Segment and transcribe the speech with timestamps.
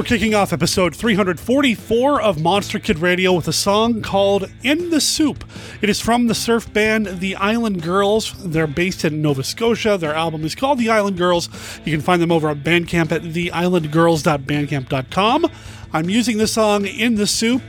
[0.00, 4.98] We're kicking off episode 344 of Monster Kid Radio with a song called In the
[4.98, 5.44] Soup.
[5.82, 8.32] It is from the surf band The Island Girls.
[8.42, 9.98] They're based in Nova Scotia.
[9.98, 11.50] Their album is called The Island Girls.
[11.84, 15.46] You can find them over at Bandcamp at theislandgirls.bandcamp.com.
[15.92, 17.60] I'm using the song In the Soup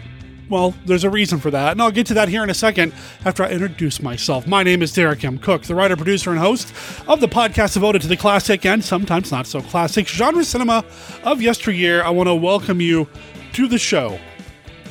[0.52, 2.94] well, there's a reason for that, and I'll get to that here in a second
[3.24, 4.46] after I introduce myself.
[4.46, 5.38] My name is Derek M.
[5.38, 6.74] Cook, the writer, producer, and host
[7.08, 10.84] of the podcast devoted to the classic and sometimes not so classic genre cinema
[11.24, 12.04] of yesteryear.
[12.04, 13.08] I want to welcome you
[13.54, 14.20] to the show.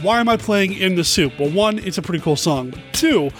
[0.00, 1.38] Why am I playing In the Soup?
[1.38, 2.72] Well, one, it's a pretty cool song.
[2.92, 3.30] Two,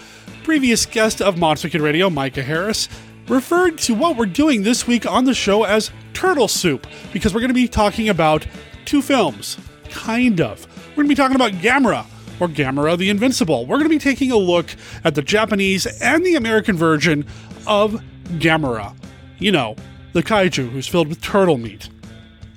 [0.43, 2.91] previous guest of Monster Kid Radio, Micah Harris,
[3.29, 7.41] referred to what we're doing this week on the show as Turtle Soup because we're
[7.41, 8.47] going to be talking about
[8.85, 9.57] two films.
[9.89, 10.67] Kind of.
[10.91, 12.05] We're going to be talking about Gamera,
[12.41, 13.67] or Gamera the Invincible.
[13.67, 14.75] We're going to be taking a look
[15.05, 17.27] at the Japanese and the American version
[17.67, 18.03] of
[18.39, 18.97] Gamera.
[19.39, 19.77] You know,
[20.13, 21.89] the kaiju who's filled with turtle meat.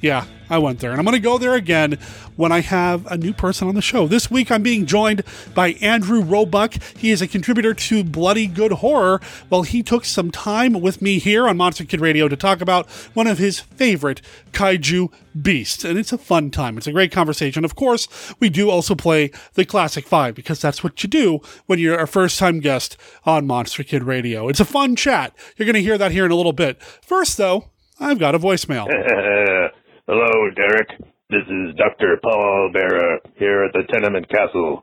[0.03, 1.97] Yeah, I went there, and I'm going to go there again
[2.35, 4.05] when I have a new person on the show.
[4.05, 5.23] This week, I'm being joined
[5.55, 6.73] by Andrew Roebuck.
[6.97, 9.21] He is a contributor to Bloody Good Horror.
[9.49, 12.89] Well, he took some time with me here on Monster Kid Radio to talk about
[13.13, 15.09] one of his favorite kaiju
[15.41, 16.77] beasts, and it's a fun time.
[16.77, 17.63] It's a great conversation.
[17.63, 21.79] Of course, we do also play the Classic Five because that's what you do when
[21.79, 24.49] you're a first time guest on Monster Kid Radio.
[24.49, 25.33] It's a fun chat.
[25.55, 26.81] You're going to hear that here in a little bit.
[27.01, 27.69] First, though,
[28.01, 28.89] I've got a voicemail.
[30.05, 30.89] Hello, Derek.
[31.29, 32.19] This is Dr.
[32.21, 34.81] Paul Bearer here at the Tenement Castle.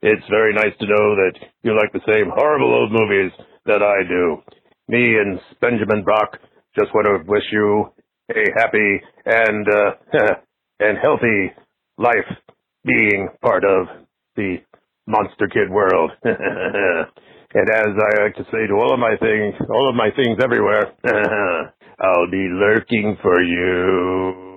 [0.00, 1.32] It's very nice to know that
[1.64, 3.32] you like the same horrible old movies
[3.66, 4.36] that I do.
[4.86, 6.38] Me and Benjamin Brock
[6.78, 7.90] just want to wish you
[8.30, 9.90] a happy and uh,
[10.78, 11.50] and healthy
[11.98, 12.30] life
[12.84, 13.88] being part of
[14.36, 14.58] the
[15.08, 16.12] Monster Kid world.
[16.22, 20.38] and as I like to say to all of my things, all of my things
[20.40, 20.92] everywhere,
[22.00, 24.49] I'll be lurking for you.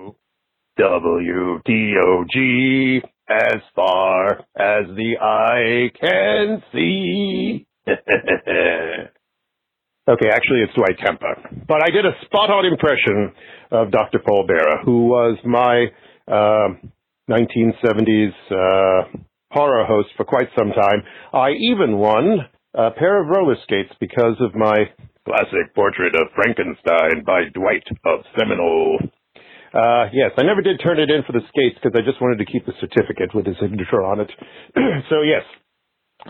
[0.76, 2.40] W-T-O-G,
[3.28, 7.66] as far as the eye can see.
[7.86, 7.98] okay,
[10.30, 11.34] actually it's Dwight Kemper.
[11.66, 13.32] But I did a spot-on impression
[13.70, 14.20] of Dr.
[14.26, 15.86] Paul Bearer, who was my
[16.26, 16.68] uh,
[17.30, 19.04] 1970s uh,
[19.50, 21.02] horror host for quite some time.
[21.32, 24.90] I even won a pair of roller skates because of my
[25.24, 28.98] classic portrait of Frankenstein by Dwight of Seminole.
[29.74, 32.38] Uh, yes, I never did turn it in for the skates because I just wanted
[32.38, 34.30] to keep the certificate with his signature on it.
[35.10, 35.42] so yes,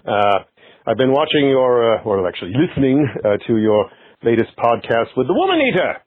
[0.01, 0.49] uh,
[0.87, 3.91] I've been watching your, uh, or actually listening uh, to your
[4.23, 6.01] latest podcast with the Woman Eater,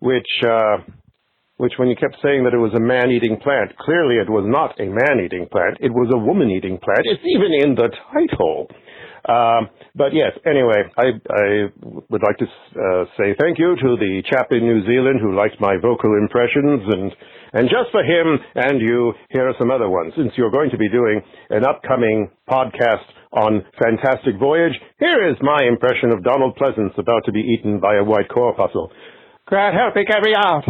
[0.00, 0.82] which, uh,
[1.58, 4.74] which when you kept saying that it was a man-eating plant, clearly it was not
[4.80, 5.78] a man-eating plant.
[5.78, 7.06] It was a woman-eating plant.
[7.06, 8.66] It's even in the title.
[9.30, 11.46] Um, but yes, anyway, I, I
[12.10, 15.60] would like to uh, say thank you to the chap in New Zealand who liked
[15.60, 17.12] my vocal impressions, and
[17.52, 20.14] and just for him and you, here are some other ones.
[20.16, 25.62] Since you're going to be doing an upcoming podcast on Fantastic Voyage, here is my
[25.62, 28.90] impression of Donald Pleasence about to be eaten by a white corpuscle.
[29.48, 30.64] God help me, me out!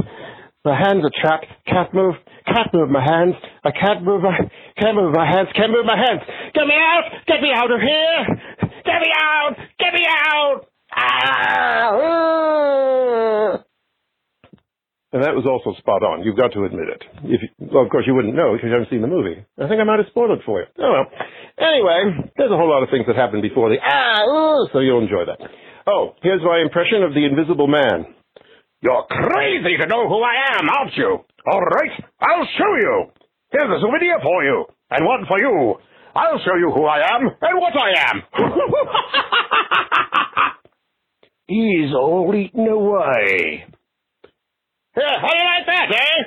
[0.65, 1.47] My hands are trapped.
[1.66, 2.16] Can't move.
[2.44, 3.34] Can't move my hands.
[3.65, 4.37] I can't move my.
[4.78, 5.48] Can't move my hands.
[5.56, 6.21] Can't move my hands.
[6.54, 7.04] Get me out!
[7.26, 8.26] Get me out of here!
[8.84, 9.56] Get me out!
[9.78, 10.66] Get me out!
[10.94, 12.41] Ah!
[15.12, 16.22] And that was also spot on.
[16.22, 17.03] You've got to admit it.
[17.25, 19.42] If you, well, of course, you wouldn't know because you haven't seen the movie.
[19.59, 20.69] I think I might have spoiled it for you.
[20.78, 21.06] Oh well.
[21.59, 25.25] Anyway, there's a whole lot of things that happened before the ah, so you'll enjoy
[25.27, 25.41] that.
[25.88, 28.19] Oh, here's my impression of the Invisible Man.
[28.82, 31.18] You're crazy to know who I am, aren't you?
[31.46, 33.10] All right, I'll show you.
[33.52, 35.74] Here's a souvenir for you, and one for you.
[36.14, 38.22] I'll show you who I am and what I am.
[41.47, 43.65] He's all eaten away.
[44.94, 46.24] How do you like that, eh?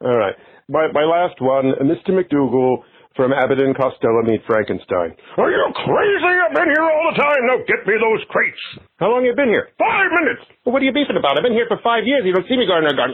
[0.04, 0.34] all right.
[0.68, 2.10] My, my last one, Mr.
[2.10, 2.82] McDougal
[3.20, 5.12] from Abbott and Costello Meet Frankenstein.
[5.36, 6.32] Are you crazy?
[6.40, 7.44] I've been here all the time.
[7.44, 8.56] Now get me those crates.
[8.96, 9.68] How long you been here?
[9.76, 10.40] Five minutes.
[10.64, 11.36] Well, what are you beefing about?
[11.36, 12.24] I've been here for five years.
[12.24, 13.12] You don't see me going there going,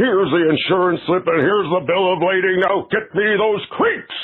[0.00, 2.64] here's the insurance slip and here's the bill of lading.
[2.64, 4.16] Now get me those crates.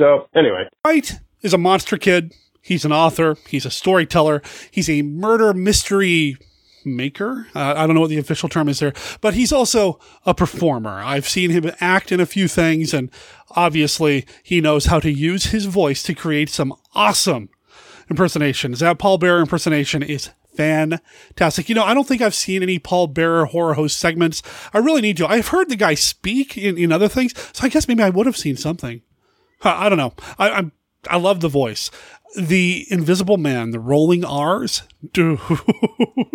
[0.00, 0.64] So, anyway.
[0.80, 2.32] Right is a monster kid.
[2.62, 3.36] He's an author.
[3.52, 4.40] He's a storyteller.
[4.70, 6.38] He's a murder mystery
[6.84, 7.46] maker.
[7.54, 11.02] Uh, I don't know what the official term is there, but he's also a performer.
[11.02, 13.10] I've seen him act in a few things, and
[13.50, 17.48] obviously he knows how to use his voice to create some awesome
[18.08, 18.80] impersonations.
[18.80, 21.68] That Paul Bearer impersonation is fantastic.
[21.68, 24.42] You know, I don't think I've seen any Paul Bearer horror host segments.
[24.72, 25.26] I really need to.
[25.26, 28.26] I've heard the guy speak in, in other things, so I guess maybe I would
[28.26, 29.02] have seen something.
[29.62, 30.12] I don't know.
[30.38, 30.72] I, I'm
[31.10, 31.90] I love the voice.
[32.36, 34.82] The Invisible Man, the rolling R's,
[35.12, 35.40] dude,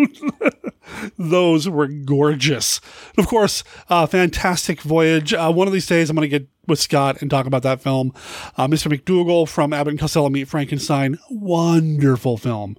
[1.18, 2.80] those were gorgeous.
[3.18, 5.34] Of course, uh, fantastic voyage.
[5.34, 7.81] Uh, one of these days, I'm going to get with Scott and talk about that
[7.81, 8.13] film.
[8.56, 8.96] Uh, Mr.
[8.96, 12.78] McDougal from Abbott and Costello Meet Frankenstein, wonderful film.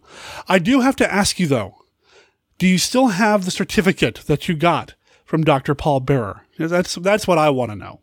[0.49, 1.77] I do have to ask you though,
[2.59, 4.95] do you still have the certificate that you got
[5.25, 5.75] from Dr.
[5.75, 6.47] Paul Bearer?
[6.59, 8.01] That's that's what I want to know.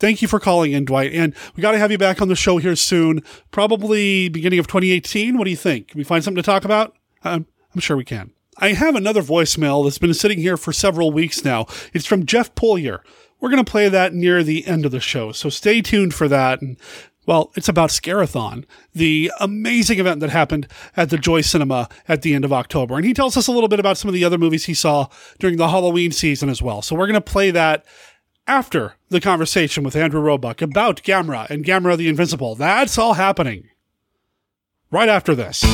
[0.00, 1.12] Thank you for calling in, Dwight.
[1.12, 4.66] And we got to have you back on the show here soon, probably beginning of
[4.66, 5.36] 2018.
[5.36, 5.88] What do you think?
[5.88, 6.96] Can we find something to talk about?
[7.22, 8.32] I'm, I'm sure we can.
[8.56, 11.66] I have another voicemail that's been sitting here for several weeks now.
[11.92, 13.02] It's from Jeff Pullier.
[13.40, 16.28] We're going to play that near the end of the show, so stay tuned for
[16.28, 16.60] that.
[16.60, 16.76] And
[17.26, 18.64] well, it's about Scarathon,
[18.94, 20.66] the amazing event that happened
[20.96, 22.96] at the Joy Cinema at the end of October.
[22.96, 25.08] And he tells us a little bit about some of the other movies he saw
[25.38, 26.82] during the Halloween season as well.
[26.82, 27.84] So we're going to play that
[28.46, 32.54] after the conversation with Andrew Roebuck about Gamera and Gamera the Invincible.
[32.54, 33.68] That's all happening
[34.90, 35.64] right after this.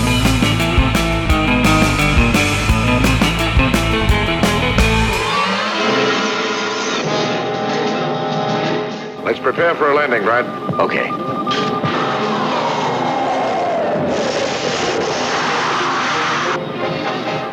[9.25, 10.45] Let's prepare for a landing, Brad.
[10.81, 11.09] Okay.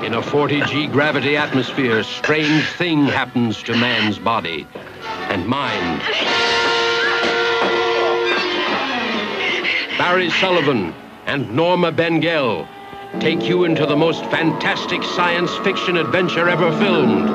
[0.06, 4.68] In a 40G gravity atmosphere, strange thing happens to man's body
[5.04, 6.02] and mind.
[9.98, 10.94] Barry Sullivan
[11.26, 12.68] and Norma Bengell
[13.20, 17.30] take you into the most fantastic science fiction adventure ever filmed.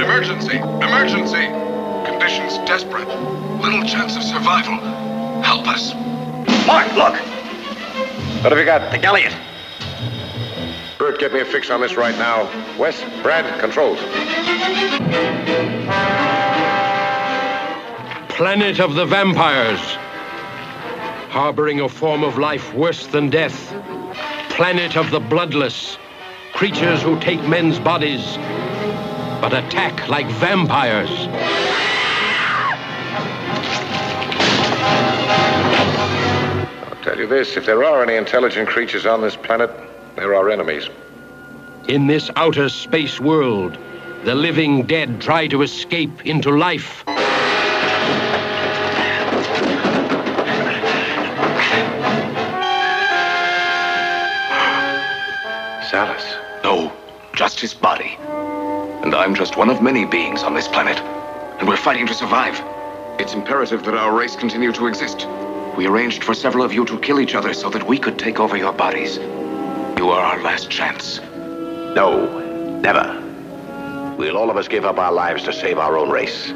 [0.00, 0.58] Emergency!
[0.58, 1.46] Emergency!
[2.04, 3.08] Conditions desperate.
[3.60, 4.78] Little chance of survival.
[5.42, 5.94] Help us.
[6.66, 7.14] Mark, look!
[8.42, 8.90] What have you got?
[8.90, 9.32] The Galliot.
[10.98, 12.44] Bert, get me a fix on this right now.
[12.78, 13.98] Wes, Brad, controls.
[18.36, 19.78] Planet of the Vampires.
[21.28, 23.74] Harboring a form of life worse than death.
[24.48, 25.98] Planet of the Bloodless.
[26.54, 28.36] Creatures who take men's bodies,
[29.42, 31.10] but attack like vampires.
[36.88, 39.70] I'll tell you this if there are any intelligent creatures on this planet,
[40.16, 40.88] they're our enemies.
[41.86, 43.76] In this outer space world,
[44.24, 47.04] the living dead try to escape into life.
[55.92, 56.24] Salus.
[56.64, 56.90] No,
[57.34, 58.16] just his body.
[59.02, 60.98] And I'm just one of many beings on this planet.
[61.58, 62.58] And we're fighting to survive.
[63.20, 65.28] It's imperative that our race continue to exist.
[65.76, 68.40] We arranged for several of you to kill each other so that we could take
[68.40, 69.18] over your bodies.
[69.98, 71.20] You are our last chance.
[71.20, 74.16] No, never.
[74.16, 76.54] We'll all of us give up our lives to save our own race.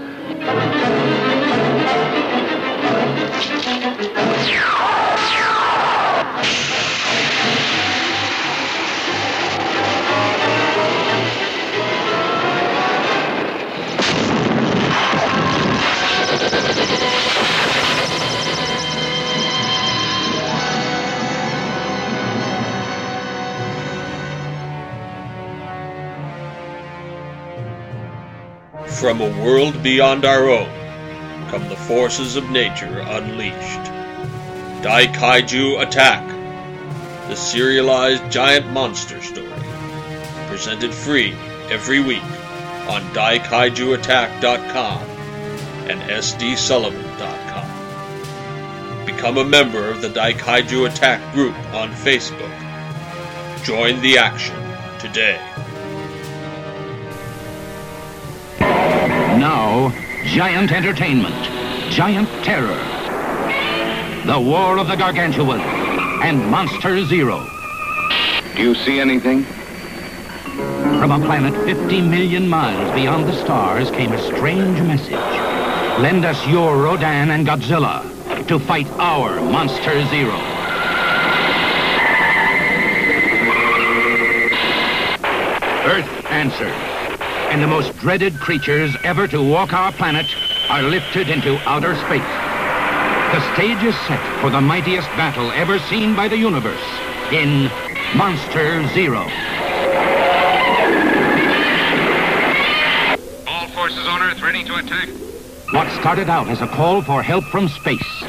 [29.07, 30.69] From a world beyond our own
[31.49, 33.93] come the forces of nature unleashed.
[34.83, 36.27] Daikaiju Attack,
[37.29, 39.47] the serialized giant monster story.
[40.49, 41.37] Presented free
[41.71, 42.25] every week
[42.89, 45.03] on daikaijuattack.com
[45.89, 49.07] and sdsullivan.com.
[49.07, 52.51] Become a member of the Daikaiju Attack group on Facebook.
[53.63, 54.57] Join the action
[54.99, 55.41] today.
[60.37, 61.35] Giant entertainment,
[61.91, 62.77] giant terror.
[64.27, 65.63] The War of the Gargantuas
[66.23, 67.49] and Monster Zero.
[68.55, 69.45] Do you see anything?
[71.01, 75.15] From a planet 50 million miles beyond the stars came a strange message.
[76.03, 78.05] Lend us your Rodan and Godzilla
[78.47, 80.37] to fight our Monster Zero.
[85.87, 86.96] Earth answered,
[87.51, 90.27] and the most dreaded creatures ever to walk our planet
[90.69, 92.23] are lifted into outer space.
[93.33, 96.83] The stage is set for the mightiest battle ever seen by the universe
[97.33, 97.71] in
[98.17, 99.21] Monster Zero.
[103.47, 105.09] All forces on Earth ready to attack.
[105.73, 108.21] What started out as a call for help from space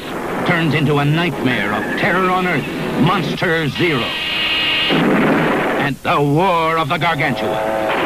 [0.46, 2.66] turns into a nightmare of terror on Earth,
[3.02, 4.02] Monster Zero.
[5.80, 7.97] And the War of the Gargantuas.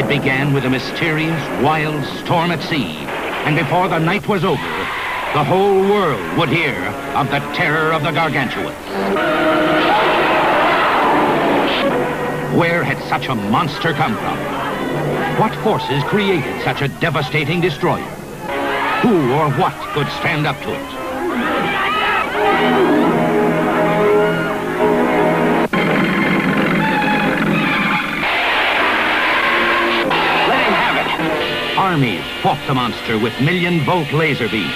[0.00, 2.96] It began with a mysterious, wild storm at sea.
[3.44, 4.62] And before the night was over,
[5.34, 8.74] the whole world would hear of the terror of the gargantuans.
[12.58, 14.38] Where had such a monster come from?
[15.38, 18.00] What forces created such a devastating destroyer?
[19.02, 22.89] Who or what could stand up to it?
[31.90, 34.70] Armies fought the monster with million-volt laser beams.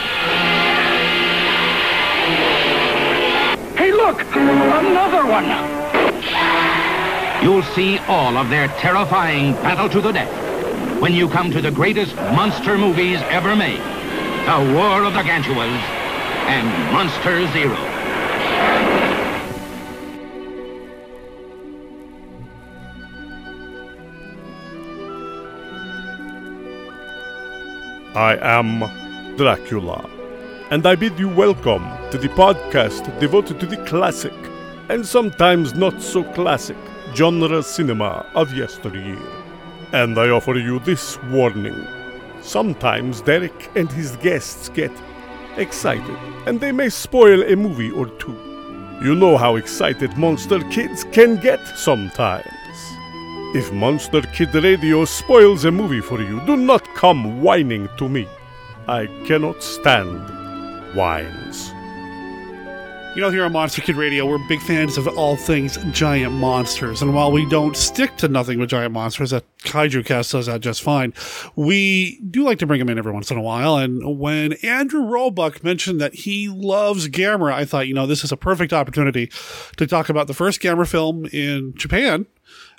[3.79, 4.21] Hey, look!
[4.35, 5.47] Another one!
[7.41, 11.71] You'll see all of their terrifying battle to the death when you come to the
[11.71, 13.79] greatest monster movies ever made.
[13.79, 15.71] The War of the Gargantuas
[16.51, 17.94] and Monster Zero.
[28.15, 28.79] I am
[29.37, 30.09] Dracula,
[30.71, 34.33] and I bid you welcome to the podcast devoted to the classic,
[34.89, 36.77] and sometimes not so classic,
[37.17, 39.19] genre cinema of yesteryear.
[39.93, 41.89] And I offer you this warning.
[42.41, 44.93] Sometimes Derek and his guests get
[45.57, 48.39] excited, and they may spoil a movie or two.
[49.03, 52.54] You know how excited monster kids can get sometimes.
[53.55, 58.27] If Monster Kid Radio spoils a movie for you, do not come whining to me.
[58.89, 60.29] I cannot stand
[60.97, 61.73] whines.
[63.15, 67.01] You know, here on Monster Kid Radio, we're big fans of all things giant monsters.
[67.01, 70.61] And while we don't stick to nothing with giant monsters, that Kaiju Cast does that
[70.61, 71.15] just fine,
[71.55, 73.77] we do like to bring them in every once in a while.
[73.77, 78.33] And when Andrew Roebuck mentioned that he loves Gamera, I thought, you know, this is
[78.33, 79.31] a perfect opportunity
[79.77, 82.27] to talk about the first Gamera film in Japan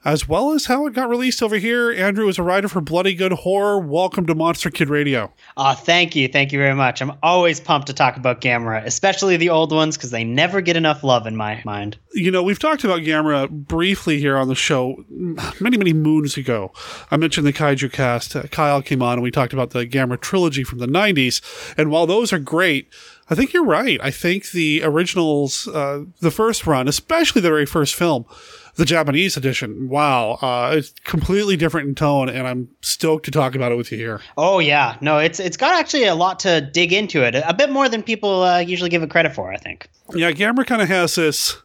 [0.06, 1.92] as well as how it got released over here.
[1.92, 3.80] Andrew is a writer for Bloody Good Horror.
[3.80, 5.34] Welcome to Monster Kid Radio.
[5.58, 6.28] Uh, thank you.
[6.28, 7.02] Thank you very much.
[7.02, 10.78] I'm always pumped to talk about Gamera, especially the old ones, because they never get
[10.78, 11.98] enough love in my mind.
[12.14, 16.72] You know, we've talked about Gamera briefly here on the show many, many moons ago.
[17.10, 18.36] I mentioned the Kaiju cast.
[18.36, 21.42] Uh, Kyle came on and we talked about the Gamera trilogy from the 90s.
[21.80, 22.90] And while those are great,
[23.28, 24.00] I think you're right.
[24.04, 28.26] I think the originals, uh, the first run, especially the very first film,
[28.75, 33.55] the Japanese edition, wow, uh, it's completely different in tone, and I'm stoked to talk
[33.55, 34.22] about it with you here.
[34.38, 37.70] Oh yeah, no, it's it's got actually a lot to dig into it, a bit
[37.70, 39.51] more than people uh, usually give it credit for.
[39.51, 39.89] I think.
[40.13, 41.58] Yeah, Gamera kind of has this,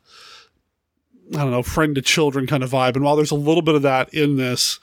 [1.35, 3.75] I don't know, friend to children kind of vibe, and while there's a little bit
[3.75, 4.79] of that in this.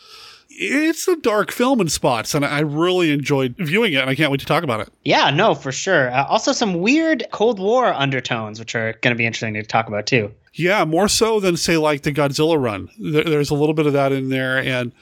[0.60, 4.32] It's a dark film in spots, and I really enjoyed viewing it, and I can't
[4.32, 4.90] wait to talk about it.
[5.06, 6.12] Yeah, no, for sure.
[6.12, 9.88] Uh, also, some weird Cold War undertones, which are going to be interesting to talk
[9.88, 10.32] about too.
[10.56, 12.90] Yeah, more so than say like the Godzilla run.
[13.00, 14.94] There, there's a little bit of that in there, and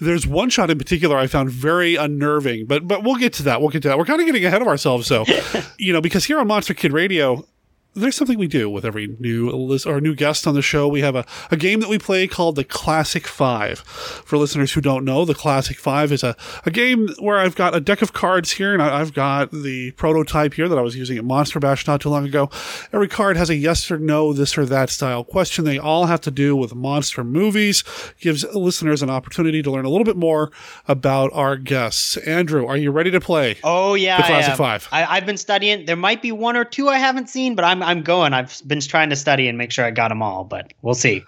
[0.00, 2.66] there's one shot in particular I found very unnerving.
[2.66, 3.60] But but we'll get to that.
[3.60, 3.98] We'll get to that.
[3.98, 5.24] We're kind of getting ahead of ourselves, so
[5.78, 7.46] you know, because here on Monster Kid Radio,
[7.94, 10.88] there's something we do with every new list or new guest on the show.
[10.88, 13.80] We have a, a game that we play called the Classic Five.
[13.80, 16.36] For listeners who don't know, the Classic Five is a,
[16.66, 20.54] a game where I've got a deck of cards here and I've got the prototype
[20.54, 22.50] here that I was using at Monster Bash not too long ago.
[22.92, 25.64] Every card has a yes or no, this or that style question.
[25.64, 27.84] They all have to do with monster movies.
[28.18, 30.50] Gives listeners an opportunity to learn a little bit more
[30.88, 32.16] about our guests.
[32.18, 33.56] Andrew, are you ready to play?
[33.62, 34.88] Oh yeah, the Classic Five.
[34.90, 35.86] I, I've been studying.
[35.86, 38.32] There might be one or two I haven't seen, but I'm I'm going.
[38.32, 41.24] I've been trying to study and make sure I got them all, but we'll see.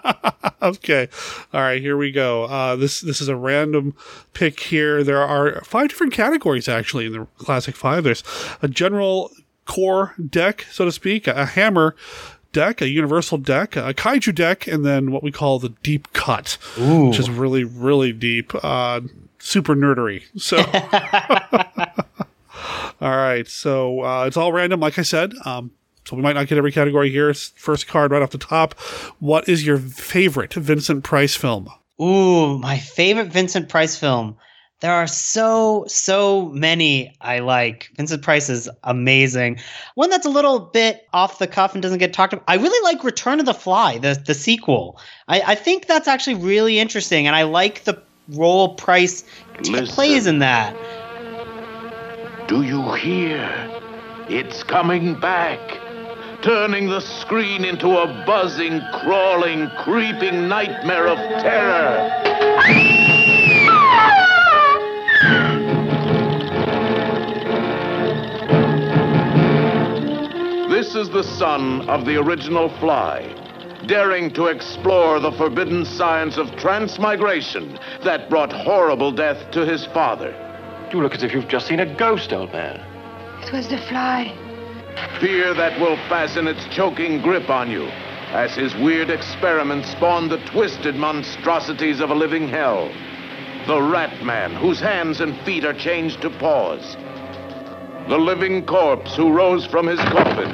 [0.62, 1.08] okay,
[1.52, 2.44] all right, here we go.
[2.44, 3.94] Uh, this this is a random
[4.32, 5.02] pick here.
[5.02, 8.04] There are five different categories actually in the Classic Five.
[8.04, 8.22] There's
[8.62, 9.30] a general
[9.64, 11.96] core deck, so to speak, a hammer
[12.52, 16.58] deck, a universal deck, a kaiju deck, and then what we call the deep cut,
[16.78, 17.08] Ooh.
[17.08, 19.00] which is really really deep, uh,
[19.38, 20.24] super nerdery.
[20.36, 20.58] So.
[23.00, 25.34] All right, so uh, it's all random, like I said.
[25.44, 25.72] Um,
[26.06, 27.32] so we might not get every category here.
[27.34, 28.78] First card right off the top.
[29.20, 31.68] What is your favorite Vincent Price film?
[32.00, 34.36] Ooh, my favorite Vincent Price film.
[34.80, 37.90] There are so, so many I like.
[37.96, 39.58] Vincent Price is amazing.
[39.94, 42.44] One that's a little bit off the cuff and doesn't get talked about.
[42.48, 45.00] I really like Return of the Fly, the, the sequel.
[45.28, 49.24] I, I think that's actually really interesting, and I like the role Price
[49.62, 49.86] t- Listen.
[49.86, 50.76] plays in that.
[52.48, 53.70] Do you hear?
[54.28, 55.60] It's coming back.
[56.44, 62.10] Turning the screen into a buzzing, crawling, creeping nightmare of terror.
[70.68, 73.22] This is the son of the original fly,
[73.86, 80.36] daring to explore the forbidden science of transmigration that brought horrible death to his father.
[80.92, 82.82] You look as if you've just seen a ghost, old man.
[83.42, 84.43] It was the fly.
[85.20, 87.90] Fear that will fasten its choking grip on you
[88.34, 92.90] as his weird experiments spawn the twisted monstrosities of a living hell.
[93.68, 96.96] The Rat Man, whose hands and feet are changed to paws.
[98.08, 100.50] The living corpse who rose from his coffin.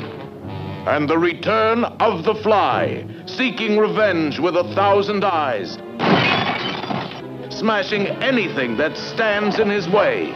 [0.87, 5.79] And the return of the Fly, seeking revenge with a thousand eyes.
[7.49, 10.33] Smashing anything that stands in his way.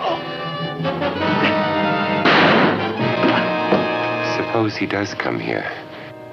[4.64, 5.70] Suppose he does come here.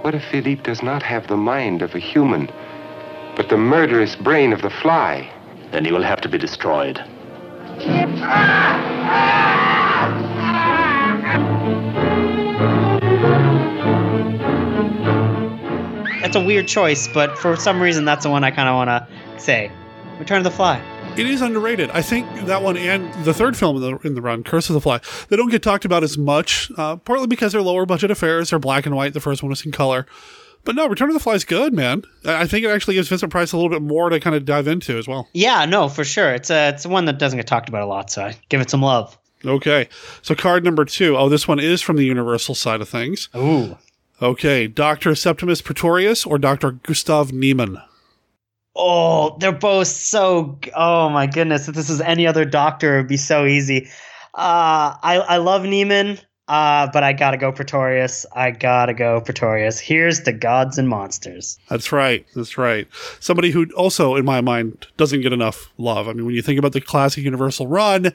[0.03, 2.49] What if Philippe does not have the mind of a human,
[3.35, 5.29] but the murderous brain of the fly?
[5.71, 6.95] Then he will have to be destroyed.
[16.21, 18.87] That's a weird choice, but for some reason, that's the one I kind of want
[18.87, 19.69] to say.
[20.19, 20.81] Return of the Fly.
[21.17, 21.89] It is underrated.
[21.91, 24.75] I think that one and the third film in the, in the run, Curse of
[24.75, 28.09] the Fly, they don't get talked about as much, uh, partly because they're lower budget
[28.09, 28.49] affairs.
[28.49, 29.13] They're black and white.
[29.13, 30.05] The first one was in color.
[30.63, 32.03] But no, Return of the Fly is good, man.
[32.23, 34.67] I think it actually gives Vincent Price a little bit more to kind of dive
[34.67, 35.27] into as well.
[35.33, 36.33] Yeah, no, for sure.
[36.33, 38.69] It's a it's one that doesn't get talked about a lot, so I give it
[38.69, 39.17] some love.
[39.43, 39.89] Okay,
[40.21, 41.17] so card number two.
[41.17, 43.27] Oh, this one is from the Universal side of things.
[43.35, 43.77] Ooh.
[44.21, 47.81] Okay, Doctor Septimus Pretorius or Doctor Gustav Niemann.
[48.75, 50.57] Oh, they're both so.
[50.75, 51.67] Oh my goodness!
[51.67, 53.89] If this was any other doctor, it'd be so easy.
[54.33, 58.25] Uh, I I love Niemann, uh, but I gotta go Pretorius.
[58.33, 59.79] I gotta go Pretorius.
[59.79, 61.59] Here's the gods and monsters.
[61.69, 62.25] That's right.
[62.33, 62.87] That's right.
[63.19, 66.07] Somebody who also, in my mind, doesn't get enough love.
[66.07, 68.13] I mean, when you think about the classic Universal run,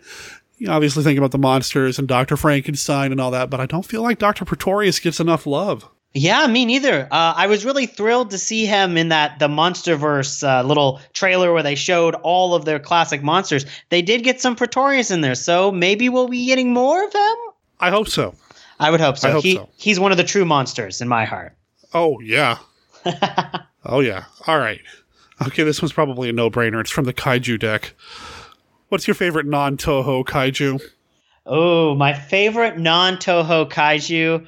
[0.58, 3.84] you obviously think about the monsters and Doctor Frankenstein and all that, but I don't
[3.84, 5.88] feel like Doctor Pretorius gets enough love.
[6.16, 7.06] Yeah, me neither.
[7.10, 11.52] Uh, I was really thrilled to see him in that the MonsterVerse uh, little trailer
[11.52, 13.66] where they showed all of their classic monsters.
[13.90, 17.36] They did get some Pretorius in there, so maybe we'll be getting more of him.
[17.80, 18.34] I hope so.
[18.80, 19.28] I would hope so.
[19.28, 19.68] I hope he, so.
[19.76, 21.54] He's one of the true monsters in my heart.
[21.92, 22.58] Oh yeah.
[23.84, 24.24] oh yeah.
[24.46, 24.80] All right.
[25.46, 26.80] Okay, this one's probably a no-brainer.
[26.80, 27.92] It's from the Kaiju deck.
[28.88, 30.80] What's your favorite non-Toho Kaiju?
[31.44, 34.46] Oh, my favorite non-Toho kaiju.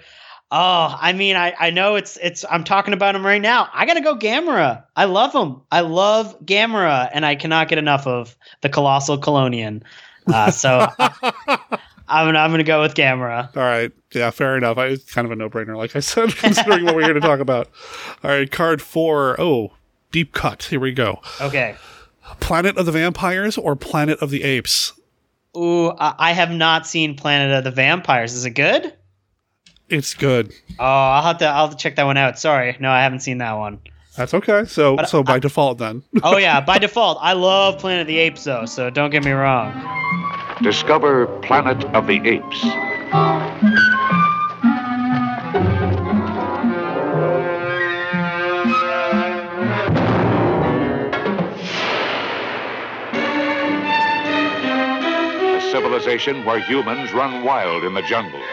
[0.50, 2.44] Oh, I mean, I, I know it's it's.
[2.50, 3.68] I'm talking about him right now.
[3.72, 4.82] I gotta go Gamera.
[4.96, 5.60] I love him.
[5.70, 9.82] I love Gamera, and I cannot get enough of the colossal Chelonian.
[10.26, 13.54] Uh, so I'm gonna I'm gonna go with Gamera.
[13.54, 13.92] All right.
[14.14, 14.78] Yeah, fair enough.
[14.78, 17.40] I, it's kind of a no-brainer, like I said, considering what we're here to talk
[17.40, 17.68] about.
[18.24, 19.38] All right, card four.
[19.38, 19.72] Oh,
[20.12, 20.62] deep cut.
[20.64, 21.20] Here we go.
[21.42, 21.76] Okay.
[22.40, 24.94] Planet of the Vampires or Planet of the Apes?
[25.56, 28.32] Ooh, I I have not seen Planet of the Vampires.
[28.32, 28.94] Is it good?
[29.88, 30.52] It's good.
[30.78, 32.38] Oh, I'll have to I'll have to check that one out.
[32.38, 33.80] Sorry, no, I haven't seen that one.
[34.16, 34.64] That's okay.
[34.64, 36.02] So, But so by default, then.
[36.22, 38.66] Oh yeah, by default, I love Planet of the Apes though.
[38.66, 39.72] So don't get me wrong.
[40.62, 42.64] Discover Planet of the Apes.
[54.30, 58.44] A civilization where humans run wild in the jungles.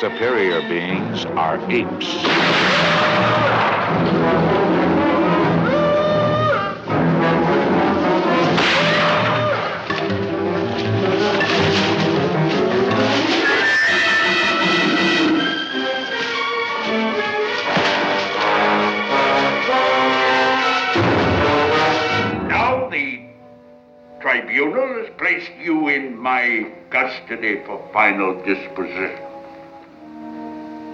[0.00, 2.06] Superior beings are apes.
[22.48, 23.26] Now the
[24.20, 29.31] tribunal has placed you in my custody for final disposition.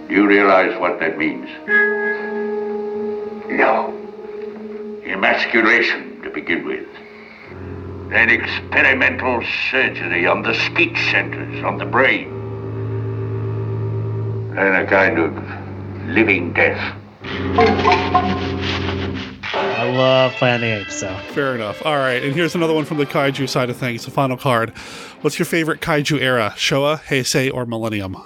[0.09, 1.51] Do you realize what that means?
[3.51, 3.93] No.
[5.05, 6.89] Emasculation to begin with.
[8.09, 12.31] Then experimental surgery on the speech centers, on the brain.
[14.55, 15.35] Then a kind of
[16.09, 16.95] living death.
[19.53, 20.97] I love Planet of the Apes.
[21.01, 21.85] So Fair enough.
[21.85, 24.07] All right, and here's another one from the kaiju side of things.
[24.07, 24.71] The final card.
[25.21, 26.55] What's your favorite kaiju era?
[26.57, 28.17] Showa, Heisei, or Millennium?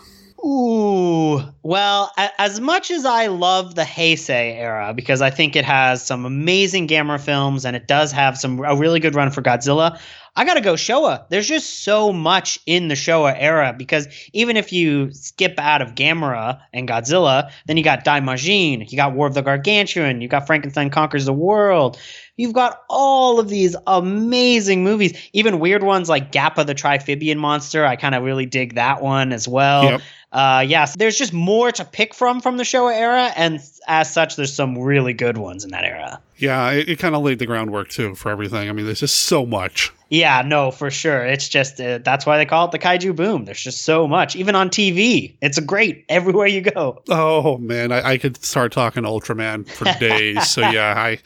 [0.45, 5.65] Ooh, well, a- as much as I love the Heisei era because I think it
[5.65, 9.41] has some amazing Gamera films and it does have some a really good run for
[9.41, 10.01] Godzilla,
[10.35, 11.29] I gotta go Showa.
[11.29, 15.95] There's just so much in the Showa era because even if you skip out of
[15.95, 20.47] Gamera and Godzilla, then you got Daimajin, you got War of the Gargantuas, you got
[20.47, 21.99] Frankenstein Conquers the World.
[22.39, 27.85] You've got all of these amazing movies, even weird ones like Gappa the Triphibian Monster.
[27.85, 29.85] I kind of really dig that one as well.
[29.85, 30.01] Yep.
[30.33, 34.37] Uh, yes, there's just more to pick from from the Showa era, and as such,
[34.37, 36.21] there's some really good ones in that era.
[36.39, 38.69] Yeah, it, it kind of laid the groundwork too for everything.
[38.69, 39.93] I mean, there's just so much.
[40.09, 41.25] Yeah, no, for sure.
[41.25, 43.45] It's just uh, that's why they call it the kaiju boom.
[43.45, 45.35] There's just so much, even on TV.
[45.43, 47.03] It's great everywhere you go.
[47.11, 50.49] Oh man, I, I could start talking Ultraman for days.
[50.51, 51.19] so yeah, I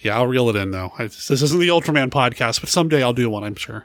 [0.00, 0.92] yeah, I'll reel it in though.
[0.98, 3.84] I, this isn't the Ultraman podcast, but someday I'll do one, I'm sure.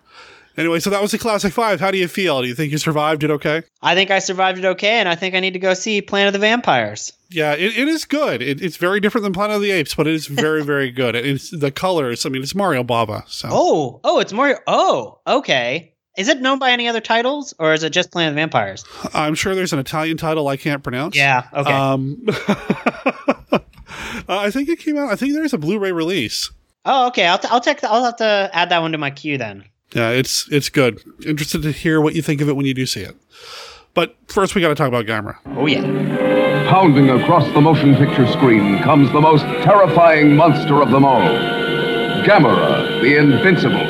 [0.57, 1.79] Anyway, so that was the classic five.
[1.79, 2.41] How do you feel?
[2.41, 3.63] Do you think you survived it okay?
[3.81, 6.27] I think I survived it okay, and I think I need to go see Planet
[6.27, 7.13] of the Vampires.
[7.29, 8.41] Yeah, it, it is good.
[8.41, 11.15] It, it's very different than Planet of the Apes, but it is very, very good.
[11.15, 12.25] It's the colors.
[12.25, 13.27] I mean, it's Mario Bava.
[13.29, 14.57] So Oh, oh, it's Mario.
[14.67, 15.93] Oh, okay.
[16.17, 18.83] Is it known by any other titles, or is it just Planet of the Vampires?
[19.13, 21.15] I'm sure there's an Italian title I can't pronounce.
[21.15, 21.47] Yeah.
[21.53, 21.71] Okay.
[21.71, 22.25] Um,
[23.51, 23.59] uh,
[24.27, 25.09] I think it came out.
[25.09, 26.51] I think there's a Blu-ray release.
[26.85, 27.25] oh, okay.
[27.27, 27.83] I'll t- I'll check.
[27.83, 29.63] I'll have to add that one to my queue then.
[29.93, 31.01] Yeah, it's it's good.
[31.25, 33.15] Interested to hear what you think of it when you do see it.
[33.93, 35.37] But first, we got to talk about Gamera.
[35.57, 35.81] Oh yeah.
[36.69, 41.21] Pounding across the motion picture screen comes the most terrifying monster of them all
[42.23, 43.85] Gamera, the Invincible.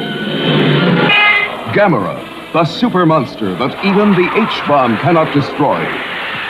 [1.74, 5.84] Gamera, the super monster that even the H bomb cannot destroy.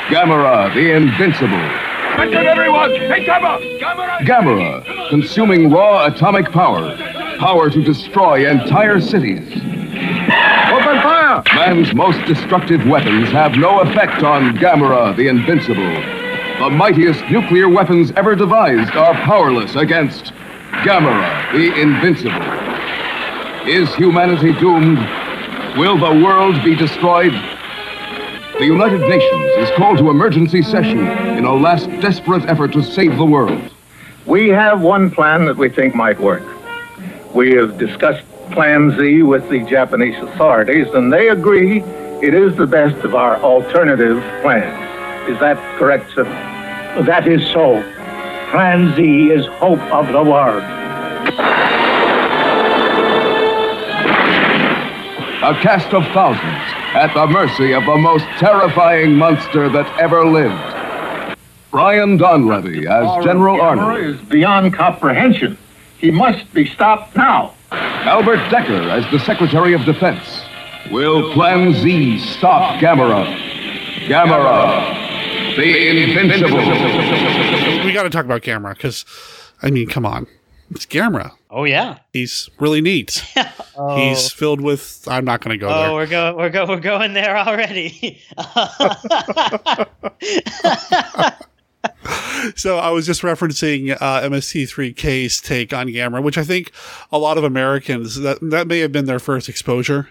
[0.08, 1.58] Gamera, the Invincible.
[2.14, 2.92] Attention, everyone!
[2.92, 3.58] Take cover!
[3.80, 4.20] Gamera!
[4.20, 6.96] Gamera, consuming raw atomic power,
[7.42, 9.42] power to destroy entire cities.
[9.52, 11.42] Open fire!
[11.56, 15.92] Man's most destructive weapons have no effect on Gamera, the Invincible.
[16.60, 20.34] The mightiest nuclear weapons ever devised are powerless against
[20.86, 22.44] Gamera, the Invincible.
[23.68, 25.00] Is humanity doomed?
[25.80, 27.34] Will the world be destroyed?
[28.60, 31.08] The United Nations is called to emergency session
[31.40, 33.72] in a last desperate effort to save the world.
[34.28, 36.44] We have one plan that we think might work.
[37.34, 41.82] We have discussed Plan Z with the Japanese authorities, and they agree
[42.22, 45.30] it is the best of our alternative plans.
[45.30, 46.26] Is that correct, sir?
[47.06, 47.82] That is so.
[48.52, 50.64] Plan Z is hope of the world.
[55.44, 56.62] A cast of thousands
[56.94, 61.38] at the mercy of the most terrifying monster that ever lived.
[61.72, 64.00] Brian Donlevy as General Arnold.
[64.02, 65.58] is beyond comprehension.
[66.02, 67.54] He must be stopped now.
[67.72, 70.42] Albert Dekker as the Secretary of Defense.
[70.92, 73.24] Will Plan Z stop Gamera?
[74.08, 76.58] Gamera, the Invincible.
[77.86, 79.06] We got to talk about Gamera because,
[79.62, 80.26] I mean, come on,
[80.72, 81.34] it's Gamera.
[81.52, 82.00] Oh yeah.
[82.14, 83.24] He's really neat.
[83.78, 83.96] Oh.
[83.96, 85.08] He's filled with.
[85.10, 85.78] I'm not going to go there.
[85.78, 85.94] Oh, there.
[85.94, 86.36] we're going.
[86.36, 86.68] We're go.
[86.68, 88.22] We're going there already.
[92.56, 96.72] So I was just referencing uh, MST3K's take on Gamera, which I think
[97.12, 100.10] a lot of Americans that that may have been their first exposure,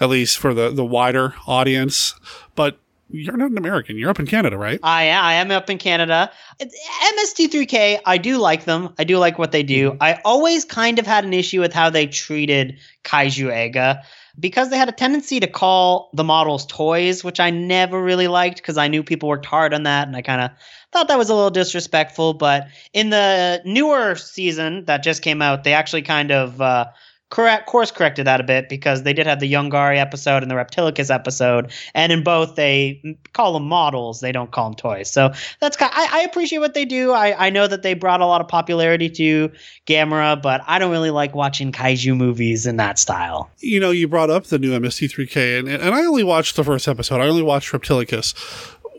[0.00, 2.14] at least for the the wider audience.
[2.54, 2.78] But
[3.10, 3.96] you're not an American.
[3.96, 4.78] You're up in Canada, right?
[4.82, 6.30] I I am up in Canada.
[6.60, 8.92] MST3K, I do like them.
[8.98, 9.96] I do like what they do.
[10.00, 14.02] I always kind of had an issue with how they treated Kaiju Eiga
[14.38, 18.58] because they had a tendency to call the models toys, which I never really liked
[18.58, 20.50] because I knew people worked hard on that and I kind of
[20.92, 22.34] thought that was a little disrespectful.
[22.34, 26.86] But in the newer season that just came out, they actually kind of uh,
[27.34, 30.54] correct course corrected that a bit because they did have the Yongary episode and the
[30.54, 35.10] Reptilicus episode, and in both they call them models, they don't call them toys.
[35.10, 35.90] So that's kind.
[35.92, 37.10] I, I appreciate what they do.
[37.10, 39.50] I, I know that they brought a lot of popularity to
[39.84, 43.50] Gamera, but I don't really like watching kaiju movies in that style.
[43.58, 46.86] You know, you brought up the new MST3K, and, and I only watched the first
[46.86, 47.20] episode.
[47.20, 48.32] I only watched Reptilicus.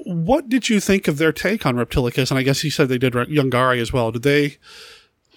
[0.04, 2.32] What did you think of their take on Reptilicus?
[2.32, 4.12] And I guess you said they did Yongary as well.
[4.12, 4.58] Did they?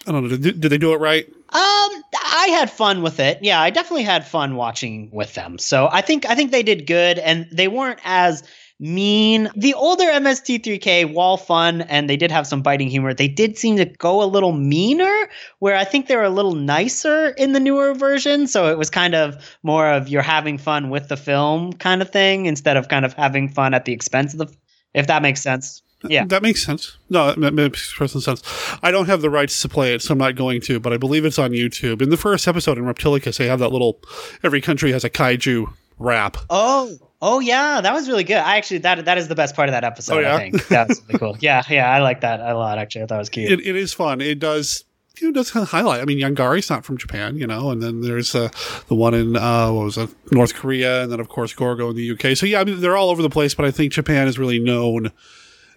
[0.08, 0.36] I don't know.
[0.36, 1.26] Did, did they do it right?
[1.26, 1.90] Um,
[2.24, 3.40] I had fun with it.
[3.42, 5.58] Yeah, I definitely had fun watching with them.
[5.58, 8.42] So I think I think they did good, and they weren't as
[8.80, 9.50] mean.
[9.54, 13.76] The older MST3K, while fun, and they did have some biting humor, they did seem
[13.76, 15.28] to go a little meaner.
[15.58, 18.46] Where I think they were a little nicer in the newer version.
[18.46, 22.08] So it was kind of more of you're having fun with the film kind of
[22.08, 24.56] thing instead of kind of having fun at the expense of the.
[24.94, 25.82] If that makes sense.
[26.04, 26.24] Yeah.
[26.26, 26.96] That makes sense.
[27.10, 28.42] No, that makes perfect sense.
[28.82, 30.96] I don't have the rights to play it, so I'm not going to, but I
[30.96, 32.02] believe it's on YouTube.
[32.02, 34.00] In the first episode in Reptilicus, they have that little
[34.42, 36.36] every country has a kaiju rap.
[36.50, 38.36] Oh, oh yeah, that was really good.
[38.36, 40.18] I actually that that is the best part of that episode.
[40.18, 40.36] Oh, yeah?
[40.36, 41.36] I think that's really cool.
[41.40, 42.78] Yeah, yeah, I like that a lot.
[42.78, 43.50] Actually, I thought it was cute.
[43.50, 44.20] It, it is fun.
[44.20, 44.84] It does.
[45.20, 46.00] You know, does kind of highlight.
[46.00, 48.50] I mean, Yongary's not from Japan, you know, and then there's uh,
[48.86, 51.96] the one in uh, what was it, North Korea, and then of course Gorgo in
[51.96, 52.36] the UK.
[52.36, 54.60] So yeah, I mean, they're all over the place, but I think Japan is really
[54.60, 55.10] known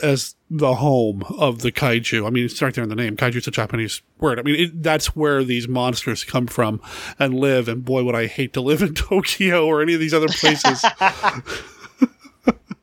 [0.01, 2.27] as the home of the kaiju.
[2.27, 3.15] I mean, it's right there in the name.
[3.15, 4.39] Kaiju is a Japanese word.
[4.39, 6.81] I mean, it, that's where these monsters come from
[7.19, 7.67] and live.
[7.67, 10.83] And boy, would I hate to live in Tokyo or any of these other places.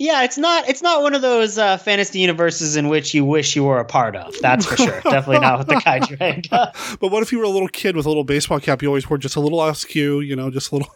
[0.01, 3.57] Yeah, it's not it's not one of those uh, fantasy universes in which you wish
[3.57, 4.33] you were a part of.
[4.41, 5.01] That's for sure.
[5.03, 6.99] Definitely not with the kaiju.
[7.01, 8.81] But what if you were a little kid with a little baseball cap?
[8.81, 10.93] You always wore just a little askew, you know, just a little.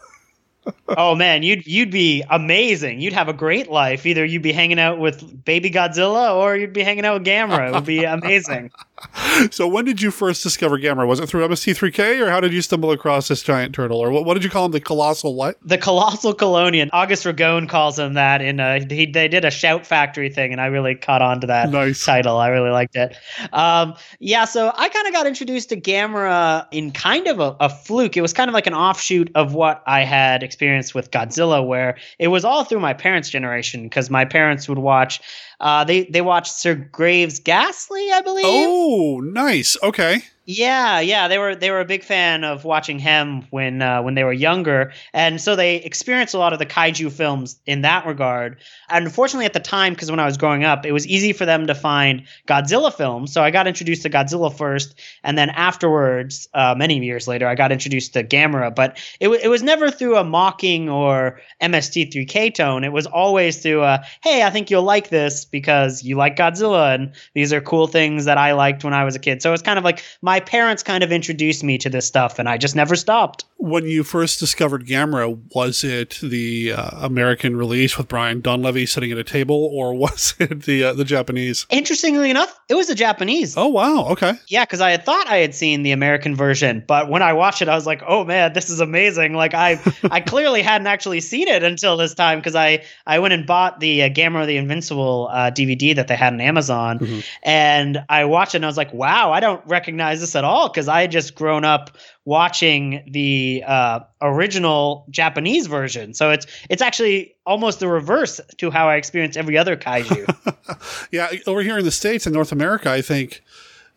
[0.87, 3.01] Oh man, you'd you'd be amazing.
[3.01, 4.05] You'd have a great life.
[4.05, 7.69] Either you'd be hanging out with Baby Godzilla or you'd be hanging out with Gamera.
[7.69, 8.71] It would be amazing.
[9.51, 11.07] so when did you first discover Gamera?
[11.07, 13.99] Was it through MST3K or how did you stumble across this giant turtle?
[13.99, 14.71] Or what, what did you call him?
[14.71, 15.57] The colossal what?
[15.63, 16.89] The colossal chelonian.
[16.93, 18.41] August Ragone calls him that.
[18.41, 21.47] In a, he, they did a Shout Factory thing, and I really caught on to
[21.47, 22.03] that nice.
[22.03, 22.37] title.
[22.37, 23.15] I really liked it.
[23.51, 27.69] Um, yeah, so I kind of got introduced to Gamera in kind of a, a
[27.69, 28.17] fluke.
[28.17, 31.97] It was kind of like an offshoot of what I had experienced with Godzilla, where
[32.19, 35.21] it was all through my parents' generation because my parents would watch
[35.63, 38.45] uh, they they watched Sir Graves Ghastly, I believe.
[38.45, 39.77] Oh, nice.
[39.81, 40.23] Okay.
[40.45, 44.13] Yeah, yeah, they were they were a big fan of watching him when uh, when
[44.15, 48.05] they were younger, and so they experienced a lot of the kaiju films in that
[48.05, 48.57] regard.
[48.89, 51.45] And unfortunately, at the time, because when I was growing up, it was easy for
[51.45, 53.31] them to find Godzilla films.
[53.31, 57.55] So I got introduced to Godzilla first, and then afterwards, uh, many years later, I
[57.55, 58.75] got introduced to Gamera.
[58.75, 62.83] But it w- it was never through a mocking or MST3K tone.
[62.83, 66.95] It was always through a hey, I think you'll like this because you like Godzilla,
[66.95, 69.41] and these are cool things that I liked when I was a kid.
[69.41, 72.39] So it's kind of like my my parents kind of introduced me to this stuff,
[72.39, 73.45] and I just never stopped.
[73.57, 79.11] When you first discovered Gamera, was it the uh, American release with Brian Donlevy sitting
[79.11, 81.67] at a table, or was it the uh, the Japanese?
[81.69, 83.55] Interestingly enough, it was the Japanese.
[83.55, 84.33] Oh wow, okay.
[84.47, 87.61] Yeah, because I had thought I had seen the American version, but when I watched
[87.61, 91.21] it, I was like, "Oh man, this is amazing!" Like I, I clearly hadn't actually
[91.21, 94.57] seen it until this time because I, I went and bought the uh, Gamera the
[94.57, 97.19] Invincible uh, DVD that they had on Amazon, mm-hmm.
[97.43, 100.87] and I watched it, and I was like, "Wow, I don't recognize at all because
[100.87, 106.13] I had just grown up watching the uh, original Japanese version.
[106.13, 111.07] So it's it's actually almost the reverse to how I experienced every other kaiju.
[111.11, 113.43] yeah, over here in the states and North America, I think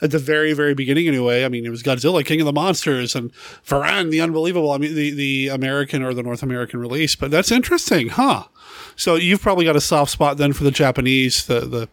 [0.02, 1.44] at the very very beginning anyway.
[1.44, 3.32] I mean, it was Godzilla, King of the Monsters, and
[3.66, 4.72] Varan, the Unbelievable.
[4.72, 7.16] I mean, the the American or the North American release.
[7.16, 8.44] But that's interesting, huh?
[8.96, 11.88] So you've probably got a soft spot then for the Japanese, the the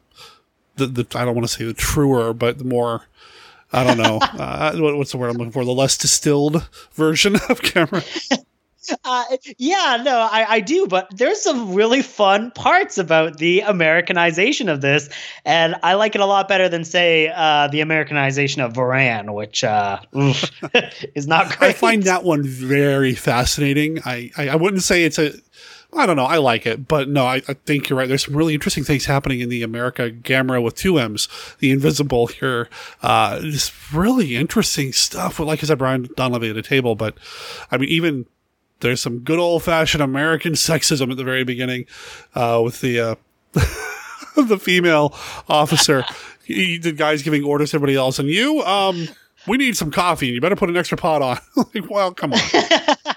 [0.76, 3.04] the, the I don't want to say the truer, but the more
[3.73, 4.19] I don't know.
[4.21, 5.65] uh, what's the word I'm looking for?
[5.65, 8.39] The less distilled version of Gamera.
[9.05, 9.23] Uh,
[9.57, 14.81] yeah, no, I, I do, but there's some really fun parts about the Americanization of
[14.81, 15.07] this,
[15.45, 19.63] and I like it a lot better than, say, uh, the Americanization of Varan, which
[19.63, 19.99] uh,
[21.15, 21.69] is not great.
[21.69, 23.99] I find that one very fascinating.
[24.05, 25.31] I, I, I wouldn't say it's a
[25.95, 26.25] I don't know.
[26.25, 28.08] I like it, but no, I, I, think you're right.
[28.08, 31.27] There's some really interesting things happening in the America Gamera with two M's,
[31.60, 32.69] the Invisible here.
[33.01, 35.39] Uh, just really interesting stuff.
[35.39, 37.15] Like I said, Brian Donlevy at a table, but
[37.71, 38.25] I mean, even
[38.79, 41.86] there's some good old fashioned American sexism at the very beginning,
[42.36, 43.15] uh, with the, uh,
[44.36, 45.13] the female
[45.47, 46.03] officer.
[46.43, 49.08] he, the guy's giving orders to everybody else, and you, um,
[49.47, 50.27] we need some coffee.
[50.27, 51.39] You better put an extra pot on.
[51.73, 52.39] like, well, come on.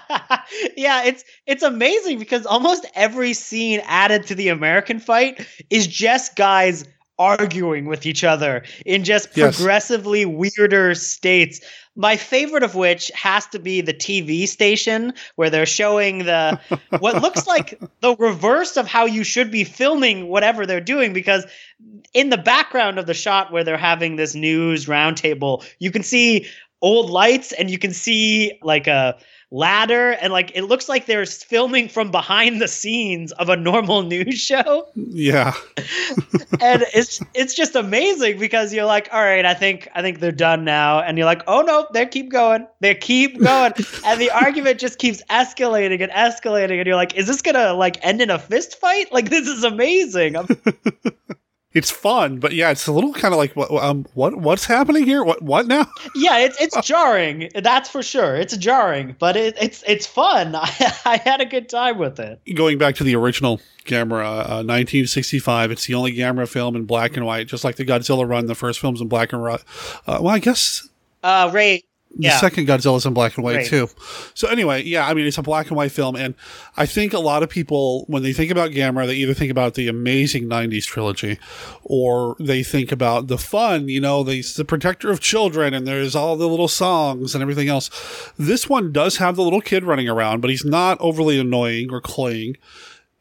[0.75, 6.35] yeah, it's it's amazing because almost every scene added to the American fight is just
[6.35, 6.85] guys
[7.19, 10.53] arguing with each other in just progressively yes.
[10.57, 11.61] weirder states.
[11.95, 16.59] My favorite of which has to be the TV station where they're showing the
[16.99, 21.45] what looks like the reverse of how you should be filming whatever they're doing because
[22.13, 26.47] in the background of the shot where they're having this news roundtable, you can see
[26.81, 29.17] old lights and you can see like a
[29.49, 34.01] ladder and like it looks like they're filming from behind the scenes of a normal
[34.03, 34.87] news show.
[34.95, 35.53] Yeah.
[36.61, 40.31] and it's it's just amazing because you're like, all right, I think I think they're
[40.31, 40.99] done now.
[40.99, 42.67] And you're like, oh no, they keep going.
[42.81, 43.73] They keep going.
[44.05, 46.77] and the argument just keeps escalating and escalating.
[46.77, 49.11] And you're like, is this gonna like end in a fist fight?
[49.11, 50.35] Like this is amazing
[51.77, 55.05] it's fun, but yeah, it's a little kind of like what um what what's happening
[55.05, 55.23] here?
[55.23, 55.85] What what now?
[56.15, 57.51] yeah, it's it's jarring.
[57.53, 58.35] That's for sure.
[58.35, 60.55] It's jarring, but it, it's it's fun.
[60.55, 60.67] I,
[61.05, 62.41] I had a good time with it.
[62.55, 65.69] Going back to the original Gamera, uh, 1965.
[65.69, 68.47] It's the only Gamera film in black and white, just like the Godzilla run.
[68.47, 69.63] The first film's in black and white.
[70.07, 70.89] Uh, well, I guess.
[71.21, 71.83] Uh, Ray
[72.15, 72.39] the yeah.
[72.39, 73.65] second Godzilla's in black and white right.
[73.65, 73.89] too.
[74.33, 76.35] So anyway, yeah, I mean it's a black and white film, and
[76.75, 79.75] I think a lot of people when they think about Gamera, they either think about
[79.75, 81.37] the amazing '90s trilogy,
[81.83, 83.89] or they think about the fun.
[83.89, 87.67] You know, the the protector of children, and there's all the little songs and everything
[87.67, 87.89] else.
[88.37, 92.01] This one does have the little kid running around, but he's not overly annoying or
[92.01, 92.57] cloying.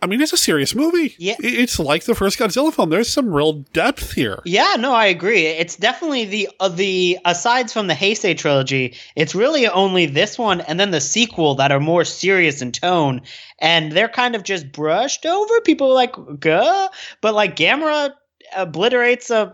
[0.03, 1.15] I mean, it's a serious movie.
[1.19, 1.37] Yeah.
[1.39, 2.91] It's like the first Godzilla film.
[2.91, 4.41] There's some real depth here.
[4.45, 5.47] Yeah, no, I agree.
[5.47, 10.61] It's definitely the uh, the asides from the Heisei trilogy, it's really only this one
[10.61, 13.23] and then the sequel that are more serious in tone,
[13.59, 15.61] and they're kind of just brushed over.
[15.63, 16.89] People are like, "Guh,"
[17.23, 18.13] but like Gamera
[18.55, 19.51] obliterates a,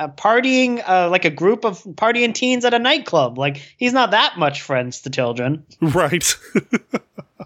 [0.00, 3.38] a partying uh, like a group of partying teens at a nightclub.
[3.38, 5.64] Like he's not that much friends to children.
[5.80, 6.34] Right.
[7.40, 7.44] I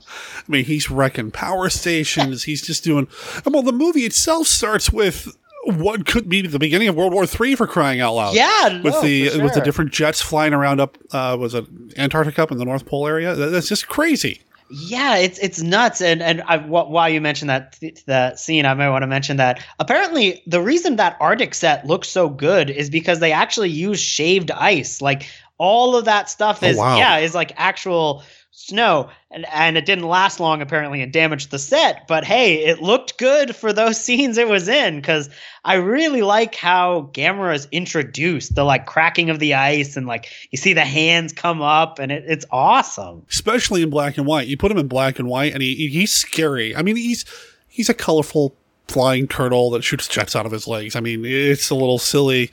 [0.48, 2.44] mean, he's wrecking power stations.
[2.44, 3.08] he's just doing.
[3.44, 7.56] Well, the movie itself starts with what could be the beginning of World War III
[7.56, 8.34] for crying out loud.
[8.34, 10.96] Yeah, with no, the for with the different jets flying around up.
[11.10, 11.64] Uh, was it
[11.96, 13.34] Antarctica up in the North Pole area?
[13.34, 14.42] That's just crazy.
[14.68, 16.00] Yeah, it's it's nuts.
[16.00, 19.36] And and I, wh- while you mentioned that that scene, I might want to mention
[19.36, 24.00] that apparently the reason that Arctic set looks so good is because they actually use
[24.00, 25.02] shaved ice.
[25.02, 26.96] Like all of that stuff Oh, is wow.
[26.96, 28.22] yeah is like actual
[28.56, 32.06] snow, and and it didn't last long apparently and damaged the set.
[32.06, 35.28] But hey, it looked good for those scenes it was in because
[35.64, 38.54] I really like how Gamera is introduced.
[38.54, 42.10] The like cracking of the ice and like you see the hands come up, and
[42.12, 43.26] it, it's awesome.
[43.30, 44.46] especially in black and white.
[44.46, 46.74] You put him in black and white, and he he's scary.
[46.74, 47.24] I mean, he's
[47.68, 48.54] he's a colorful
[48.88, 50.94] flying turtle that shoots jets out of his legs.
[50.94, 52.50] I mean, it's a little silly,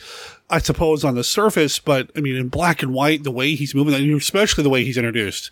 [0.50, 3.76] I suppose, on the surface, but I mean, in black and white, the way he's
[3.76, 5.52] moving, especially the way he's introduced,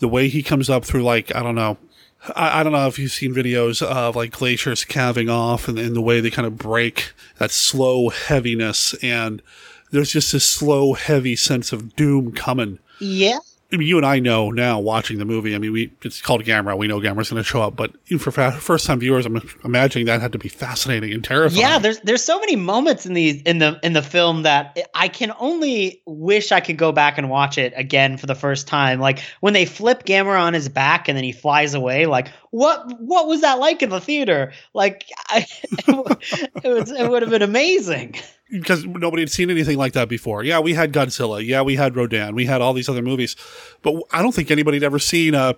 [0.00, 1.78] the way he comes up through like I don't know.
[2.34, 5.96] I, I don't know if you've seen videos of like glaciers calving off and, and
[5.96, 9.40] the way they kind of break that slow heaviness and
[9.90, 13.38] there's just this slow heavy sense of doom coming Yeah.
[13.72, 15.54] I mean, you and I know now watching the movie.
[15.54, 16.76] I mean, we it's called Gamera.
[16.76, 20.06] We know Gamera's going to show up, but for fa- first time viewers, I'm imagining
[20.06, 21.60] that had to be fascinating and terrifying.
[21.60, 25.08] Yeah, there's there's so many moments in these in the in the film that I
[25.08, 28.98] can only wish I could go back and watch it again for the first time.
[28.98, 32.06] Like when they flip Gamera on his back and then he flies away.
[32.06, 34.52] Like what what was that like in the theater?
[34.74, 38.16] Like I, it was it would have been amazing.
[38.50, 40.42] because nobody had seen anything like that before.
[40.42, 41.44] Yeah, we had Godzilla.
[41.44, 42.34] Yeah, we had Rodan.
[42.34, 43.36] We had all these other movies,
[43.82, 45.56] but I don't think anybody had ever seen a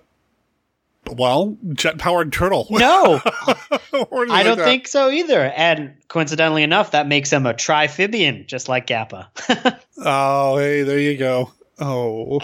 [1.11, 2.67] well jet powered turtle.
[2.71, 5.41] No, I don't think so either.
[5.41, 9.29] And coincidentally enough, that makes him a triphibian, just like Gappa.
[10.05, 11.53] Oh, hey, there you go.
[11.79, 12.41] Oh.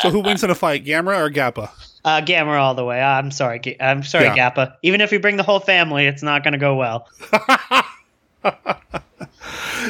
[0.00, 1.70] so who wins in a fight, Gamera or Gappa?
[2.06, 3.02] Uh, Gamera all the way.
[3.02, 3.60] I'm sorry.
[3.80, 4.36] I'm sorry, Yeah.
[4.50, 4.76] Gappa.
[4.82, 7.08] Even if you bring the whole family, it's not going to go well.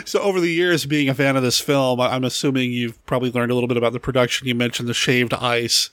[0.05, 3.51] So over the years, being a fan of this film, I'm assuming you've probably learned
[3.51, 4.47] a little bit about the production.
[4.47, 5.89] You mentioned the shaved ice.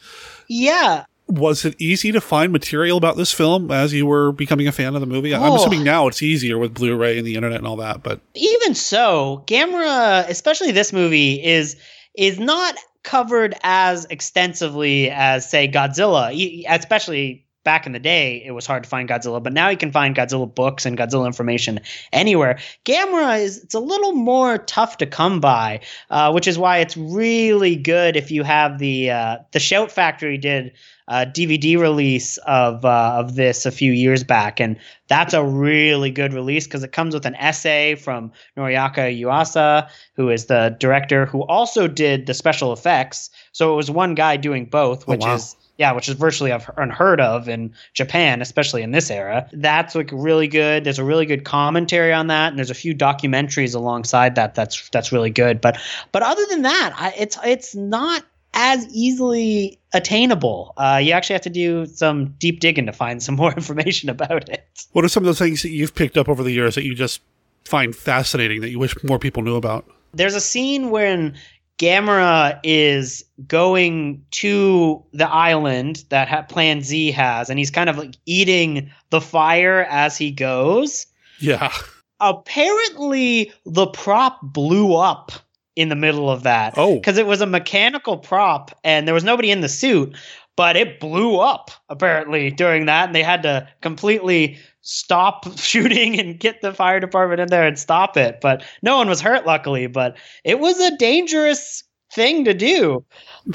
[0.48, 1.06] Yeah.
[1.28, 4.94] Was it easy to find material about this film as you were becoming a fan
[4.94, 5.34] of the movie?
[5.34, 5.56] I'm Oh.
[5.56, 9.44] assuming now it's easier with Blu-ray and the internet and all that, but even so,
[9.48, 11.78] Gamera, especially this movie, is
[12.16, 16.66] is not covered as extensively as say Godzilla.
[16.70, 19.92] Especially back in the day, it was hard to find Godzilla, but now you can
[19.92, 21.80] find Godzilla books and Godzilla information
[22.12, 22.60] anywhere.
[22.86, 26.98] Gamera is it's a little more tough to come by, uh, which is why it's
[26.98, 30.74] really good if you have the uh, the Shout Factory did
[31.08, 36.12] a DVD release of uh, of this a few years back, and that's a really
[36.12, 41.26] good release because it comes with an essay from Noriaki Yuasa, who is the director
[41.26, 43.30] who also did the special effects.
[43.52, 45.36] So it was one guy doing both, Oh, which wow.
[45.36, 49.50] is yeah, which is virtually unheard of in Japan, especially in this era.
[49.52, 50.86] That's like really good.
[50.86, 54.56] There's a really good commentary on that, and there's a few documentaries alongside that.
[54.56, 55.60] That's that's really good.
[55.60, 55.78] But
[56.14, 60.72] but other than that, I, it's it's not as easily attainable.
[60.78, 64.48] Uh, you actually have to do some deep digging to find some more information about
[64.48, 64.66] it.
[64.94, 66.96] what are some of the things that you've picked up over the years that you
[66.96, 67.20] just
[67.66, 69.86] find fascinating that you wish more people knew about?
[70.14, 71.36] There's a scene when
[71.80, 77.98] Gamera is going to the island that ha- Plan Z has, and he's kind of
[77.98, 81.08] like eating the fire as he goes.
[81.40, 81.74] Yeah.
[82.20, 85.32] Apparently, the prop blew up
[85.76, 86.74] in the middle of that.
[86.78, 86.96] Oh.
[86.96, 90.16] Because it was a mechanical prop and there was nobody in the suit,
[90.56, 93.08] but it blew up apparently during that.
[93.08, 97.80] And they had to completely stop shooting and get the fire department in there and
[97.80, 98.40] stop it.
[98.40, 99.88] But no one was hurt, luckily.
[99.88, 101.84] But it was a dangerous
[102.14, 103.04] thing to do.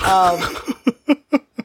[0.05, 0.43] Um,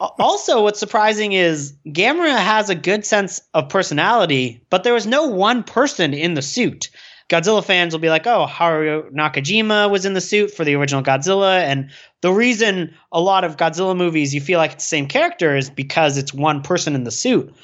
[0.00, 5.26] also, what's surprising is Gamera has a good sense of personality, but there was no
[5.26, 6.90] one person in the suit.
[7.30, 11.02] Godzilla fans will be like, oh, Haruo Nakajima was in the suit for the original
[11.02, 11.60] Godzilla.
[11.60, 15.56] And the reason a lot of Godzilla movies you feel like it's the same character
[15.56, 17.54] is because it's one person in the suit.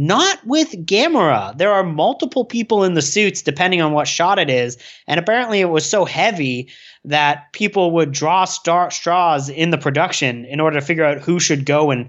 [0.00, 1.58] Not with Gamera.
[1.58, 4.78] There are multiple people in the suits depending on what shot it is.
[5.08, 6.68] And apparently it was so heavy
[7.04, 11.40] that people would draw star- straws in the production in order to figure out who
[11.40, 12.08] should go and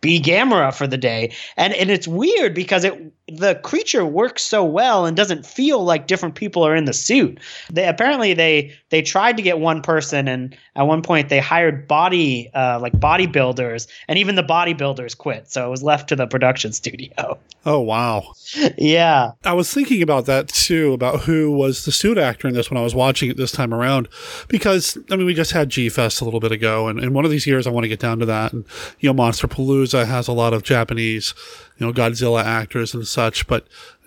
[0.00, 1.32] be Gamera for the day.
[1.58, 6.06] And and it's weird because it the creature works so well and doesn't feel like
[6.06, 7.40] different people are in the suit.
[7.70, 11.88] They apparently they they tried to get one person and at one point they hired
[11.88, 15.50] body uh, like bodybuilders and even the bodybuilders quit.
[15.50, 17.38] So it was left to the production studio.
[17.66, 18.34] Oh wow.
[18.76, 19.30] yeah.
[19.42, 22.76] I was thinking about that too, about who was the suit actor in this when
[22.76, 24.06] I was watching it this time around.
[24.48, 27.24] Because I mean we just had G Fest a little bit ago and, and one
[27.24, 28.66] of these years I want to get down to that and
[29.00, 31.32] you know Monsterpalooza has a lot of Japanese
[31.78, 33.46] you know Godzilla actors and such.
[33.46, 33.66] But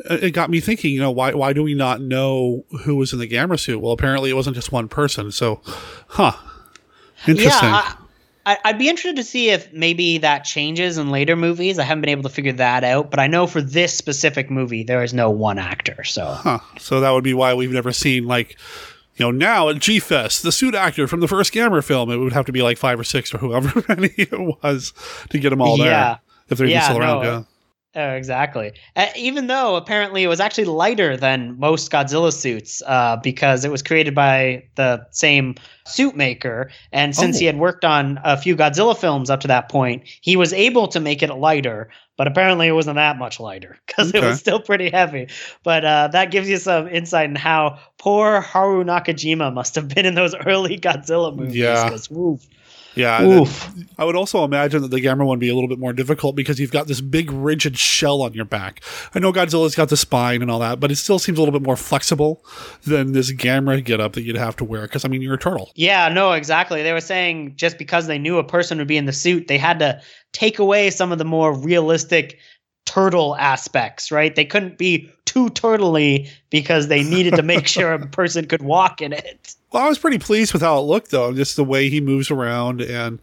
[0.09, 3.19] it got me thinking, you know, why why do we not know who was in
[3.19, 3.79] the Gamera suit?
[3.81, 5.31] Well, apparently it wasn't just one person.
[5.31, 5.61] So,
[6.07, 6.33] huh?
[7.27, 7.69] Interesting.
[7.69, 7.93] Yeah,
[8.45, 11.79] I, I'd be interested to see if maybe that changes in later movies.
[11.79, 14.83] I haven't been able to figure that out, but I know for this specific movie
[14.83, 16.03] there is no one actor.
[16.03, 16.59] So, huh?
[16.79, 18.57] So that would be why we've never seen like
[19.15, 22.17] you know, now at G Fest, the suit actor from the first Gamera film, it
[22.17, 24.93] would have to be like five or six or whoever many it was
[25.31, 26.19] to get them all there.
[26.49, 27.29] If they're even Yeah, still around, no.
[27.31, 27.43] yeah.
[27.97, 28.73] Oh, exactly.
[28.95, 33.71] Uh, even though apparently it was actually lighter than most Godzilla suits uh, because it
[33.71, 35.55] was created by the same
[35.87, 36.69] suit maker.
[36.91, 37.39] And since Oh.
[37.39, 40.87] he had worked on a few Godzilla films up to that point, he was able
[40.89, 41.89] to make it lighter.
[42.17, 45.27] But apparently it wasn't that much lighter because it was still pretty heavy.
[45.63, 50.05] But uh, that gives you some insight in how poor Haruo Nakajima must have been
[50.05, 51.55] in those early Godzilla movies.
[51.55, 51.97] Yeah.
[52.97, 53.71] 'Cause, woof.
[53.75, 53.89] Yeah, Oof.
[53.97, 56.35] I would also imagine that the Gamera one would be a little bit more difficult
[56.35, 58.81] because you've got this big rigid shell on your back.
[59.13, 61.57] I know Godzilla's got the spine and all that, but it still seems a little
[61.57, 62.43] bit more flexible
[62.83, 64.83] than this Gamera getup that you'd have to wear.
[64.83, 65.71] Because I mean, you're a turtle.
[65.75, 66.83] Yeah, no, exactly.
[66.83, 69.57] They were saying just because they knew a person would be in the suit, they
[69.57, 70.01] had to
[70.33, 72.37] take away some of the more realistic
[72.87, 74.33] turtle aspects, right?
[74.33, 79.01] They couldn't be too turtly because they needed to make sure a person could walk
[79.01, 79.55] in it.
[79.71, 81.33] Well, I was pretty pleased with how it looked, though.
[81.33, 83.19] Just the way he moves around and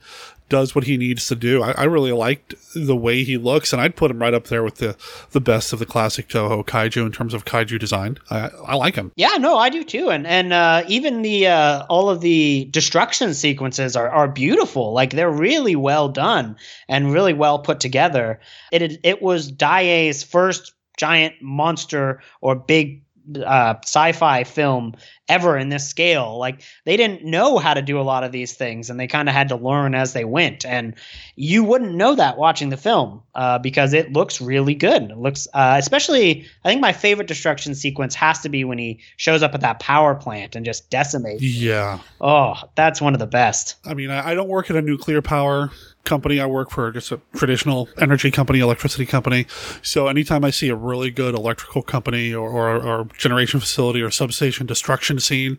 [0.48, 1.62] does what he needs to do.
[1.62, 4.62] I, I really liked the way he looks, and I'd put him right up there
[4.62, 4.96] with the
[5.30, 8.18] the best of the classic Toho kaiju in terms of kaiju design.
[8.30, 9.12] I, I like him.
[9.16, 13.34] Yeah, no, I do too, and and uh, even the uh, all of the destruction
[13.34, 14.92] sequences are are beautiful.
[14.92, 16.56] Like they're really well done
[16.88, 18.40] and really well put together.
[18.70, 23.02] It it, was Daiei's first giant monster or big
[23.44, 24.94] uh, sci-fi film
[25.28, 26.38] ever in this scale.
[26.38, 29.28] Like they didn't know how to do a lot of these things, and they kind
[29.28, 30.64] of had to learn as they went.
[30.64, 30.94] And
[31.36, 35.10] you wouldn't know that watching the film uh, because it looks really good.
[35.10, 39.00] It looks, uh, especially, I think my favorite destruction sequence has to be when he
[39.16, 41.42] shows up at that power plant and just decimates.
[41.42, 41.98] Yeah.
[42.20, 43.76] Oh, that's one of the best.
[43.84, 45.70] I mean, I, I don't work at a nuclear power
[46.04, 46.38] company.
[46.38, 49.46] I work for just a traditional energy company, electricity company.
[49.82, 54.10] So anytime I see a really good electrical company or, or, or generation facility or
[54.10, 55.58] substation destruction scene,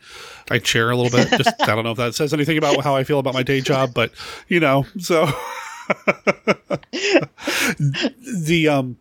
[0.50, 1.30] I cheer a little bit.
[1.30, 3.62] Just I don't know if that says anything about how I feel about my day
[3.62, 4.12] job, but
[4.48, 5.26] you know, so
[7.78, 8.98] the um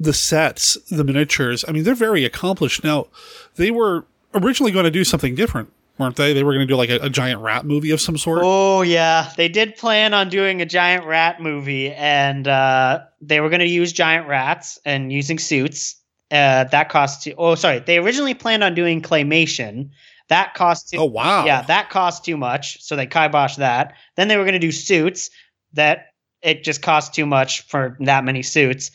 [0.00, 2.82] the sets, the miniatures, I mean, they're very accomplished.
[2.82, 3.08] Now,
[3.56, 6.32] they were originally going to do something different, weren't they?
[6.32, 8.40] They were going to do like a, a giant rat movie of some sort.
[8.42, 13.50] Oh yeah, they did plan on doing a giant rat movie, and uh, they were
[13.50, 15.96] going to use giant rats and using suits.
[16.30, 17.34] Uh, that cost too.
[17.36, 17.80] Oh, sorry.
[17.80, 19.90] They originally planned on doing claymation.
[20.28, 20.98] That cost too.
[20.98, 21.44] Oh wow.
[21.44, 23.94] Yeah, that cost too much, so they kiboshed that.
[24.16, 25.30] Then they were going to do suits.
[25.72, 26.06] That
[26.42, 28.90] it just cost too much for that many suits.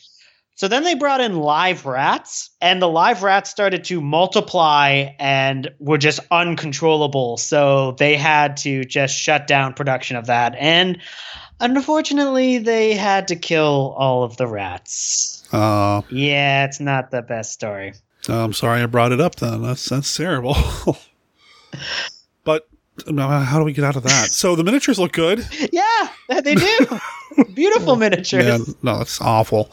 [0.56, 5.70] So then they brought in live rats, and the live rats started to multiply and
[5.78, 7.36] were just uncontrollable.
[7.36, 10.54] So they had to just shut down production of that.
[10.58, 10.98] And
[11.60, 15.35] unfortunately, they had to kill all of the rats.
[15.52, 17.94] Uh, Yeah, it's not the best story.
[18.28, 19.62] I'm sorry I brought it up then.
[19.62, 20.56] That's that's terrible.
[22.44, 22.68] but
[23.06, 24.30] how do we get out of that?
[24.32, 25.46] So the miniatures look good.
[25.72, 27.00] Yeah, they do.
[27.52, 28.44] Beautiful miniatures.
[28.46, 29.70] Yeah, no, that's awful.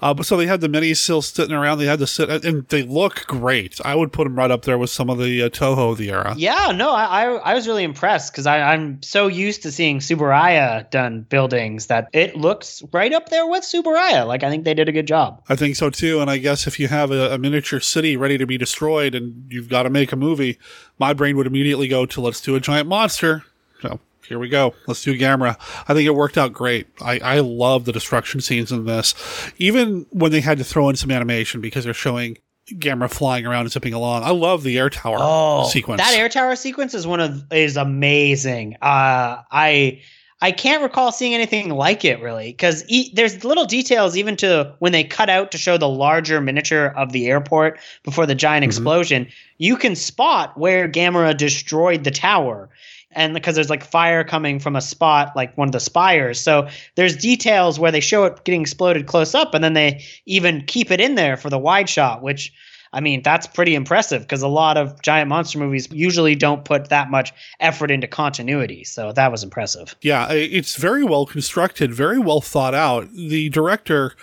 [0.00, 1.78] Uh, but so they had the minis still sitting around.
[1.78, 3.80] They had to sit, and they look great.
[3.84, 6.10] I would put them right up there with some of the uh, Toho of the
[6.10, 6.34] era.
[6.36, 10.88] Yeah, no, I I, I was really impressed because I'm so used to seeing Tsuburaya
[10.90, 14.26] done buildings that it looks right up there with Tsuburaya.
[14.26, 15.42] Like I think they did a good job.
[15.48, 16.20] I think so too.
[16.20, 19.50] And I guess if you have a, a miniature city ready to be destroyed and
[19.50, 20.58] you've got to make a movie,
[21.00, 23.42] my brain would immediately go to let's do a giant monster.
[23.80, 23.98] So
[24.28, 24.74] here we go.
[24.86, 25.56] Let's do Gamera.
[25.88, 26.86] I think it worked out great.
[27.00, 29.14] I, I love the destruction scenes in this.
[29.58, 32.36] Even when they had to throw in some animation because they're showing
[32.70, 34.22] Gamera flying around and zipping along.
[34.22, 36.00] I love the air tower sequence.
[36.00, 38.74] Oh, That air tower sequence is one of is amazing.
[38.80, 40.02] Uh, I
[40.42, 44.74] I can't recall seeing anything like it really because e- there's little details even to
[44.78, 48.62] when they cut out to show the larger miniature of the airport before the giant
[48.62, 48.68] mm-hmm.
[48.68, 49.26] explosion.
[49.58, 52.70] You can spot where Gamera destroyed the tower.
[53.12, 56.40] and because there's like fire coming from a spot like one of the spires.
[56.40, 60.64] So there's details where they show it getting exploded close up, and then they even
[60.66, 62.52] keep it in there for the wide shot, which
[62.92, 66.88] I mean, that's pretty impressive because a lot of giant monster movies usually don't put
[66.88, 68.82] that much effort into continuity.
[68.84, 69.94] So that was impressive.
[70.02, 73.08] Yeah, it's very well constructed, very well thought out.
[73.12, 74.16] The director,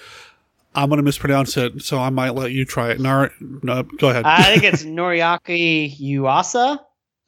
[0.76, 3.00] I'm going to mispronounce it, so I might let you try it.
[3.00, 4.26] Nar- no, go ahead.
[4.26, 6.80] I think it's Noriaki Yuasa.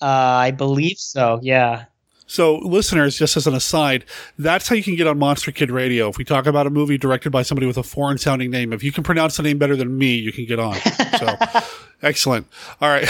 [0.02, 1.40] Uh, I believe so.
[1.42, 1.86] Yeah.
[2.30, 4.06] So, listeners, just as an aside,
[4.38, 6.10] that's how you can get on Monster Kid Radio.
[6.10, 8.84] If we talk about a movie directed by somebody with a foreign sounding name, if
[8.84, 10.76] you can pronounce the name better than me, you can get on.
[11.18, 11.36] So,
[12.04, 12.46] excellent.
[12.82, 13.10] All right.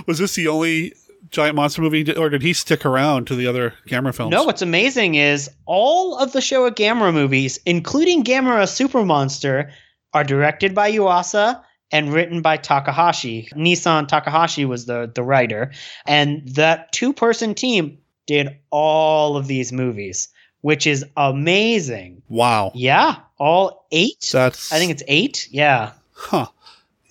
[0.06, 0.94] Was this the only
[1.28, 4.30] giant monster movie, or did he stick around to the other Gamera films?
[4.30, 9.70] No, what's amazing is all of the Showa Gamera movies, including Gamera Super Monster,
[10.14, 11.62] are directed by Yuasa
[11.92, 13.48] and written by Takahashi.
[13.54, 15.70] Nisan Takahashi was the, the writer.
[16.06, 20.28] And that two person team did all of these movies,
[20.62, 22.22] which is amazing.
[22.28, 22.72] Wow.
[22.74, 24.30] Yeah, all eight.
[24.32, 25.48] That's I think it's eight.
[25.50, 25.92] Yeah.
[26.12, 26.46] Huh.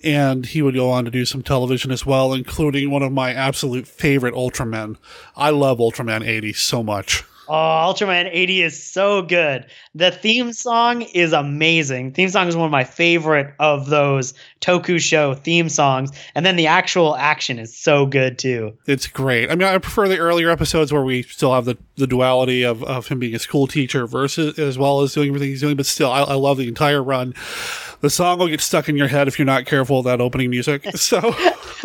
[0.04, 3.32] And he would go on to do some television as well, including one of my
[3.32, 4.96] absolute favorite Ultramen.
[5.36, 7.22] I love Ultraman 80 so much.
[7.48, 9.66] Oh, Ultraman 80 is so good.
[9.94, 12.12] The theme song is amazing.
[12.12, 16.10] Theme song is one of my favorite of those Toku show theme songs.
[16.34, 18.76] And then the actual action is so good too.
[18.86, 19.50] It's great.
[19.50, 22.84] I mean, I prefer the earlier episodes where we still have the, the duality of,
[22.84, 25.86] of him being a school teacher versus as well as doing everything he's doing, but
[25.86, 27.34] still, I, I love the entire run.
[28.02, 30.50] The song will get stuck in your head if you're not careful of that opening
[30.50, 30.86] music.
[31.02, 31.34] So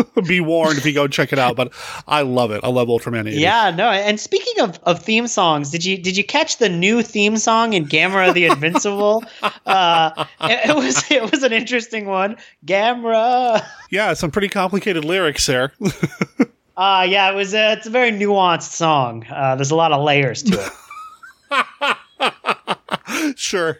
[0.28, 1.56] be warned if you go check it out.
[1.56, 1.74] But
[2.08, 2.64] I love it.
[2.64, 3.38] I love Ultraman 80.
[3.40, 3.90] Yeah, no.
[3.90, 7.74] And speaking of, of theme songs, did you did you catch the new theme song
[7.74, 9.24] in Gamera the Invincible?
[9.66, 12.38] uh, it, it was it was an interesting one.
[12.66, 13.64] Gamera.
[13.92, 15.74] Yeah, some pretty complicated lyrics there.
[16.78, 19.26] Uh yeah, it was a, it's a very nuanced song.
[19.32, 20.72] Uh, there's a lot of layers to
[21.52, 23.36] it.
[23.36, 23.80] sure.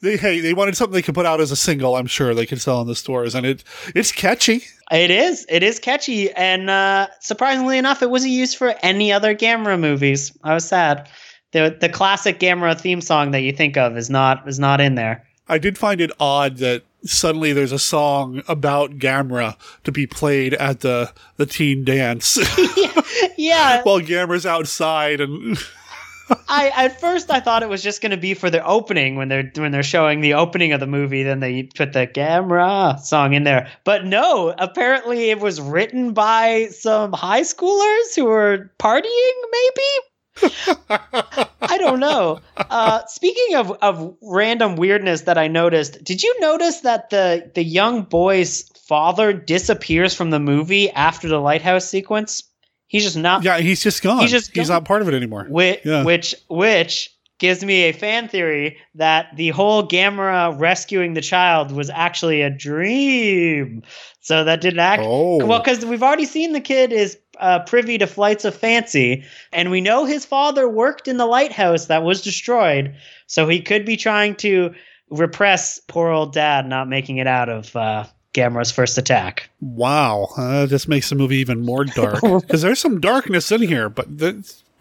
[0.00, 1.96] They hey, they wanted something they could put out as a single.
[1.96, 4.62] I'm sure they could sell in the stores, and it it's catchy.
[4.90, 5.44] It is.
[5.48, 10.32] It is catchy, and uh, surprisingly enough, it wasn't used for any other Gamera movies.
[10.44, 11.08] I was sad.
[11.52, 14.94] the The classic Gamera theme song that you think of is not is not in
[14.94, 15.24] there.
[15.48, 20.54] I did find it odd that suddenly there's a song about Gamera to be played
[20.54, 22.38] at the the teen dance
[23.36, 25.58] Yeah, while Gamera's outside and
[26.48, 29.28] I at first I thought it was just going to be for the opening when
[29.28, 31.22] they're when they're showing the opening of the movie.
[31.22, 34.54] Then they put the Gamera song in there, but no.
[34.58, 39.32] Apparently, it was written by some high schoolers who were partying.
[39.52, 39.82] Maybe
[41.60, 42.40] I don't know.
[42.56, 47.64] Uh, speaking of, of random weirdness that I noticed, did you notice that the the
[47.64, 52.47] young boy's father disappears from the movie after the lighthouse sequence?
[52.88, 53.44] He's just not.
[53.44, 54.20] yeah, he's just gone.
[54.20, 54.76] He's just he's gone.
[54.76, 55.46] not part of it anymore.
[55.48, 56.04] Which, Yeah.
[56.04, 61.88] which which gives me a fan theory that the whole Gamera rescuing the child was
[61.90, 63.82] actually a dream.
[64.20, 65.44] So that didn't act Oh.
[65.46, 69.22] well because we've already seen the kid is uh, privy to flights of fancy,
[69.52, 72.94] and we know his father worked in the lighthouse that was destroyed.
[73.28, 74.74] So he could be trying to
[75.10, 78.04] repress poor old dad not making it out of uh,
[78.34, 79.50] Gamera's first attack.
[79.60, 83.88] Wow, uh, this makes the movie even more dark because there's some darkness in here.
[83.88, 84.18] But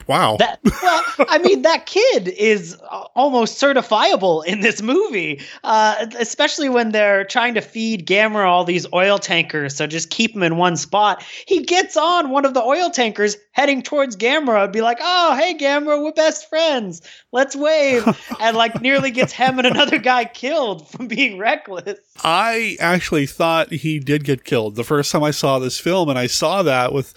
[0.07, 2.75] wow, That well, I mean, that kid is
[3.15, 8.85] almost certifiable in this movie, uh, especially when they're trying to feed Gamera all these
[8.93, 9.75] oil tankers.
[9.75, 11.23] So just keep him in one spot.
[11.45, 15.35] He gets on one of the oil tankers heading towards Gamera, and be like, "Oh,
[15.35, 17.01] hey, Gamera, we're best friends.
[17.31, 18.05] Let's wave,"
[18.39, 21.99] and like nearly gets him and another guy killed from being reckless.
[22.23, 26.17] I actually thought he did get killed the first time I saw this film, and
[26.17, 27.13] I saw that with.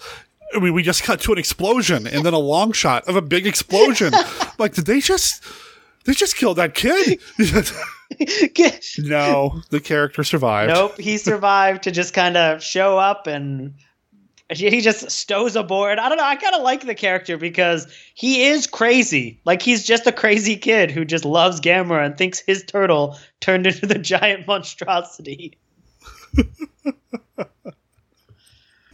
[0.53, 3.21] I mean, we just cut to an explosion and then a long shot of a
[3.21, 4.13] big explosion.
[4.59, 5.43] like, did they just?
[6.05, 7.19] They just killed that kid.
[8.97, 10.73] no, the character survived.
[10.73, 13.75] Nope, he survived to just kind of show up and
[14.49, 15.97] he just stows aboard.
[15.97, 16.25] I don't know.
[16.25, 19.39] I kind of like the character because he is crazy.
[19.45, 23.67] Like he's just a crazy kid who just loves Gamera and thinks his turtle turned
[23.67, 25.57] into the giant monstrosity.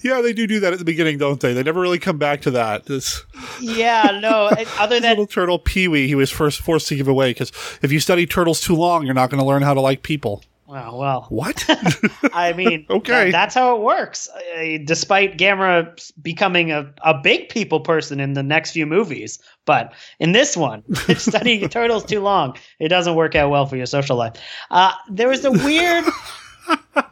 [0.08, 1.54] Yeah, they do do that at the beginning, don't they?
[1.54, 2.86] They never really come back to that.
[2.86, 3.24] This
[3.60, 4.50] Yeah, no.
[4.80, 7.52] Other than little turtle Pee Wee, he was first forced to give away because
[7.82, 10.44] if you study turtles too long, you're not going to learn how to like people.
[10.66, 11.64] Well, well, What?
[12.34, 13.28] I mean, Okay.
[13.28, 14.28] tha- that's how it works.
[14.58, 19.94] Uh, despite Gamera becoming a, a big people person in the next few movies, but
[20.20, 20.84] in this one,
[21.16, 24.34] studying turtles too long, it doesn't work out well for your social life.
[24.70, 26.04] Uh, there was a weird.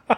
[0.08, 0.16] There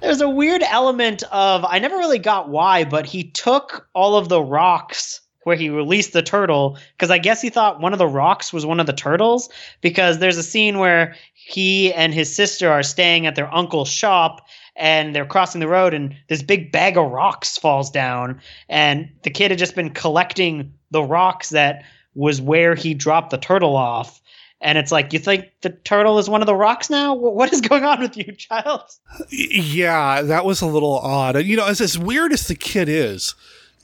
[0.00, 4.28] there's a weird element of I never really got why, but he took all of
[4.28, 8.06] the rocks where he released the turtle because I guess he thought one of the
[8.06, 9.48] rocks was one of the turtles
[9.80, 14.46] because there's a scene where he and his sister are staying at their uncle's shop
[14.76, 19.30] and they're crossing the road and this big bag of rocks falls down and the
[19.30, 21.84] kid had just been collecting the rocks that
[22.14, 24.20] was where he dropped the turtle off
[24.60, 27.60] and it's like you think the turtle is one of the rocks now what is
[27.60, 28.82] going on with you child
[29.30, 32.88] yeah that was a little odd and you know as, as weird as the kid
[32.88, 33.34] is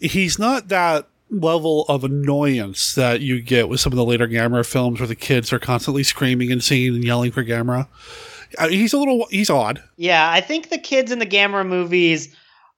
[0.01, 4.65] he's not that level of annoyance that you get with some of the later Gamera
[4.65, 7.89] films where the kids are constantly screaming and singing and yelling for Gamera.
[8.59, 9.83] I mean, he's a little, he's odd.
[9.97, 12.35] Yeah, I think the kids in the Gamera movies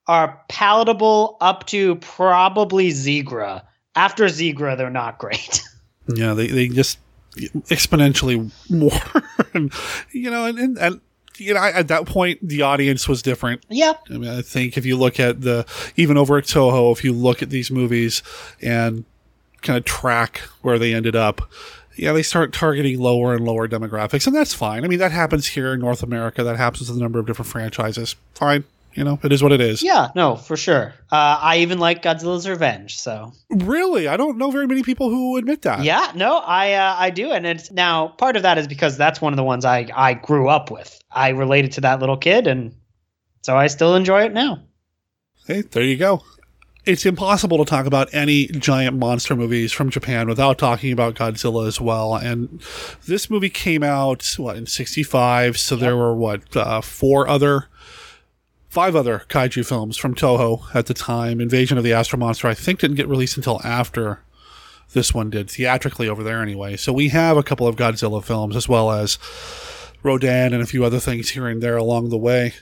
[0.06, 3.62] are palatable up to probably Zigra.
[3.94, 5.62] After Zigra, they're not great.
[6.14, 6.98] Yeah, they, they just
[7.68, 9.22] exponentially more.
[9.54, 9.72] and,
[10.12, 11.00] you know, and, and, and
[11.36, 13.64] you know, at that point, the audience was different.
[13.68, 13.92] Yeah.
[14.10, 15.66] I mean, I think if you look at the,
[15.96, 18.22] even over at Toho, if you look at these movies
[18.60, 19.04] and
[19.62, 21.48] kind of track where they ended up,
[21.96, 24.84] yeah, they start targeting lower and lower demographics, and that's fine.
[24.84, 26.44] I mean, that happens here in North America.
[26.44, 28.14] That happens with a number of different franchises.
[28.34, 28.64] Fine.
[28.98, 29.80] You know, it is what it is.
[29.80, 30.92] Yeah, no, for sure.
[31.12, 32.98] Uh, I even like Godzilla's Revenge.
[32.98, 35.84] So really, I don't know very many people who admit that.
[35.84, 39.20] Yeah, no, I uh, I do, and it's now part of that is because that's
[39.20, 41.00] one of the ones I I grew up with.
[41.12, 42.74] I related to that little kid, and
[43.42, 44.64] so I still enjoy it now.
[45.46, 46.24] Hey, there you go.
[46.84, 51.68] It's impossible to talk about any giant monster movies from Japan without talking about Godzilla
[51.68, 52.16] as well.
[52.16, 52.60] And
[53.06, 55.82] this movie came out what in '65, so yep.
[55.82, 57.68] there were what uh, four other
[58.68, 61.40] five other kaiju films from Toho at the time.
[61.40, 64.20] Invasion of the Astro Monster, I think, didn't get released until after
[64.92, 66.76] this one did, theatrically over there anyway.
[66.76, 69.18] So we have a couple of Godzilla films as well as
[70.02, 72.54] Rodan and a few other things here and there along the way.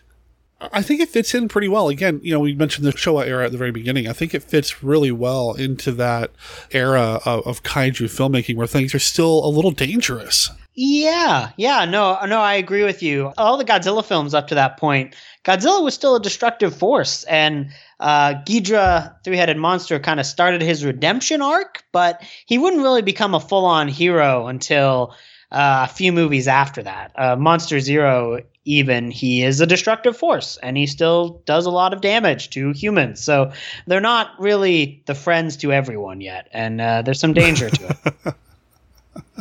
[0.61, 1.89] I think it fits in pretty well.
[1.89, 4.09] Again, you know, we mentioned the Showa era at the very beginning.
[4.09, 6.31] I think it fits really well into that
[6.71, 10.51] era of, of kaiju filmmaking where things are still a little dangerous.
[10.75, 13.33] Yeah, yeah, no, no, I agree with you.
[13.39, 15.15] All the Godzilla films up to that point
[15.47, 20.61] Godzilla was still a destructive force, and uh, Ghidorah, three headed monster, kind of started
[20.61, 25.15] his redemption arc, but he wouldn't really become a full on hero until
[25.53, 27.13] uh, a few movies after that.
[27.15, 31.95] Uh, Monster Zero, even, he is a destructive force, and he still does a lot
[31.95, 33.23] of damage to humans.
[33.23, 33.53] So
[33.87, 38.35] they're not really the friends to everyone yet, and uh, there's some danger to it.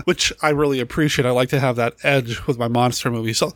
[0.04, 1.26] which I really appreciate.
[1.26, 3.38] I like to have that edge with my monster movies.
[3.38, 3.54] So,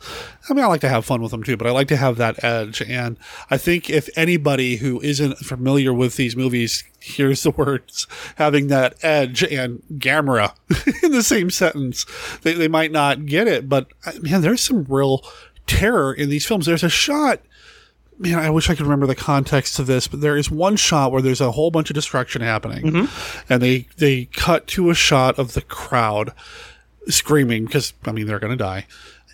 [0.48, 2.16] I mean, I like to have fun with them too, but I like to have
[2.16, 2.82] that edge.
[2.82, 3.18] And
[3.50, 8.06] I think if anybody who isn't familiar with these movies hears the words
[8.36, 10.54] having that edge and Gamera
[11.02, 12.06] in the same sentence,
[12.42, 13.68] they, they might not get it.
[13.68, 13.88] But
[14.20, 15.22] man, there's some real
[15.70, 16.66] terror in these films.
[16.66, 17.40] There's a shot
[18.20, 21.10] man, I wish I could remember the context of this, but there is one shot
[21.10, 23.52] where there's a whole bunch of destruction happening, mm-hmm.
[23.52, 26.32] and they they cut to a shot of the crowd
[27.08, 28.86] screaming because I mean they're going to die,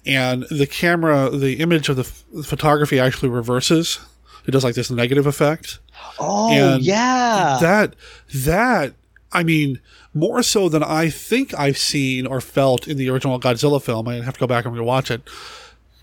[0.06, 3.98] and the camera, the image of the, f- the photography actually reverses.
[4.46, 5.80] It does like this negative effect.
[6.20, 7.96] Oh and yeah, that
[8.32, 8.94] that
[9.32, 9.80] I mean
[10.14, 14.06] more so than I think I've seen or felt in the original Godzilla film.
[14.06, 15.22] I have to go back and rewatch it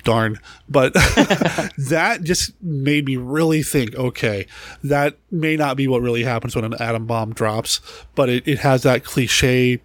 [0.03, 0.39] darn.
[0.69, 0.93] But
[1.77, 4.47] that just made me really think okay,
[4.83, 7.81] that may not be what really happens when an atom bomb drops,
[8.15, 9.81] but it, it has that cliche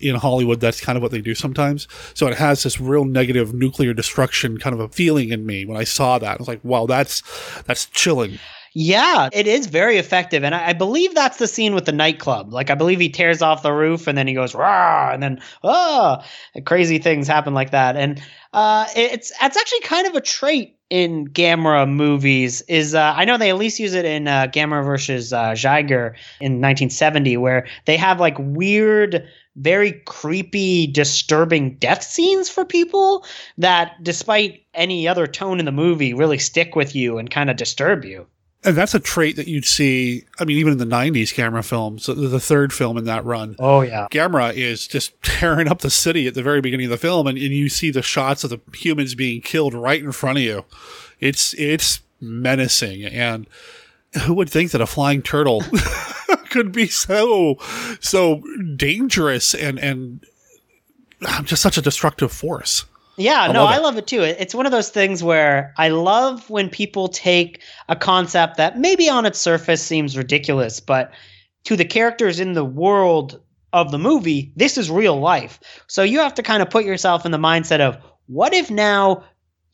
[0.00, 0.60] in Hollywood.
[0.60, 1.88] That's kind of what they do sometimes.
[2.14, 5.76] So it has this real negative nuclear destruction kind of a feeling in me when
[5.76, 6.32] I saw that.
[6.32, 7.22] I was like, wow, that's
[7.62, 8.38] that's chilling.
[8.78, 10.44] Yeah, it is very effective.
[10.44, 12.52] And I, I, believe that's the scene with the nightclub.
[12.52, 15.40] Like, I believe he tears off the roof and then he goes, rah, and then,
[15.64, 16.22] ah,
[16.66, 17.96] crazy things happen like that.
[17.96, 18.20] And
[18.52, 23.38] uh, it's, it's actually kind of a trait in Gamera movies is uh, I know
[23.38, 26.08] they at least use it in uh, Gamera versus uh, Jiger
[26.42, 33.24] in 1970 where they have like weird very creepy disturbing death scenes for people
[33.56, 37.56] that despite any other tone in the movie really stick with you and kind of
[37.56, 38.26] disturb you
[38.64, 40.24] and that's a trait that you'd see.
[40.38, 43.56] I mean, even in the '90s Gamera films, the third film in that run.
[43.58, 46.96] Oh yeah, Gamera is just tearing up the city at the very beginning of the
[46.96, 50.38] film, and, and you see the shots of the humans being killed right in front
[50.38, 50.64] of you.
[51.20, 53.46] It's it's menacing, and
[54.24, 55.62] who would think that a flying turtle
[56.50, 57.58] could be so
[58.00, 58.42] so
[58.76, 60.24] dangerous and and
[61.26, 62.84] um, just such a destructive force?
[63.16, 64.22] Yeah, I no, love I love it too.
[64.22, 69.08] It's one of those things where I love when people take a concept that maybe
[69.08, 71.12] on its surface seems ridiculous, but
[71.64, 73.40] to the characters in the world
[73.72, 75.58] of the movie, this is real life.
[75.86, 79.24] So you have to kind of put yourself in the mindset of what if now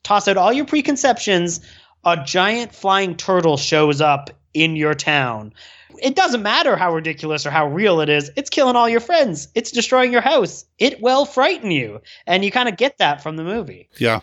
[0.02, 1.60] toss out all your preconceptions,
[2.04, 5.52] a giant flying turtle shows up in your town.
[6.00, 8.30] It doesn't matter how ridiculous or how real it is.
[8.36, 9.48] It's killing all your friends.
[9.54, 10.64] It's destroying your house.
[10.78, 12.00] It will frighten you.
[12.26, 13.88] And you kind of get that from the movie.
[13.98, 14.20] Yeah.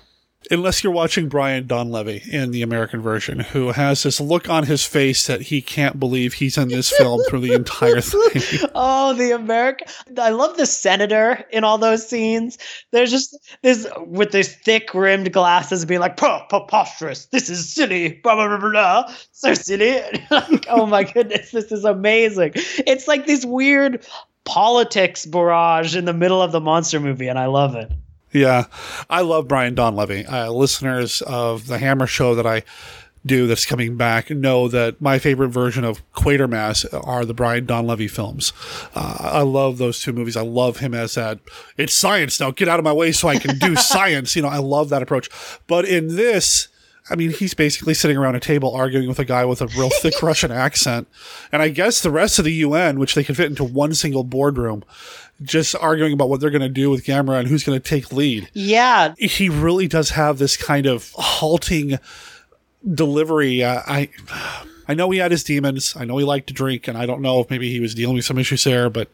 [0.49, 4.85] Unless you're watching Brian Donlevy in the American version, who has this look on his
[4.85, 8.59] face that he can't believe he's in this film through the entire thing.
[8.75, 9.87] Oh, the American.
[10.17, 12.57] I love the senator in all those scenes.
[12.91, 17.25] There's just this with these thick rimmed glasses being like, "Pre- preposterous.
[17.25, 18.19] This is silly.
[18.23, 19.13] Blah, blah, blah, blah.
[19.31, 20.01] So silly.
[20.31, 22.53] like, oh my goodness, this is amazing.
[22.55, 24.05] It's like this weird
[24.45, 27.91] politics barrage in the middle of the monster movie, and I love it.
[28.31, 28.65] Yeah,
[29.09, 30.31] I love Brian Donlevy.
[30.31, 32.63] Uh, listeners of the Hammer Show that I
[33.25, 38.09] do that's coming back know that my favorite version of Quatermass are the Brian Donlevy
[38.09, 38.53] films.
[38.95, 40.37] Uh, I love those two movies.
[40.37, 41.39] I love him as that.
[41.77, 42.51] It's science now.
[42.51, 44.35] Get out of my way so I can do science.
[44.35, 45.29] You know, I love that approach.
[45.67, 46.67] But in this.
[47.09, 49.89] I mean, he's basically sitting around a table arguing with a guy with a real
[49.89, 51.07] thick Russian accent.
[51.51, 54.23] And I guess the rest of the UN, which they can fit into one single
[54.23, 54.83] boardroom,
[55.41, 58.11] just arguing about what they're going to do with Gamera and who's going to take
[58.11, 58.49] lead.
[58.53, 59.15] Yeah.
[59.17, 61.99] He really does have this kind of halting
[62.93, 63.63] delivery.
[63.63, 64.09] Uh, I
[64.87, 65.95] I know he had his demons.
[65.95, 68.15] I know he liked to drink, and I don't know if maybe he was dealing
[68.15, 69.09] with some issues there, but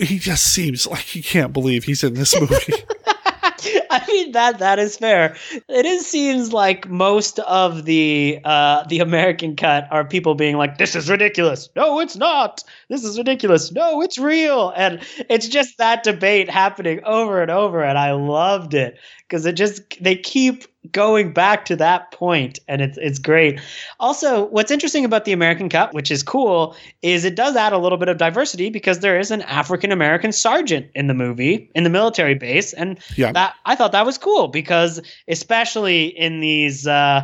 [0.00, 2.74] he just seems like he can't believe he's in this movie.
[3.90, 5.36] I mean that that is fair.
[5.68, 10.78] It is seems like most of the uh the American cut are people being like,
[10.78, 12.62] "This is ridiculous." No, it's not.
[12.88, 13.72] This is ridiculous.
[13.72, 14.72] No, it's real.
[14.76, 18.98] And it's just that debate happening over and over, and I loved it
[19.28, 23.60] because it just they keep going back to that point and it's it's great.
[24.00, 27.78] Also, what's interesting about the American Cup, which is cool, is it does add a
[27.78, 31.84] little bit of diversity because there is an African American sergeant in the movie in
[31.84, 33.32] the military base and Yeah.
[33.32, 37.22] that I thought that was cool because especially in these uh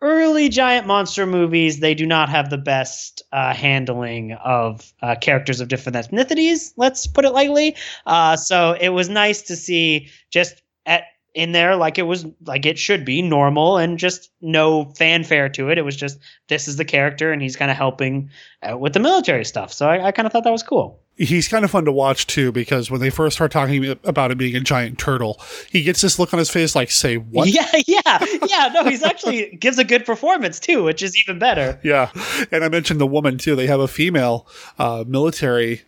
[0.00, 5.60] early giant monster movies they do not have the best uh, handling of uh, characters
[5.60, 7.74] of different ethnicities let's put it lightly
[8.06, 11.02] uh, so it was nice to see just at
[11.34, 15.70] in there like it was like it should be normal and just no fanfare to
[15.70, 16.18] it it was just
[16.48, 18.30] this is the character and he's kind of helping
[18.62, 21.48] out with the military stuff so i, I kind of thought that was cool he's
[21.48, 24.54] kind of fun to watch too because when they first start talking about him being
[24.56, 28.24] a giant turtle, he gets this look on his face like, "Say what?" yeah yeah
[28.46, 32.10] yeah no he's actually gives a good performance too which is even better Yeah,
[32.50, 33.56] and I mentioned the woman too.
[33.56, 34.46] They have a female
[34.78, 35.82] uh, military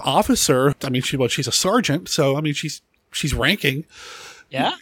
[0.00, 0.74] officer.
[0.82, 2.80] I mean, she well, she's a sergeant, so I mean, she's
[3.12, 3.84] she's ranking.
[4.50, 4.72] Yeah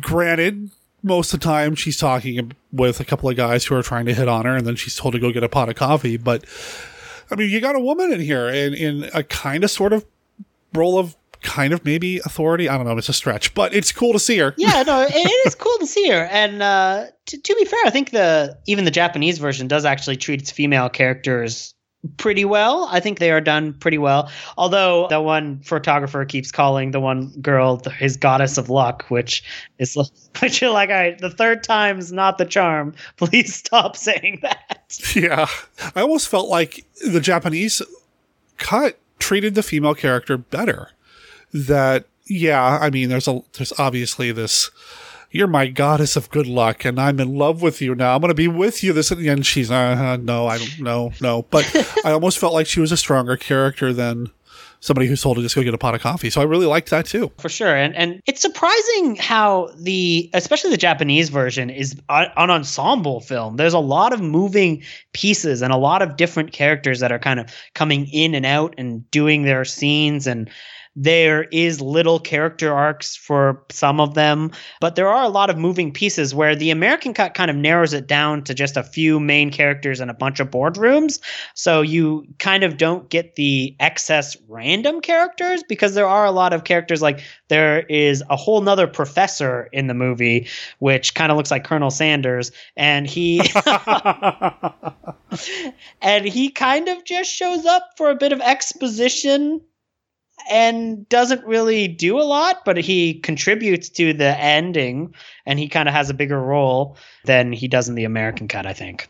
[0.00, 0.70] Granted,
[1.02, 4.14] most of the time she's talking with a couple of guys who are trying to
[4.14, 6.16] hit on her, and then she's told to go get a pot of coffee.
[6.16, 6.44] But
[7.30, 10.04] I mean, you got a woman in here in in a kind of sort of
[10.74, 12.68] role of kind of maybe authority.
[12.68, 12.96] I don't know.
[12.98, 14.54] It's a stretch, but it's cool to see her.
[14.56, 17.78] yeah no it, it is cool to see her and uh to, to be fair
[17.84, 21.74] i think the even the japanese version does actually treat its female characters
[22.16, 26.90] pretty well i think they are done pretty well although the one photographer keeps calling
[26.90, 29.42] the one girl his goddess of luck which
[29.78, 29.96] is
[30.40, 34.98] which you're like all right the third time's not the charm please stop saying that
[35.14, 35.46] Yeah.
[35.94, 37.82] I almost felt like the Japanese
[38.56, 40.90] cut treated the female character better.
[41.52, 44.70] That yeah, I mean there's a there's obviously this
[45.36, 48.14] you're my goddess of good luck and I'm in love with you now.
[48.14, 50.80] I'm going to be with you this at the end, she's uh no, I don't
[50.80, 51.42] no, no.
[51.50, 51.64] But
[52.04, 54.30] I almost felt like she was a stronger character than
[54.80, 56.28] somebody who's told to just go get a pot of coffee.
[56.30, 57.32] So I really liked that too.
[57.38, 62.50] for sure and and it's surprising how the especially the japanese version is a- an
[62.50, 64.82] ensemble film there's a lot of moving
[65.12, 68.74] pieces and a lot of different characters that are kind of coming in and out
[68.78, 70.48] and doing their scenes and
[70.96, 75.58] there is little character arcs for some of them but there are a lot of
[75.58, 79.20] moving pieces where the american cut kind of narrows it down to just a few
[79.20, 81.20] main characters and a bunch of boardrooms.
[81.54, 86.52] So you kind of don't get the excess random characters because there are a lot
[86.52, 91.36] of characters like there is a whole nother professor in the movie which kind of
[91.36, 93.38] looks like colonel sanders and he
[96.02, 99.60] and he kind of just shows up for a bit of exposition
[100.50, 105.88] and doesn't really do a lot, but he contributes to the ending and he kind
[105.88, 109.08] of has a bigger role than he does in the American cut, I think.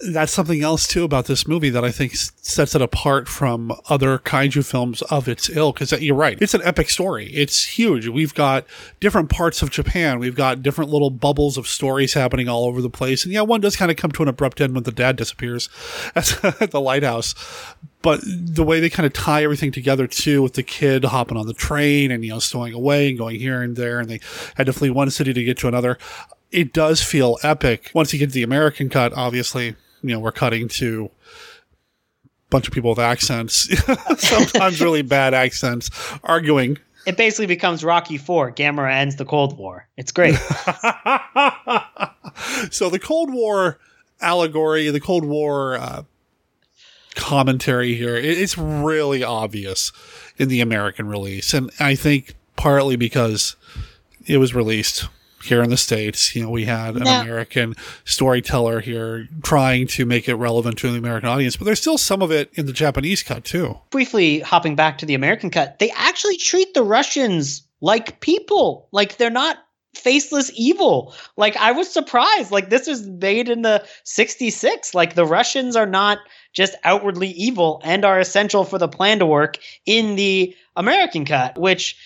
[0.00, 4.18] That's something else too about this movie that I think sets it apart from other
[4.18, 5.78] kaiju films of its ilk.
[5.78, 6.40] That you're right?
[6.40, 7.26] It's an epic story.
[7.32, 8.08] It's huge.
[8.08, 8.66] We've got
[9.00, 10.18] different parts of Japan.
[10.18, 13.24] We've got different little bubbles of stories happening all over the place.
[13.24, 15.68] And yeah, one does kind of come to an abrupt end when the dad disappears
[16.14, 17.34] at, at the lighthouse.
[18.02, 21.46] But the way they kind of tie everything together too, with the kid hopping on
[21.46, 24.20] the train and you know stowing away and going here and there, and they
[24.56, 25.98] had to flee one city to get to another
[26.54, 27.90] it does feel epic.
[27.94, 29.74] Once you get to the American cut, obviously,
[30.04, 31.10] you know, we're cutting to a
[32.50, 33.70] bunch of people with accents,
[34.18, 35.88] sometimes really bad accents,
[36.22, 36.76] arguing.
[37.06, 38.52] It basically becomes Rocky Four.
[38.52, 39.88] Gamera ends the Cold War.
[39.96, 40.34] It's great.
[42.70, 43.78] so the Cold War
[44.20, 46.02] allegory, the Cold War uh,
[47.14, 49.90] commentary here, it, it's really obvious
[50.36, 53.56] in the American release, and I think partly because
[54.26, 55.08] it was released
[55.44, 56.34] here in the states.
[56.34, 57.74] You know, we had an Now- American
[58.04, 62.22] storyteller here trying to make it relevant to the American audience, but there's still some
[62.22, 63.78] of it in the Japanese cut too.
[63.90, 68.88] Briefly hopping back to the American cut, they actually treat the Russians like people.
[68.92, 69.58] Like they're not
[69.94, 71.14] faceless evil.
[71.36, 72.50] Like I was surprised.
[72.50, 74.94] Like this was made in the 66.
[74.94, 76.18] Like the Russians are not
[76.52, 81.58] just outwardly evil and are essential for the plan to work in the American cut,
[81.58, 81.96] which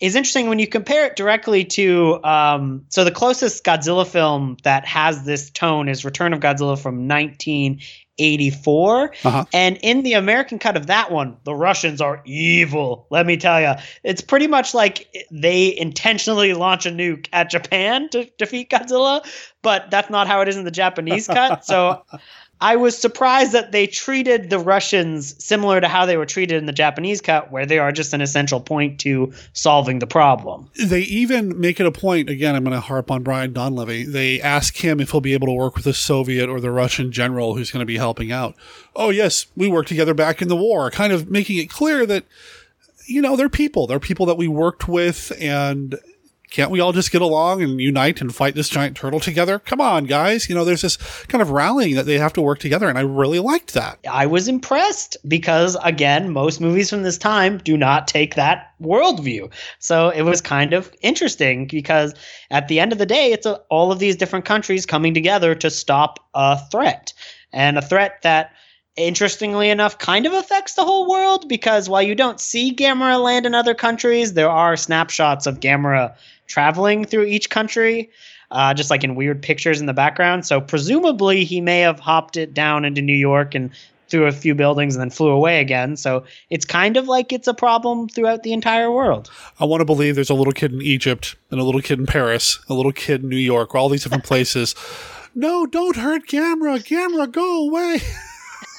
[0.00, 4.86] is interesting when you compare it directly to um, so the closest Godzilla film that
[4.86, 9.44] has this tone is Return of Godzilla from 1984, Uh-huh.
[9.52, 13.06] and in the American cut of that one, the Russians are evil.
[13.10, 18.08] Let me tell you, it's pretty much like they intentionally launch a nuke at Japan
[18.10, 19.24] to defeat Godzilla,
[19.62, 21.64] but that's not how it is in the Japanese cut.
[21.64, 22.04] So.
[22.62, 26.66] I was surprised that they treated the Russians similar to how they were treated in
[26.66, 30.70] the Japanese cut, where they are just an essential point to solving the problem.
[30.74, 32.28] They even make it a point.
[32.28, 34.04] Again, I'm going to harp on Brian Donlevy.
[34.04, 37.12] They ask him if he'll be able to work with the Soviet or the Russian
[37.12, 38.54] general who's going to be helping out.
[38.94, 42.24] Oh, yes, we worked together back in the war, kind of making it clear that,
[43.06, 43.86] you know, they're people.
[43.86, 45.98] They're people that we worked with, and
[46.50, 49.60] can't we all just get along and unite and fight this giant turtle together?
[49.60, 50.48] Come on, guys.
[50.48, 50.96] You know, there's this
[51.28, 54.00] kind of rallying that they have to work together, and I really liked that.
[54.10, 59.50] I was impressed because, again, most movies from this time do not take that worldview.
[59.78, 62.14] So it was kind of interesting because
[62.50, 65.54] at the end of the day, it's a, all of these different countries coming together
[65.54, 67.12] to stop a threat.
[67.52, 68.52] And a threat that,
[68.96, 73.46] interestingly enough, kind of affects the whole world because while you don't see Gamera land
[73.46, 76.16] in other countries, there are snapshots of Gamera
[76.50, 78.10] traveling through each country
[78.50, 80.44] uh, just like in weird pictures in the background.
[80.46, 83.70] So presumably he may have hopped it down into New York and
[84.08, 85.96] through a few buildings and then flew away again.
[85.96, 89.30] So it's kind of like it's a problem throughout the entire world.
[89.60, 92.06] I want to believe there's a little kid in Egypt and a little kid in
[92.06, 94.74] Paris, a little kid in New York, all these different places.
[95.32, 96.84] no, don't hurt Gamera.
[96.84, 98.00] Gamera, go away.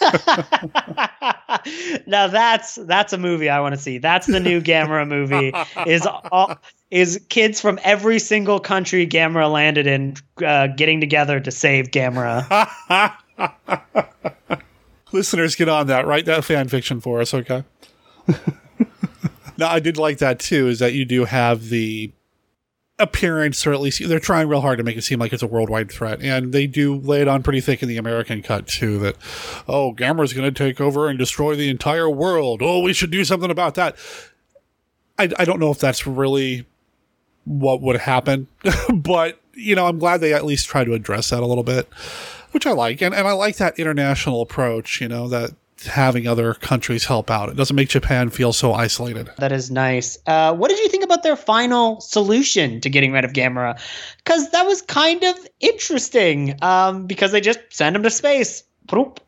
[2.08, 4.00] now that's that's a movie I want to see.
[4.00, 5.54] That's the new Gamera movie.
[5.86, 6.56] Is all,
[6.90, 13.18] is kids from every single country Gamera landed in uh, getting together to save Gamera.
[15.12, 16.06] Listeners, get on that.
[16.06, 17.64] Write that fan fiction for us, okay?
[19.58, 22.12] now, I did like that too, is that you do have the
[23.02, 25.48] appearance, or at least they're trying real hard to make it seem like it's a
[25.48, 26.22] worldwide threat.
[26.22, 29.18] And they do lay it on pretty thick in the American cut too that,
[29.68, 32.62] oh, Gamera's going to take over and destroy the entire world.
[32.62, 33.96] Oh, we should do something about that.
[35.18, 36.66] I, I don't know if that's really
[37.46, 38.48] what would happen,
[38.94, 41.90] but, you know, I'm glad they at least try to address that a little bit,
[42.52, 43.02] which I like.
[43.02, 45.52] And, and I like that international approach, you know, that
[45.88, 47.50] having other countries help out.
[47.50, 49.30] It doesn't make Japan feel so isolated.
[49.38, 50.18] That is nice.
[50.28, 53.80] Uh, what did you think about their final solution to getting rid of Gamera?
[54.18, 56.58] Because that was kind of interesting.
[56.62, 58.64] Um, because they just send him to space.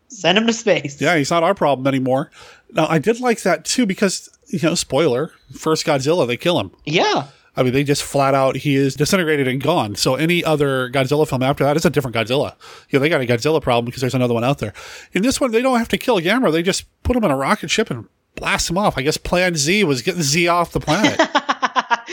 [0.09, 1.01] Send him to space.
[1.01, 2.29] Yeah, he's not our problem anymore.
[2.71, 6.71] Now, I did like that too because, you know, spoiler, first Godzilla, they kill him.
[6.85, 7.27] Yeah.
[7.55, 9.95] I mean, they just flat out, he is disintegrated and gone.
[9.95, 12.55] So any other Godzilla film after that is a different Godzilla.
[12.89, 14.73] You know, they got a Godzilla problem because there's another one out there.
[15.11, 16.51] In this one, they don't have to kill Gamera.
[16.51, 18.97] They just put him in a rocket ship and blast him off.
[18.97, 21.19] I guess Plan Z was getting Z off the planet.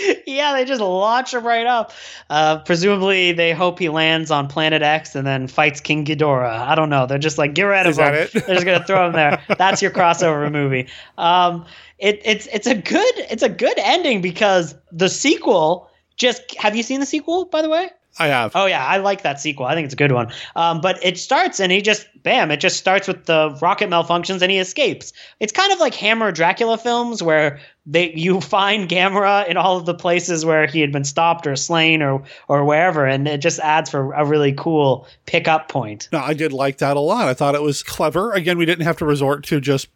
[0.26, 1.92] yeah, they just launch him right up.
[2.28, 6.60] Uh, presumably, they hope he lands on Planet X and then fights King Ghidorah.
[6.60, 7.06] I don't know.
[7.06, 8.42] They're just like, get rid of Is him.
[8.46, 9.42] They're just gonna throw him there.
[9.58, 10.88] That's your crossover movie.
[11.18, 11.64] Um,
[11.98, 16.82] it, it's it's a good it's a good ending because the sequel just have you
[16.82, 17.90] seen the sequel by the way?
[18.18, 18.52] I have.
[18.54, 19.66] Oh yeah, I like that sequel.
[19.66, 20.32] I think it's a good one.
[20.56, 24.42] Um, but it starts and he just bam, it just starts with the rocket malfunctions
[24.42, 25.12] and he escapes.
[25.38, 29.86] It's kind of like Hammer Dracula films where they you find Gamera in all of
[29.86, 33.60] the places where he had been stopped or slain or or wherever, and it just
[33.60, 36.08] adds for a really cool pickup point.
[36.12, 37.28] No, I did like that a lot.
[37.28, 38.32] I thought it was clever.
[38.32, 39.88] Again, we didn't have to resort to just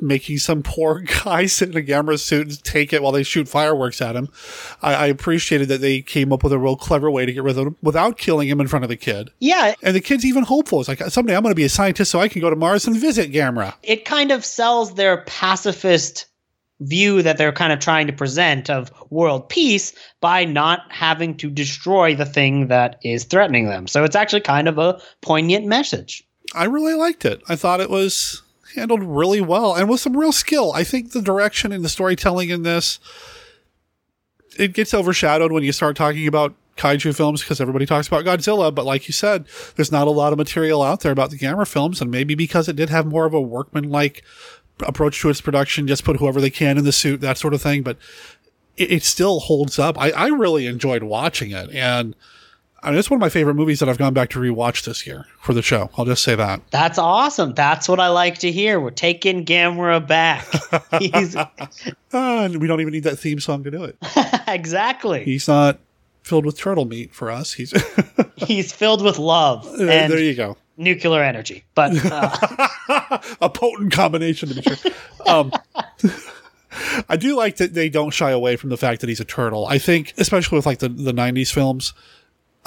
[0.00, 3.48] making some poor guy sit in a Gamera suit and take it while they shoot
[3.48, 4.28] fireworks at him.
[4.82, 7.58] I, I appreciated that they came up with a real clever way to get rid
[7.58, 9.30] of him without killing him in front of the kid.
[9.38, 10.80] Yeah, And the kid's even hopeful.
[10.80, 12.86] It's like, someday I'm going to be a scientist so I can go to Mars
[12.86, 13.74] and visit Gamera.
[13.82, 16.26] it kind of sells their pacifist
[16.80, 21.50] view that they're kind of trying to present of world peace by not having to
[21.50, 23.86] destroy the thing that is threatening them.
[23.88, 26.24] So it's actually kind of a poignant message.
[26.54, 27.42] I really liked it.
[27.48, 28.42] I thought it was
[28.74, 30.72] handled really well and with some real skill.
[30.72, 32.98] I think the direction and the storytelling in this
[34.58, 38.74] it gets overshadowed when you start talking about kaiju films because everybody talks about Godzilla,
[38.74, 39.46] but like you said,
[39.76, 42.68] there's not a lot of material out there about the Gamera films, and maybe because
[42.68, 44.22] it did have more of a workman-like
[44.80, 47.60] approach to its production, just put whoever they can in the suit, that sort of
[47.60, 47.82] thing.
[47.82, 47.98] But
[48.76, 49.98] it, it still holds up.
[49.98, 52.14] I, I really enjoyed watching it, and
[52.80, 55.06] I mean, it's one of my favorite movies that I've gone back to rewatch this
[55.06, 55.90] year for the show.
[55.96, 56.60] I'll just say that.
[56.70, 57.52] That's awesome.
[57.54, 58.78] That's what I like to hear.
[58.78, 60.46] We're taking Gamera back.
[61.00, 61.46] He's uh,
[62.12, 63.96] we don't even need that theme song to do it.
[64.48, 65.24] exactly.
[65.24, 65.80] He's not
[66.22, 67.52] filled with turtle meat for us.
[67.52, 67.74] He's
[68.36, 69.66] he's filled with love.
[69.66, 70.56] And there you go.
[70.76, 74.92] Nuclear energy, but uh, a potent combination to be sure.
[75.26, 75.50] Um,
[77.08, 79.66] I do like that they don't shy away from the fact that he's a turtle.
[79.66, 81.94] I think, especially with like the, the 90s films,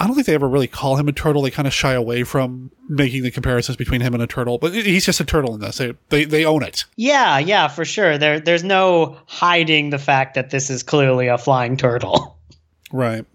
[0.02, 1.44] I don't think they ever really call him a turtle.
[1.44, 4.74] They kind of shy away from making the comparisons between him and a turtle, but
[4.74, 5.78] he's just a turtle in this.
[5.78, 6.86] They, they, they own it.
[6.96, 8.18] Yeah, yeah, for sure.
[8.18, 12.36] There, there's no hiding the fact that this is clearly a flying turtle.
[12.92, 13.26] Right.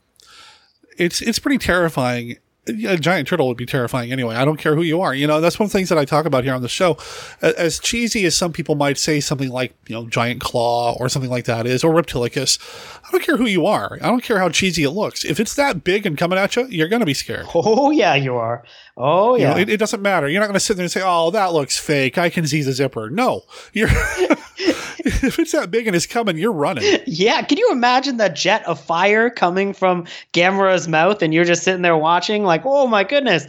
[0.98, 2.36] It's, it's pretty terrifying
[2.68, 4.34] a giant turtle would be terrifying anyway.
[4.34, 5.14] I don't care who you are.
[5.14, 6.98] You know, that's one of the things that I talk about here on the show.
[7.40, 11.30] As cheesy as some people might say something like, you know, giant claw or something
[11.30, 12.58] like that is, or reptilicus,
[13.06, 13.98] I don't care who you are.
[14.02, 15.24] I don't care how cheesy it looks.
[15.24, 17.46] If it's that big and coming at you, you're going to be scared.
[17.68, 18.64] Oh, yeah, you are.
[18.96, 19.48] Oh, yeah.
[19.48, 20.28] You know, it, it, doesn't matter.
[20.28, 22.16] You're not going to sit there and say, oh, that looks fake.
[22.16, 23.10] I can see the zipper.
[23.10, 23.42] No.
[23.72, 23.88] You're.
[25.22, 26.84] if it's that big and it's coming, you're running.
[27.07, 27.40] Yeah.
[27.42, 31.82] Can you imagine that jet of fire coming from Gamera's mouth and you're just sitting
[31.82, 33.46] there watching, like, oh my goodness?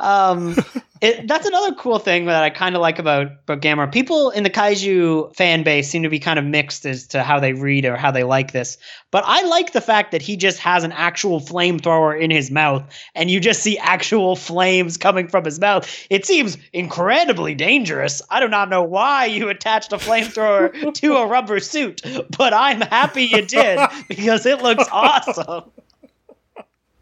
[0.00, 0.56] Um,
[1.00, 3.90] it, that's another cool thing that I kind of like about, about Gamera.
[3.90, 7.40] People in the kaiju fan base seem to be kind of mixed as to how
[7.40, 8.78] they read or how they like this.
[9.10, 12.84] But I like the fact that he just has an actual flamethrower in his mouth
[13.14, 16.06] and you just see actual flames coming from his mouth.
[16.10, 18.22] It seems incredibly dangerous.
[18.30, 22.02] I do not know why you attached a flamethrower to a rubber suit,
[22.36, 25.70] but I'm happy you did because it looks awesome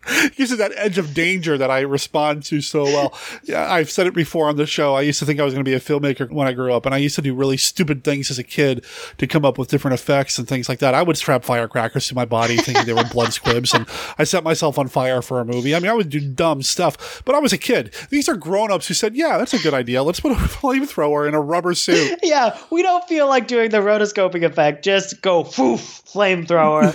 [0.37, 3.19] gives it that edge of danger that I respond to so well.
[3.45, 4.95] Yeah, I've said it before on the show.
[4.95, 6.87] I used to think I was going to be a filmmaker when I grew up,
[6.87, 8.85] and I used to do really stupid things as a kid
[9.19, 10.95] to come up with different effects and things like that.
[10.95, 13.87] I would strap firecrackers to my body thinking they were blood squibs, and
[14.19, 15.75] I set myself on fire for a movie.
[15.75, 17.95] I mean, I would do dumb stuff, but I was a kid.
[18.11, 20.03] These are grown ups who said, Yeah, that's a good idea.
[20.03, 22.19] Let's put a flamethrower in a rubber suit.
[22.27, 24.85] Yeah, we don't feel like doing the rotoscoping effect.
[24.85, 26.93] Just go, poof, flamethrower.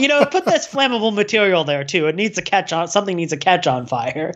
[0.00, 2.06] you know, put this flammable material there too.
[2.06, 2.88] It needs to catch on.
[2.88, 4.32] Something needs to catch on fire.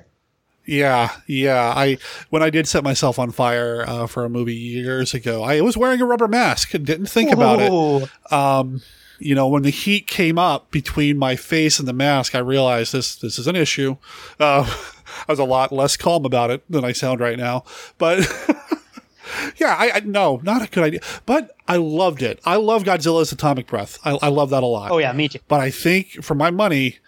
[0.68, 1.72] Yeah, yeah.
[1.74, 1.96] I
[2.28, 5.78] when I did set myself on fire uh, for a movie years ago, I was
[5.78, 8.32] wearing a rubber mask and didn't think about it.
[8.32, 8.82] Um,
[9.18, 12.92] you know, when the heat came up between my face and the mask, I realized
[12.92, 13.96] this this is an issue.
[14.38, 14.70] Uh,
[15.28, 17.64] I was a lot less calm about it than I sound right now,
[17.96, 18.30] but.
[19.56, 21.00] yeah, I, I no, not a good idea.
[21.26, 22.40] But I loved it.
[22.44, 23.98] I love Godzilla's atomic breath.
[24.04, 24.90] I, I love that a lot.
[24.90, 25.38] Oh yeah, me too.
[25.48, 26.98] But I think for my money,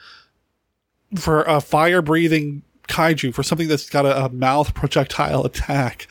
[1.16, 6.06] for a fire breathing kaiju, for something that's got a, a mouth projectile attack,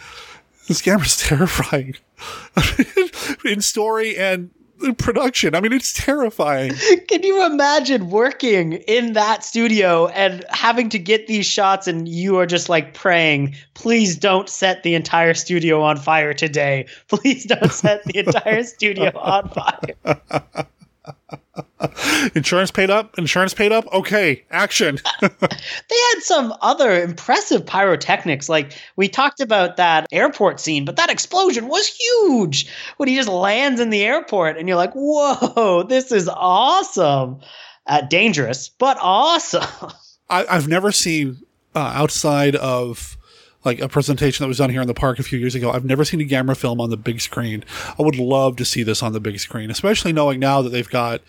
[0.67, 1.95] this Gamera's terrifying
[3.45, 4.51] in story and
[4.97, 5.55] production.
[5.55, 6.73] I mean, it's terrifying.
[7.07, 12.37] Can you imagine working in that studio and having to get these shots and you
[12.37, 16.85] are just like praying, please don't set the entire studio on fire today.
[17.07, 20.67] Please don't set the entire studio on fire.
[22.35, 23.17] Insurance paid up?
[23.17, 23.85] Insurance paid up?
[23.93, 24.99] Okay, action.
[25.21, 28.49] they had some other impressive pyrotechnics.
[28.49, 33.29] Like we talked about that airport scene, but that explosion was huge when he just
[33.29, 37.39] lands in the airport and you're like, whoa, this is awesome.
[37.87, 39.91] Uh, dangerous, but awesome.
[40.29, 41.41] I, I've never seen
[41.73, 43.17] uh, outside of
[43.65, 45.71] like a presentation that was done here in the park a few years ago.
[45.71, 47.65] I've never seen a Gamera film on the big screen.
[47.97, 50.89] I would love to see this on the big screen, especially knowing now that they've
[50.89, 51.21] got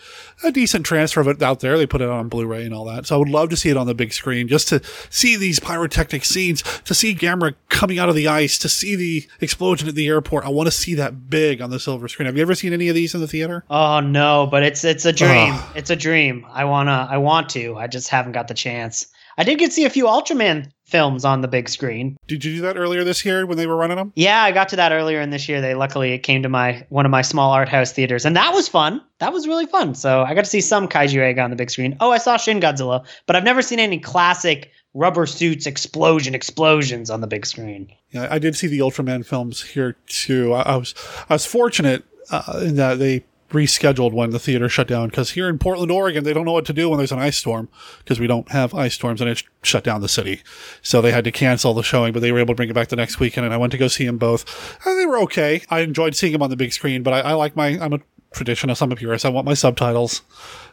[0.44, 1.76] a decent transfer of it out there.
[1.76, 3.06] They put it on Blu-ray and all that.
[3.06, 5.58] So I would love to see it on the big screen just to see these
[5.58, 9.94] pyrotechnic scenes, to see Gamera coming out of the ice, to see the explosion at
[9.96, 10.44] the airport.
[10.44, 12.26] I want to see that big on the silver screen.
[12.26, 13.64] Have you ever seen any of these in the theater?
[13.68, 15.54] Oh no, but it's it's a dream.
[15.74, 16.46] It's a dream.
[16.50, 17.76] I wanna I want to.
[17.76, 19.06] I just haven't got the chance.
[19.38, 22.16] I did get to see a few Ultraman films on the big screen.
[22.26, 24.12] Did you do that earlier this year when they were running them?
[24.16, 25.60] Yeah, I got to that earlier in this year.
[25.60, 28.52] They luckily it came to my one of my small art house theaters, and that
[28.52, 29.00] was fun.
[29.18, 29.94] That was really fun.
[29.94, 31.96] So I got to see some Kaiju Eiga on the big screen.
[32.00, 37.10] Oh, I saw Shin Godzilla, but I've never seen any classic rubber suits explosion explosions
[37.10, 37.92] on the big screen.
[38.10, 40.52] Yeah, I did see the Ultraman films here too.
[40.52, 40.94] I, I was
[41.28, 45.48] I was fortunate uh, in that they rescheduled when the theater shut down because here
[45.48, 48.18] in Portland, Oregon, they don't know what to do when there's an ice storm because
[48.18, 50.42] we don't have ice storms and it shut down the city.
[50.82, 52.88] So they had to cancel the showing, but they were able to bring it back
[52.88, 53.44] the next weekend.
[53.44, 54.44] And I went to go see them both.
[54.86, 55.62] And they were okay.
[55.70, 58.00] I enjoyed seeing them on the big screen, but I, I like my, I'm a
[58.34, 58.82] traditionalist.
[58.82, 59.26] I'm a purist.
[59.26, 60.22] I want my subtitles.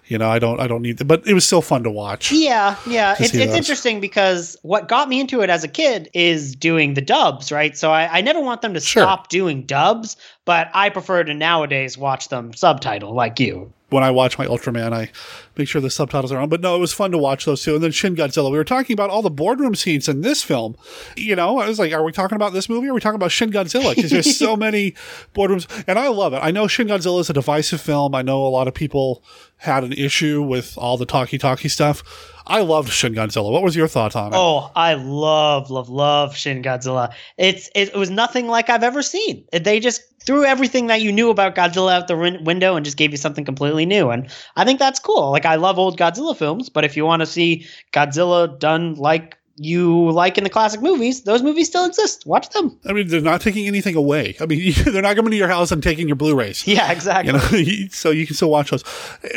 [0.07, 2.31] You know, I don't, I don't need, them, but it was still fun to watch.
[2.31, 3.15] Yeah, yeah.
[3.15, 3.41] To It's, those.
[3.53, 7.77] interesting because what got me into it as a kid is doing the dubs, right?
[7.77, 11.97] So I, I never want them to stop doing dubs, but I prefer to nowadays
[11.97, 13.73] watch them subtitle like you.
[13.89, 15.09] when I watch my Ultraman, I
[15.57, 16.49] make sure the subtitles are on.
[16.49, 17.75] But no, it was fun to watch those too.
[17.75, 18.51] And then Shin Godzilla.
[18.51, 20.75] We were talking about all the boardroom scenes in this film.
[21.15, 22.87] You know, I was like, are we talking about this movie?
[22.87, 23.95] Or are we talking about Shin Godzilla?
[23.95, 24.93] Because there's so many
[25.33, 26.37] boardrooms, and I love it.
[26.37, 28.13] I know Shin Godzilla is a divisive film.
[28.15, 29.23] I know a lot of people
[29.57, 32.03] had an issue with all the talkie talkie stuff.
[32.45, 33.51] I loved Shin Godzilla.
[33.51, 34.37] What was your thought on it?
[34.37, 37.13] Oh, I love, love, love Shin Godzilla.
[37.37, 39.43] It's it, was nothing like I've ever seen.
[39.51, 42.97] They just threw everything that you knew about Godzilla out the win- window and just
[42.97, 44.09] gave you something completely new.
[44.09, 45.31] And I think that's cool.
[45.31, 49.37] Like I love old Godzilla films, but if you want to see Godzilla done like
[49.57, 52.25] you like in the classic movies, those movies still exist.
[52.27, 52.79] Watch them.
[52.85, 54.35] I mean, they're not taking anything away.
[54.39, 56.65] I mean, they're not coming to your house and taking your Blu-rays.
[56.77, 57.63] Yeah, exactly.
[57.63, 58.83] You know, so you can still watch those.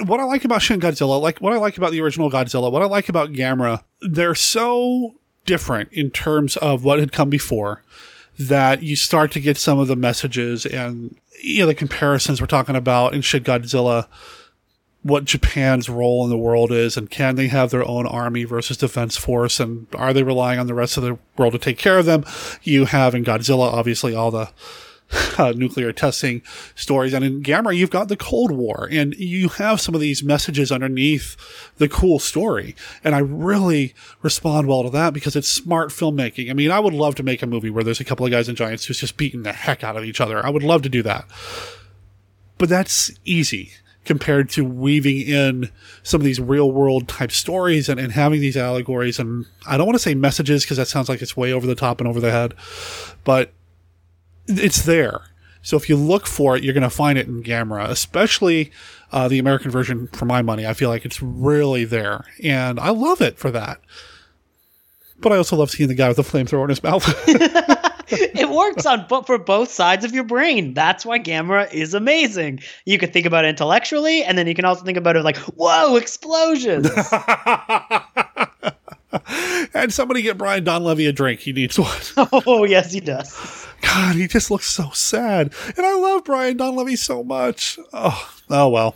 [0.05, 2.83] What I like about Shin Godzilla, like what I like about the original Godzilla, what
[2.83, 5.15] I like about Gamera, they're so
[5.47, 7.83] different in terms of what had come before
[8.39, 12.47] that you start to get some of the messages and you know the comparisons we're
[12.47, 14.07] talking about in Shin Godzilla.
[15.03, 18.77] What Japan's role in the world is, and can they have their own army versus
[18.77, 21.99] defense force, and are they relying on the rest of the world to take care
[21.99, 22.25] of them?
[22.63, 24.51] You have in Godzilla, obviously, all the
[25.39, 26.43] uh, nuclear testing
[26.75, 27.13] stories.
[27.13, 30.71] And in Gamera, you've got the Cold War, and you have some of these messages
[30.71, 31.37] underneath
[31.79, 32.77] the cool story.
[33.03, 36.51] And I really respond well to that because it's smart filmmaking.
[36.51, 38.49] I mean, I would love to make a movie where there's a couple of guys
[38.49, 40.45] in giants who's just beating the heck out of each other.
[40.45, 41.27] I would love to do that.
[42.59, 43.73] But that's easy
[44.05, 45.71] compared to weaving in
[46.03, 49.19] some of these real world type stories and, and having these allegories.
[49.19, 51.75] And I don't want to say messages because that sounds like it's way over the
[51.75, 52.55] top and over the head,
[53.25, 53.53] but
[54.47, 55.23] it's there.
[55.63, 58.73] So if you look for it, you're going to find it in Gamera, especially
[59.13, 60.09] uh, the American version.
[60.09, 63.81] For my money, I feel like it's really there, and I love it for that.
[65.19, 67.05] But I also love seeing the guy with the flamethrower in his mouth.
[68.13, 70.75] it works on but for both sides of your brain.
[70.75, 72.61] That's why Gamera is amazing.
[72.85, 75.37] You can think about it intellectually, and then you can also think about it like,
[75.37, 76.91] whoa, explosions.
[79.75, 81.41] and somebody get Brian Don Donlevy a drink.
[81.41, 82.01] He needs one.
[82.47, 83.67] oh yes, he does.
[83.83, 87.79] God, he just looks so sad, and I love Brian Don Donlevy so much.
[87.93, 88.95] Oh, oh well.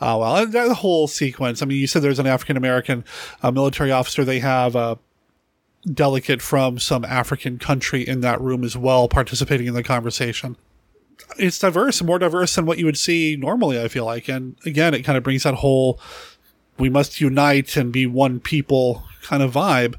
[0.00, 1.62] Oh well, and that whole sequence.
[1.62, 3.04] I mean, you said there's an African American
[3.42, 4.24] uh, military officer.
[4.24, 4.98] They have a
[5.90, 10.56] delegate from some African country in that room as well, participating in the conversation.
[11.38, 13.80] It's diverse, more diverse than what you would see normally.
[13.80, 16.00] I feel like, and again, it kind of brings that whole
[16.78, 19.94] "we must unite and be one people" kind of vibe,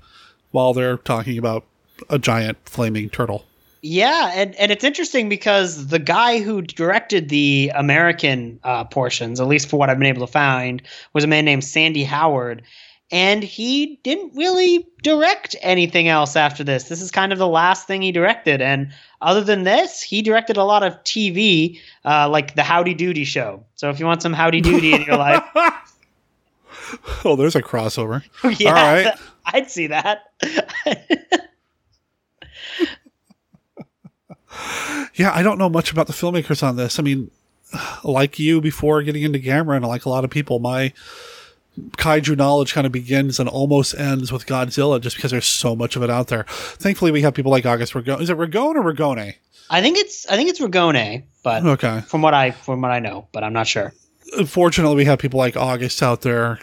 [0.51, 1.65] while they're talking about
[2.09, 3.45] a giant flaming turtle.
[3.85, 9.47] Yeah, and, and it's interesting because the guy who directed the American uh, portions, at
[9.47, 10.81] least for what I've been able to find,
[11.11, 12.63] was a man named Sandy Howard.
[13.13, 16.85] And he didn't really direct anything else after this.
[16.85, 18.59] This is kind of the last thing he directed.
[18.59, 18.91] And
[19.21, 23.63] other than this, he directed a lot of TV, uh, like the Howdy Doody show.
[23.75, 25.43] So if you want some Howdy Doody in your life,
[27.25, 28.23] Oh, there's a crossover.
[28.59, 29.19] yeah, All right.
[29.45, 30.31] I'd see that.
[35.15, 36.97] Yeah, I don't know much about the filmmakers on this.
[36.97, 37.29] I mean,
[38.03, 40.93] like you before getting into Gamera, and like a lot of people, my
[41.97, 45.95] kaiju knowledge kind of begins and almost ends with Godzilla just because there's so much
[45.95, 46.45] of it out there.
[46.47, 48.21] Thankfully, we have people like August Ragone.
[48.21, 49.35] Is it Ragone or Ragone?
[49.69, 52.01] I think it's I think it's Ragone, but Okay.
[52.01, 53.93] from what I from what I know, but I'm not sure.
[54.45, 56.59] Fortunately, we have people like August out there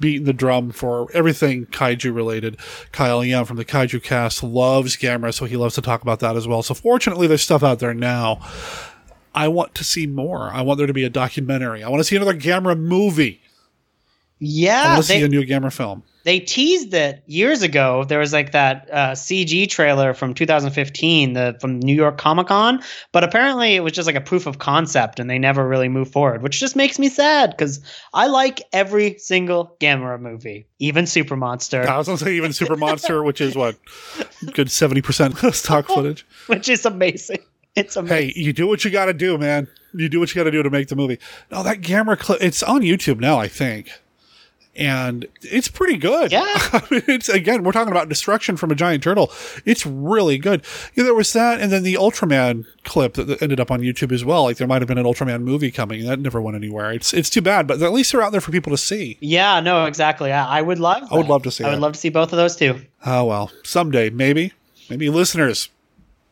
[0.00, 2.56] beating the drum for everything kaiju related.
[2.92, 6.36] Kyle Young from the Kaiju cast loves Gamera, so he loves to talk about that
[6.36, 6.62] as well.
[6.62, 8.40] So fortunately, there's stuff out there now.
[9.34, 10.50] I want to see more.
[10.52, 11.82] I want there to be a documentary.
[11.82, 13.40] I want to see another Gamera movie.
[14.44, 16.02] I Yeah, want to they, see a new Gamera film.
[16.24, 18.04] they teased it years ago.
[18.04, 22.82] There was like that uh, CG trailer from 2015, the from New York Comic Con,
[23.12, 26.12] but apparently it was just like a proof of concept, and they never really moved
[26.12, 27.80] forward, which just makes me sad because
[28.12, 32.76] I like every single Gamera movie, even Super Monster, I was gonna say even Super
[32.76, 33.76] Monster, which is what
[34.52, 36.26] good seventy percent stock footage.
[36.48, 37.38] which is amazing.
[37.76, 38.16] It's amazing.
[38.28, 39.66] Hey, you do what you got to do, man.
[39.94, 41.18] You do what you got to do to make the movie.
[41.50, 43.90] No, that Gamera clip, it's on YouTube now, I think.
[44.76, 46.32] And it's pretty good.
[46.32, 46.42] Yeah.
[46.46, 49.30] I mean, it's again, we're talking about destruction from a giant turtle.
[49.64, 50.64] It's really good.
[50.94, 54.12] Yeah, there was that, and then the Ultraman clip that that ended up on YouTube
[54.12, 54.44] as well.
[54.44, 56.04] Like there might have been an Ultraman movie coming.
[56.04, 56.92] That never went anywhere.
[56.92, 59.16] It's it's too bad, but at least they're out there for people to see.
[59.20, 60.32] Yeah, no, exactly.
[60.32, 61.04] I, I would love.
[61.12, 62.80] I would love to see I would love to see both of those too.
[63.06, 64.52] Oh well, someday maybe,
[64.90, 65.68] maybe listeners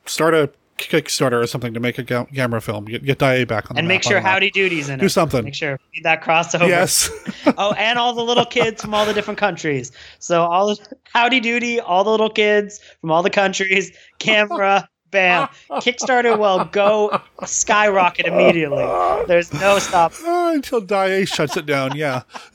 [0.06, 0.50] start a
[0.88, 2.84] Kickstarter or something to make a ga- Gamera film.
[2.84, 4.10] Get get back on the and make map.
[4.10, 4.28] sure I know.
[4.28, 5.02] Howdy Doody's in it.
[5.02, 5.44] Do something.
[5.44, 6.68] Make sure feed that crossover.
[6.68, 7.10] Yes.
[7.58, 9.92] oh, and all the little kids from all the different countries.
[10.18, 10.76] So all
[11.12, 15.48] Howdy Doody, all the little kids from all the countries, camera, bam.
[15.70, 18.84] Kickstarter will go skyrocket immediately.
[19.26, 20.12] There's no stop.
[20.24, 21.96] Uh, until Daiei shuts it down.
[21.96, 22.22] Yeah.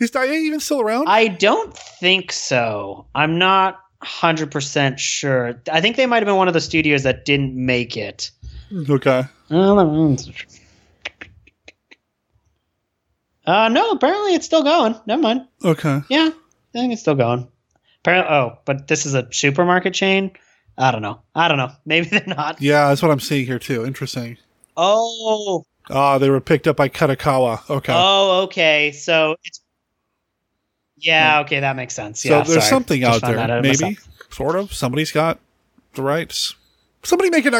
[0.00, 1.08] Is Daiei even still around?
[1.08, 3.06] I don't think so.
[3.14, 5.60] I'm not 100% sure.
[5.70, 8.30] I think they might have been one of the studios that didn't make it.
[8.88, 9.24] Okay.
[13.46, 14.96] Uh, no, apparently it's still going.
[15.06, 15.46] Never mind.
[15.64, 16.00] Okay.
[16.08, 17.48] Yeah, I think it's still going.
[18.00, 20.32] Apparently, oh, but this is a supermarket chain.
[20.76, 21.20] I don't know.
[21.34, 21.70] I don't know.
[21.84, 22.60] Maybe they're not.
[22.60, 23.84] Yeah, that's what I'm seeing here too.
[23.84, 24.38] Interesting.
[24.76, 27.68] Oh, Ah, they were picked up by Kadokawa.
[27.68, 27.92] Okay.
[27.94, 28.90] oh, okay.
[28.92, 29.60] So it's
[30.96, 31.40] yeah.
[31.40, 32.24] Okay, that makes sense.
[32.24, 32.70] Yeah, so there's sorry.
[32.70, 33.36] something Just out there.
[33.36, 34.08] that Maybe, myself.
[34.30, 34.72] sort of.
[34.72, 35.38] Somebody's got
[35.94, 36.54] the rights.
[37.02, 37.54] Somebody make it.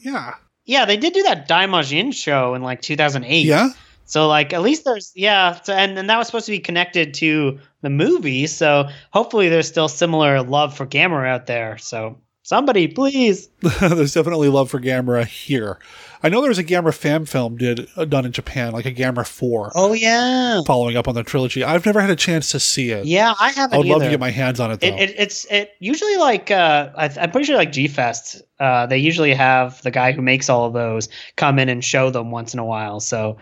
[0.00, 0.34] Yeah.
[0.64, 3.44] Yeah, they did do that Daimajin show in like 2008.
[3.44, 3.70] Yeah.
[4.04, 7.14] So like at least there's yeah, so, and and that was supposed to be connected
[7.14, 8.46] to the movie.
[8.48, 11.78] So hopefully there's still similar love for Gamera out there.
[11.78, 13.48] So somebody please.
[13.80, 15.78] There's definitely love for Gamera here.
[16.22, 18.92] I know there was a Gamera fan film did uh, done in Japan, like a
[18.92, 19.72] Gamera Four.
[19.74, 20.60] Oh yeah.
[20.66, 23.06] Following up on the trilogy, I've never had a chance to see it.
[23.06, 23.74] Yeah, I haven't.
[23.74, 24.86] I would love to get my hands on it though.
[24.88, 28.42] It, it, it's it usually like uh, I, I'm pretty sure like G Fest.
[28.58, 32.10] Uh, they usually have the guy who makes all of those come in and show
[32.10, 33.00] them once in a while.
[33.00, 33.38] So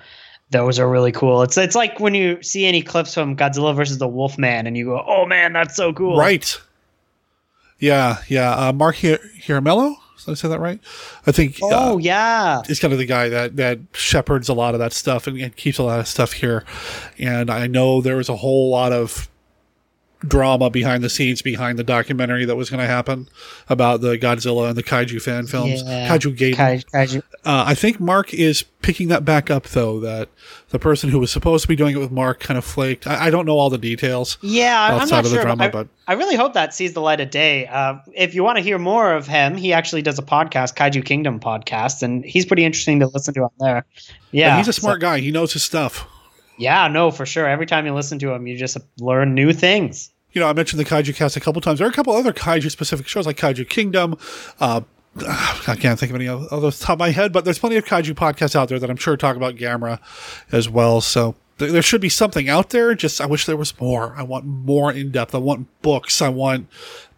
[0.50, 1.42] those are really cool.
[1.42, 4.84] It's it's like when you see any clips from Godzilla versus the Wolfman and you
[4.84, 6.16] go, oh man, that's so cool.
[6.16, 6.58] Right.
[7.80, 8.50] Yeah, yeah.
[8.54, 9.94] Uh, Mark Hir- Hiramello?
[10.24, 10.80] Did I say that right?
[11.26, 11.58] I think.
[11.62, 12.62] Oh uh, yeah.
[12.66, 15.56] He's kind of the guy that that shepherds a lot of that stuff and, and
[15.56, 16.64] keeps a lot of stuff here.
[17.18, 19.28] And I know there was a whole lot of
[20.20, 23.28] drama behind the scenes behind the documentary that was going to happen
[23.68, 25.82] about the Godzilla and the kaiju fan films.
[25.84, 26.08] Yeah.
[26.08, 26.56] Kaiju Gaiden.
[26.56, 27.18] Kai- kaiju.
[27.44, 30.00] Uh, I think Mark is picking that back up, though.
[30.00, 30.28] That
[30.70, 33.06] the person who was supposed to be doing it with Mark kind of flaked.
[33.06, 34.38] I, I don't know all the details.
[34.42, 35.44] Yeah, I'm outside not of the sure.
[35.44, 37.66] drama, but but I, I really hope that sees the light of day.
[37.66, 41.04] Uh, if you want to hear more of him, he actually does a podcast, Kaiju
[41.04, 43.84] Kingdom podcast, and he's pretty interesting to listen to on there.
[44.32, 45.20] Yeah, and he's a smart so- guy.
[45.20, 46.06] He knows his stuff.
[46.58, 47.46] Yeah, no, for sure.
[47.46, 50.10] Every time you listen to him, you just learn new things.
[50.32, 51.78] You know, I mentioned the Kaiju Cast a couple times.
[51.78, 54.16] There are a couple other Kaiju specific shows like Kaiju Kingdom.
[54.60, 54.82] Uh,
[55.26, 57.76] I can't think of any of of those top of my head, but there's plenty
[57.76, 60.00] of Kaiju podcasts out there that I'm sure talk about Gamera
[60.52, 61.00] as well.
[61.00, 62.94] So th- there should be something out there.
[62.94, 64.14] Just I wish there was more.
[64.16, 65.34] I want more in depth.
[65.34, 66.20] I want books.
[66.20, 66.68] I want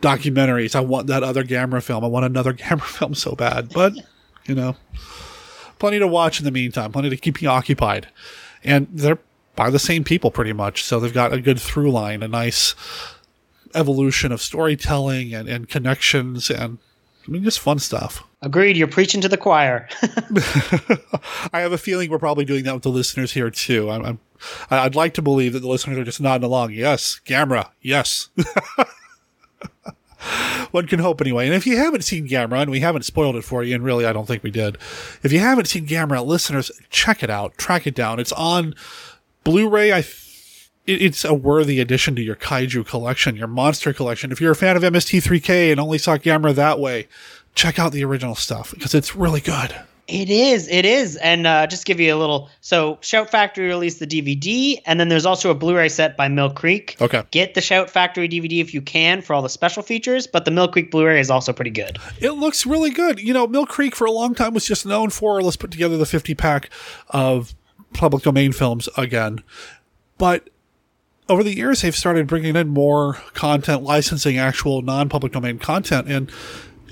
[0.01, 0.75] documentaries.
[0.75, 2.05] I want that other Gamera film.
[2.05, 3.73] I want another Gamera film so bad.
[3.73, 3.95] But
[4.47, 4.77] you know,
[5.79, 6.93] plenty to watch in the meantime.
[6.93, 8.09] Plenty to keep you occupied,
[8.63, 9.19] and they're
[9.61, 10.83] by the same people pretty much.
[10.83, 12.75] So they've got a good through line, a nice
[13.75, 16.79] evolution of storytelling and, and connections and
[17.29, 18.25] I mean just fun stuff.
[18.41, 18.79] Agreed.
[18.79, 19.87] You're preaching to the choir.
[21.53, 23.91] I have a feeling we're probably doing that with the listeners here too.
[23.91, 24.19] I'm, I'm
[24.71, 26.73] I'd like to believe that the listeners are just nodding along.
[26.73, 27.69] Yes, Gamera.
[27.83, 28.31] Yes.
[30.71, 31.45] One can hope anyway.
[31.45, 34.07] And if you haven't seen Gamera, and we haven't spoiled it for you, and really
[34.07, 34.79] I don't think we did.
[35.23, 37.59] If you haven't seen Gamera, listeners, check it out.
[37.59, 38.19] Track it down.
[38.21, 38.75] It's on
[39.45, 39.93] Blu-ray.
[39.93, 40.17] I th-
[40.87, 44.33] it's a worthy addition to your kaiju collection, your monster collection.
[44.33, 47.07] If you're a fan of MST3K and only saw Gamera that way,
[47.55, 49.75] check out the original stuff because it's really good.
[50.11, 52.51] It is, it is, and uh, just give you a little.
[52.63, 56.51] So, Shout Factory released the DVD, and then there's also a Blu-ray set by Mill
[56.51, 56.97] Creek.
[57.01, 57.23] Okay.
[57.31, 60.51] Get the Shout Factory DVD if you can for all the special features, but the
[60.51, 61.99] Mill Creek Blu-ray is also pretty good.
[62.19, 63.21] It looks really good.
[63.21, 65.97] You know, Mill Creek for a long time was just known for let's put together
[65.97, 66.71] the 50 pack
[67.11, 67.55] of
[67.93, 69.43] public domain films again.
[70.19, 70.51] But
[71.29, 76.09] over the years, they've started bringing in more content, licensing actual non public domain content.
[76.09, 76.31] And,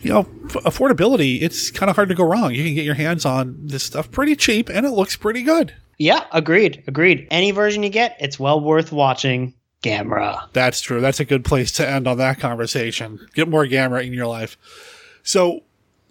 [0.01, 2.55] you know, affordability, it's kind of hard to go wrong.
[2.55, 5.75] You can get your hands on this stuff pretty cheap and it looks pretty good.
[5.99, 7.27] Yeah, agreed, agreed.
[7.31, 9.55] Any version you get, it's well worth watching.
[9.83, 10.53] Gamera.
[10.53, 11.01] That's true.
[11.01, 13.25] That's a good place to end on that conversation.
[13.35, 14.57] Get more Gamera in your life.
[15.23, 15.63] So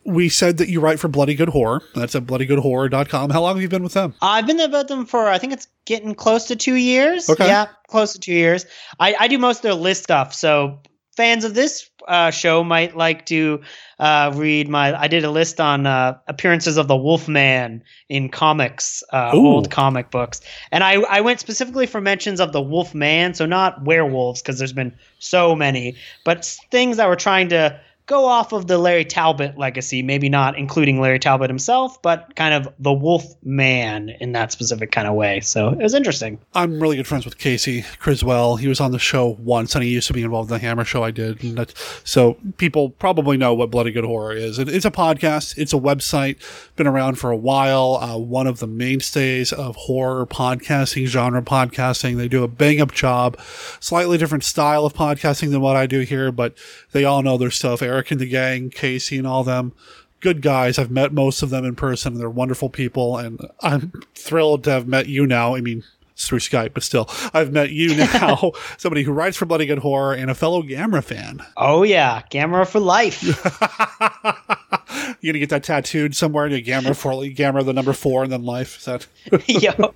[0.08, 1.84] we said that you write for Bloody Good Horror.
[1.94, 3.30] That's at bloodygoodhorror.com.
[3.30, 4.16] How long have you been with them?
[4.22, 7.30] I've been about them for I think it's getting close to two years.
[7.30, 7.46] Okay.
[7.46, 8.66] Yeah, close to two years.
[9.00, 10.80] I, I do most of their list stuff, so
[11.18, 13.60] fans of this uh, show might like to
[14.00, 14.98] uh, read my.
[14.98, 20.10] I did a list on uh, appearances of the Wolfman in comics, uh, old comic
[20.10, 20.40] books,
[20.72, 24.72] and I I went specifically for mentions of the Wolfman, so not werewolves because there's
[24.72, 27.78] been so many, but things that were trying to
[28.08, 32.54] go off of the Larry Talbot legacy, maybe not including Larry Talbot himself, but kind
[32.54, 35.42] of the Wolf Man in that specific kind of way.
[35.42, 36.40] So it was interesting.
[36.56, 38.56] I'm really good friends with Casey Criswell.
[38.56, 40.86] He was on the show once, and he used to be involved in the Hammer
[40.86, 41.40] show I did.
[41.58, 44.58] That, so people probably know what Bloody Good Horror is.
[44.58, 45.58] It, it's a podcast.
[45.58, 46.38] It's a website.
[46.78, 47.96] Been around for a while.
[47.96, 52.16] Uh, one of the mainstays of horror podcasting, genre podcasting.
[52.16, 53.38] They do a bang up job.
[53.82, 56.58] Slightly different style of podcasting than what I do here, but
[56.94, 57.82] they all know their stuff.
[57.82, 59.74] Eric and the gang, Casey and all them
[60.20, 60.80] good guys.
[60.80, 62.16] I've met most of them in person.
[62.16, 65.56] They're wonderful people, and I'm thrilled to have met you now.
[65.56, 65.84] I mean,
[66.18, 69.80] it's through Skype, but still, I've met you now, somebody who writes for Bloody Good
[69.80, 71.42] Horror and a fellow Gamera fan.
[71.56, 73.24] Oh yeah, Gamera for life.
[75.22, 76.48] You're gonna get that tattooed somewhere?
[76.48, 78.80] You Gamera for Gamera the number four and then life.
[78.80, 79.08] Is that?
[79.48, 79.94] Yo,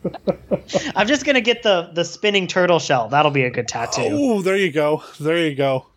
[0.95, 3.09] I'm just gonna get the the spinning turtle shell.
[3.09, 4.09] That'll be a good tattoo.
[4.11, 5.03] Oh, there you go.
[5.19, 5.87] There you go.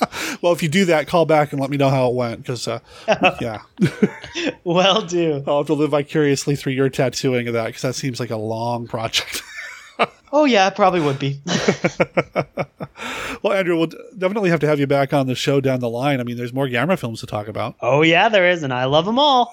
[0.42, 2.42] well, if you do that, call back and let me know how it went.
[2.42, 2.80] Because, uh,
[3.40, 3.62] yeah.
[4.64, 5.42] well, do.
[5.46, 8.36] I'll have to live vicariously through your tattooing of that because that seems like a
[8.36, 9.42] long project.
[10.32, 11.40] Oh yeah, it probably would be.
[13.42, 13.86] well, Andrew, we'll
[14.18, 16.20] definitely have to have you back on the show down the line.
[16.20, 17.76] I mean, there's more Gamera films to talk about.
[17.80, 19.48] Oh yeah, there is, and I love them all.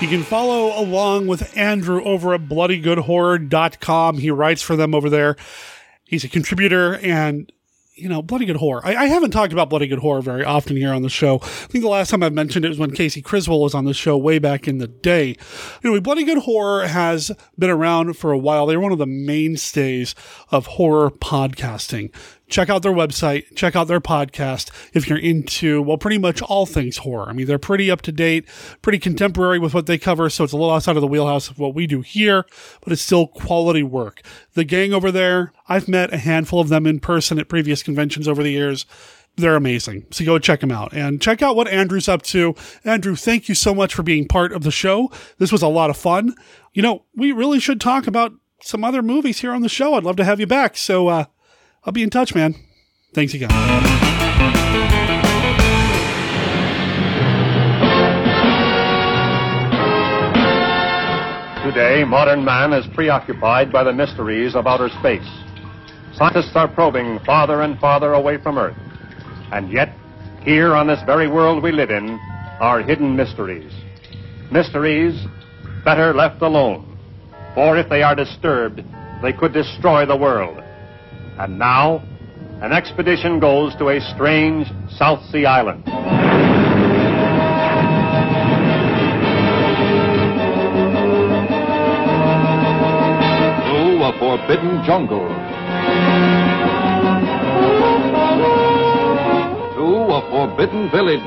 [0.00, 4.18] You can follow along with Andrew over at bloodygoodhorror.com.
[4.18, 5.36] He writes for them over there.
[6.04, 7.50] He's a contributor and
[7.96, 8.84] you know, Bloody Good Horror.
[8.84, 11.36] I, I haven't talked about Bloody Good Horror very often here on the show.
[11.42, 13.94] I think the last time I've mentioned it was when Casey Criswell was on the
[13.94, 15.36] show way back in the day.
[15.84, 18.66] Anyway, Bloody Good Horror has been around for a while.
[18.66, 20.14] They're one of the mainstays
[20.50, 22.12] of horror podcasting.
[22.54, 26.66] Check out their website, check out their podcast if you're into, well, pretty much all
[26.66, 27.28] things horror.
[27.28, 28.46] I mean, they're pretty up to date,
[28.80, 31.58] pretty contemporary with what they cover, so it's a little outside of the wheelhouse of
[31.58, 32.46] what we do here,
[32.80, 34.22] but it's still quality work.
[34.52, 38.28] The gang over there, I've met a handful of them in person at previous conventions
[38.28, 38.86] over the years.
[39.34, 40.06] They're amazing.
[40.12, 42.54] So go check them out and check out what Andrew's up to.
[42.84, 45.10] Andrew, thank you so much for being part of the show.
[45.38, 46.36] This was a lot of fun.
[46.72, 48.32] You know, we really should talk about
[48.62, 49.94] some other movies here on the show.
[49.94, 50.76] I'd love to have you back.
[50.76, 51.24] So, uh,
[51.86, 52.54] I'll be in touch, man.
[53.14, 53.50] Thanks again.
[61.64, 65.26] Today, modern man is preoccupied by the mysteries of outer space.
[66.14, 68.76] Scientists are probing farther and farther away from Earth.
[69.52, 69.88] And yet,
[70.42, 72.18] here on this very world we live in,
[72.60, 73.72] are hidden mysteries.
[74.52, 75.26] Mysteries
[75.84, 76.96] better left alone.
[77.54, 78.82] For if they are disturbed,
[79.22, 80.63] they could destroy the world.
[81.36, 82.00] And now,
[82.62, 85.84] an expedition goes to a strange South Sea island.
[85.84, 85.90] To
[94.00, 95.26] a forbidden jungle.
[99.74, 101.20] To a forbidden village.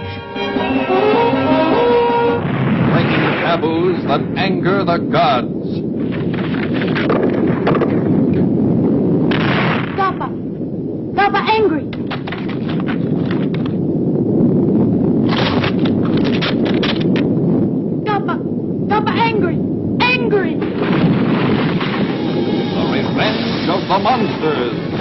[2.94, 5.67] Breaking taboos that anger the gods.
[10.18, 10.34] Papa!
[11.14, 11.86] Papa angry!
[18.04, 18.36] Papa!
[18.90, 19.58] Papa angry!
[20.02, 20.56] Angry!
[22.74, 24.97] The revenge of the monsters.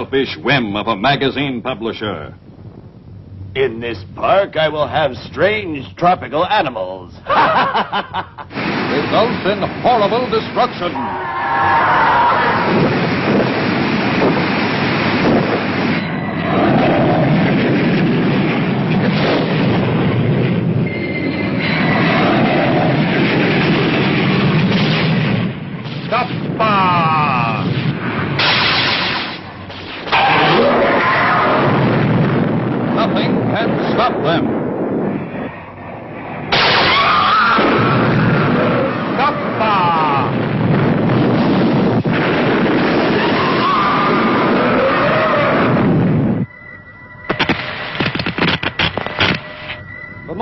[0.00, 2.34] Selfish whim of a magazine publisher.
[3.54, 7.12] In this park, I will have strange tropical animals.
[8.96, 10.96] Results in horrible destruction.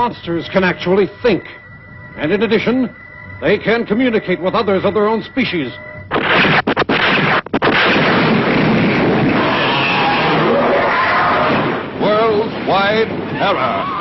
[0.09, 1.45] Monsters can actually think.
[2.17, 2.97] And in addition,
[3.43, 5.71] they can communicate with others of their own species.
[12.01, 13.98] Worldwide terror.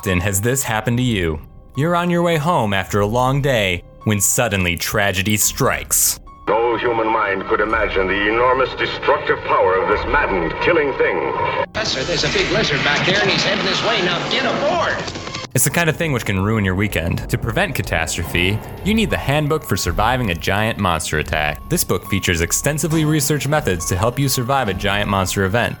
[0.00, 1.38] Often has this happened to you?
[1.76, 6.18] You're on your way home after a long day when suddenly tragedy strikes.
[6.48, 11.18] No human mind could imagine the enormous destructive power of this maddened, killing thing.
[11.74, 14.00] Professor, there's a big lizard back there and he's heading this way.
[14.00, 14.96] Now get aboard!
[15.54, 17.28] It's the kind of thing which can ruin your weekend.
[17.28, 21.60] To prevent catastrophe, you need the Handbook for Surviving a Giant Monster Attack.
[21.68, 25.76] This book features extensively researched methods to help you survive a giant monster event.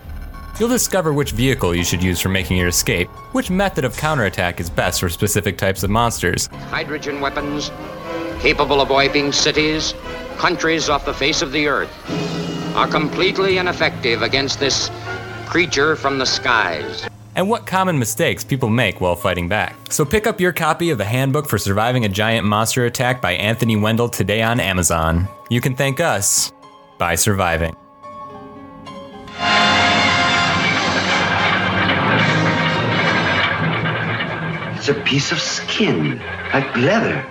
[0.60, 4.60] You'll discover which vehicle you should use for making your escape, which method of counterattack
[4.60, 7.70] is best for specific types of monsters, Hydrogen weapons,
[8.40, 9.94] capable of wiping cities,
[10.36, 11.90] countries off the face of the earth,
[12.76, 14.90] are completely ineffective against this
[15.46, 17.08] creature from the skies.
[17.36, 19.74] and what common mistakes people make while fighting back.
[19.88, 23.32] So pick up your copy of the Handbook for Surviving a Giant Monster Attack by
[23.32, 25.26] Anthony Wendell today on Amazon.
[25.48, 26.52] You can thank us
[26.98, 27.74] by surviving.
[34.80, 36.22] It's a piece of skin,
[36.54, 37.22] like leather.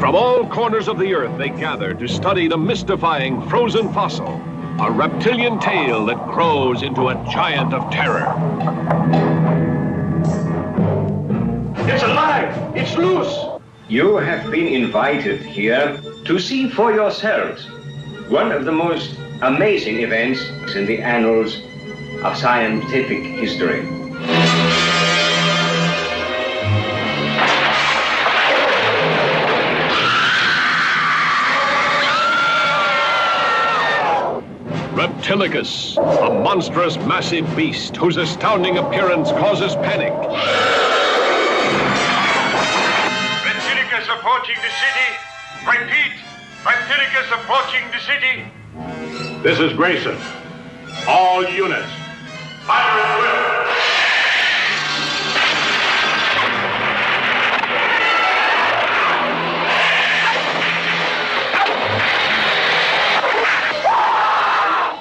[0.00, 4.42] From all corners of the earth, they gather to study the mystifying frozen fossil,
[4.80, 8.34] a reptilian tail that grows into a giant of terror.
[11.86, 12.76] It's alive!
[12.76, 13.60] It's loose!
[13.86, 17.64] You have been invited here to see for yourselves
[18.28, 20.40] one of the most amazing events
[20.74, 21.60] in the annals
[22.24, 24.05] of scientific history.
[34.96, 40.10] Reptilicus, a monstrous, massive beast whose astounding appearance causes panic.
[43.44, 45.10] Reptilicus approaching the city.
[45.66, 46.12] Repeat,
[46.64, 48.50] Reptilicus approaching the city.
[49.42, 50.16] This is Grayson.
[51.06, 51.92] All units.
[52.64, 53.85] Fire at will.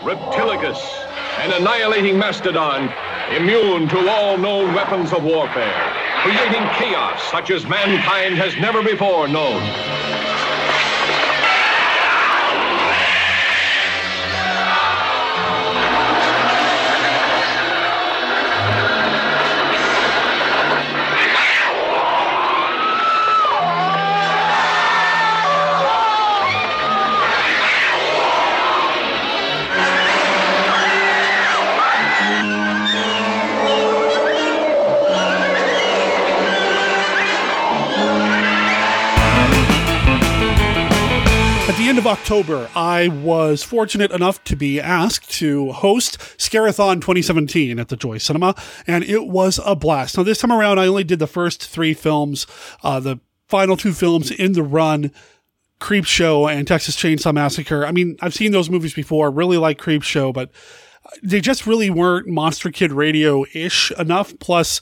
[0.06, 0.78] Reptilicus,
[1.40, 2.94] an annihilating mastodon,
[3.36, 5.74] immune to all known weapons of warfare,
[6.22, 10.15] creating chaos such as mankind has never before known.
[41.96, 47.88] End of October, I was fortunate enough to be asked to host Scarathon 2017 at
[47.88, 48.54] the Joy Cinema,
[48.86, 50.18] and it was a blast.
[50.18, 52.48] Now, this time around, I only did the first three films,
[52.84, 55.14] uh, the final two films in the run.
[55.80, 57.86] Creepshow and Texas Chainsaw Massacre.
[57.86, 59.32] I mean, I've seen those movies before.
[59.32, 60.52] Really like Creepshow, but
[61.24, 64.38] they just really weren't Monster Kid Radio ish enough.
[64.40, 64.82] Plus,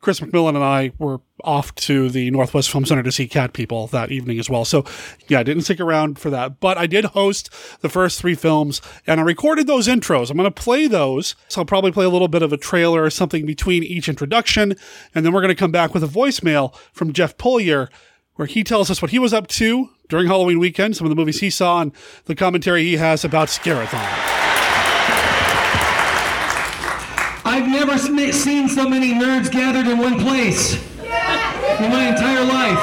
[0.00, 3.86] Chris McMillan and I were off to the Northwest Film Center to see Cat People
[3.88, 4.64] that evening as well.
[4.64, 4.84] So,
[5.28, 6.58] yeah, I didn't stick around for that.
[6.58, 7.50] But I did host
[7.80, 10.30] the first three films and I recorded those intros.
[10.30, 11.34] I'm going to play those.
[11.48, 14.74] So, I'll probably play a little bit of a trailer or something between each introduction.
[15.14, 17.90] And then we're going to come back with a voicemail from Jeff Pullier
[18.36, 21.16] where he tells us what he was up to during Halloween weekend, some of the
[21.16, 21.92] movies he saw, and
[22.24, 24.29] the commentary he has about Scarathon.
[27.50, 32.78] I've never seen so many nerds gathered in one place in my entire life.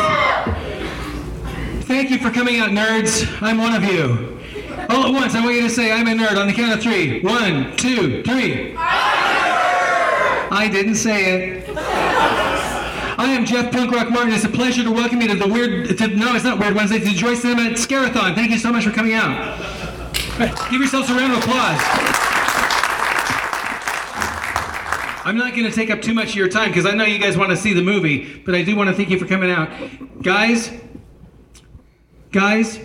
[1.86, 3.26] Thank you for coming out, nerds.
[3.42, 4.38] I'm one of you.
[4.90, 6.82] All at once, I want you to say, I'm a nerd on the count of
[6.82, 7.22] three.
[7.22, 8.76] One, two, three.
[10.50, 11.70] I didn't say it.
[11.78, 14.34] I am Jeff Punk Rock Martin.
[14.34, 15.98] It's a pleasure to welcome you to the Weird.
[15.98, 17.00] To, no, it's not Weird Wednesday.
[17.00, 18.36] To the Joy Cinema Scarathon.
[18.36, 19.58] Thank you so much for coming out.
[20.70, 22.27] Give yourselves a round of applause.
[25.28, 27.20] I'm not going to take up too much of your time because I know you
[27.20, 29.52] guys want to see the movie, but I do want to thank you for coming
[29.52, 29.70] out.
[30.22, 30.72] Guys,
[32.32, 32.80] guys,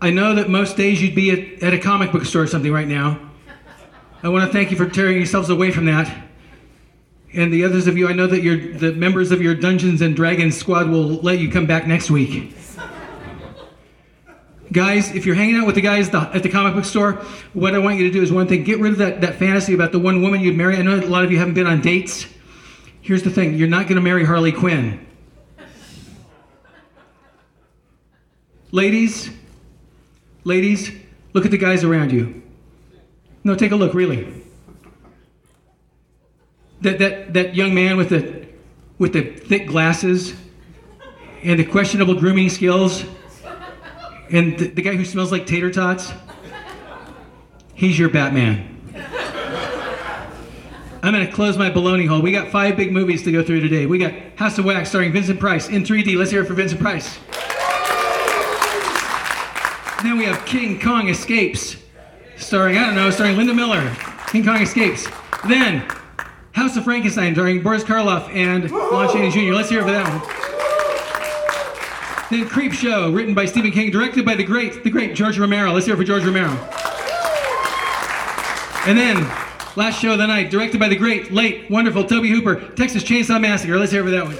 [0.00, 2.72] I know that most days you'd be at, at a comic book store or something
[2.72, 3.20] right now.
[4.22, 6.26] I want to thank you for tearing yourselves away from that.
[7.34, 8.40] And the others of you, I know that
[8.78, 12.56] the members of your Dungeons and Dragons squad will let you come back next week.
[14.72, 17.12] Guys, if you're hanging out with the guys at the comic book store,
[17.52, 19.74] what I want you to do is one thing get rid of that, that fantasy
[19.74, 20.76] about the one woman you'd marry.
[20.76, 22.26] I know a lot of you haven't been on dates.
[23.02, 25.06] Here's the thing you're not going to marry Harley Quinn.
[28.70, 29.30] Ladies,
[30.44, 30.90] ladies,
[31.34, 32.42] look at the guys around you.
[33.44, 34.42] No, take a look, really.
[36.80, 38.46] That, that, that young man with the,
[38.96, 40.32] with the thick glasses
[41.42, 43.04] and the questionable grooming skills
[44.32, 46.12] and the, the guy who smells like tater tots,
[47.74, 48.68] he's your Batman.
[51.04, 52.22] I'm going to close my baloney hole.
[52.22, 53.86] We got five big movies to go through today.
[53.86, 56.16] We got House of Wax starring Vincent Price in 3D.
[56.16, 57.18] Let's hear it for Vincent Price.
[60.02, 61.76] Then we have King Kong Escapes,
[62.36, 63.94] starring, I don't know, starring Linda Miller.
[64.28, 65.08] King Kong Escapes.
[65.46, 65.80] Then
[66.52, 69.54] House of Frankenstein, starring Boris Karloff and Lon Chaney Jr.
[69.54, 70.41] Let's hear it for that one.
[72.32, 75.70] Then Creepshow, written by Stephen King, directed by the great, the great George Romero.
[75.70, 76.48] Let's hear it for George Romero.
[78.86, 79.18] And then,
[79.76, 83.38] last show of the night, directed by the great, late, wonderful Tobe Hooper, Texas Chainsaw
[83.38, 83.76] Massacre.
[83.76, 84.38] Let's hear it for that one.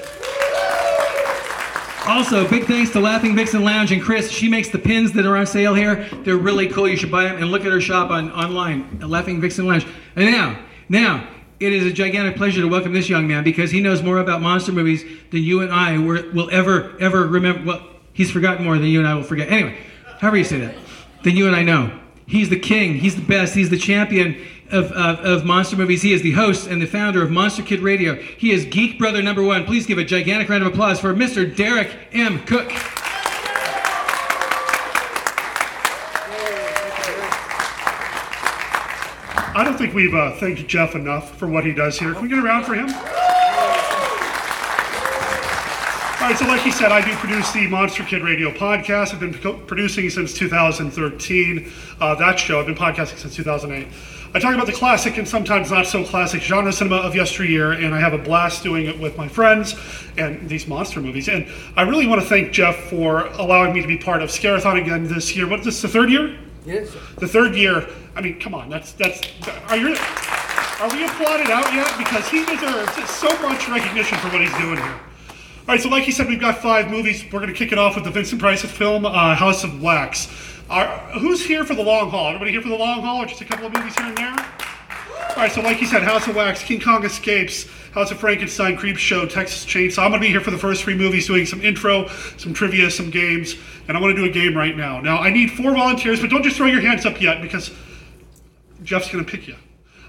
[2.09, 4.31] Also, big thanks to Laughing Vixen Lounge and Chris.
[4.31, 6.09] She makes the pins that are on sale here.
[6.25, 6.89] They're really cool.
[6.89, 9.87] You should buy them and look at her shop on online at Laughing Vixen Lounge.
[10.17, 10.59] And now,
[10.89, 11.29] now,
[11.63, 14.43] it is a gigantic pleasure to welcome this young man because he knows more about
[14.43, 17.65] monster movies than you and I will ever, ever remember.
[17.65, 19.49] Well, he's forgotten more than you and I will forget.
[19.51, 19.79] Anyway,
[20.19, 20.75] however you say that,
[21.23, 21.99] than you and I know.
[22.27, 22.95] He's the king.
[22.95, 23.55] He's the best.
[23.55, 26.03] He's the champion of, of, of monster movies.
[26.03, 28.15] He is the host and the founder of Monster Kid Radio.
[28.15, 29.65] He is Geek Brother number one.
[29.65, 31.55] Please give a gigantic round of applause for Mr.
[31.55, 32.45] Derek M.
[32.45, 33.12] Koch.
[39.55, 42.15] I don't think we've uh, thanked Jeff enough for what he does here.
[42.15, 42.89] Can we get around for him?
[46.23, 49.13] All right, so like he said, I do produce the Monster Kid Radio podcast.
[49.13, 49.35] I've been
[49.67, 51.71] producing since 2013.
[52.01, 53.89] Uh, that show, I've been podcasting since 2008.
[54.35, 57.95] I talk about the classic and sometimes not so classic genre cinema of yesteryear, and
[57.95, 59.75] I have a blast doing it with my friends
[60.17, 61.29] and these monster movies.
[61.29, 61.47] And
[61.77, 65.07] I really want to thank Jeff for allowing me to be part of Scarathon again
[65.07, 65.47] this year.
[65.47, 66.39] What is this, the third year?
[66.65, 66.95] Yes.
[67.19, 67.89] The third year.
[68.15, 69.21] I mean, come on, that's that's.
[69.69, 69.97] Are you?
[70.81, 71.97] Are we applauded out yet?
[71.99, 75.01] Because he deserves so much recognition for what he's doing here.
[75.69, 77.25] All right, so like he said, we've got five movies.
[77.25, 80.29] We're going to kick it off with the Vincent Price film, uh, House of Wax.
[80.69, 80.87] Are,
[81.21, 82.29] who's here for the long haul?
[82.29, 84.35] Everybody here for the long haul, or just a couple of movies here and there?
[85.35, 88.77] All right, so like he said, House of Wax, King Kong Escapes, House of Frankenstein,
[88.77, 90.05] Creepshow, Texas Chainsaw.
[90.05, 92.07] I'm going to be here for the first three movies, doing some intro,
[92.37, 93.57] some trivia, some games,
[93.89, 95.01] and I want to do a game right now.
[95.01, 97.71] Now, I need four volunteers, but don't just throw your hands up yet because
[98.83, 99.57] Jeff's going to pick you.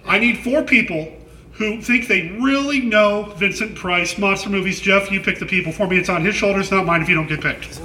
[0.06, 1.12] I need four people
[1.54, 4.82] who think they really know Vincent Price monster movies.
[4.82, 5.98] Jeff, you pick the people for me.
[5.98, 7.80] It's on his shoulders, not mine if you don't get picked.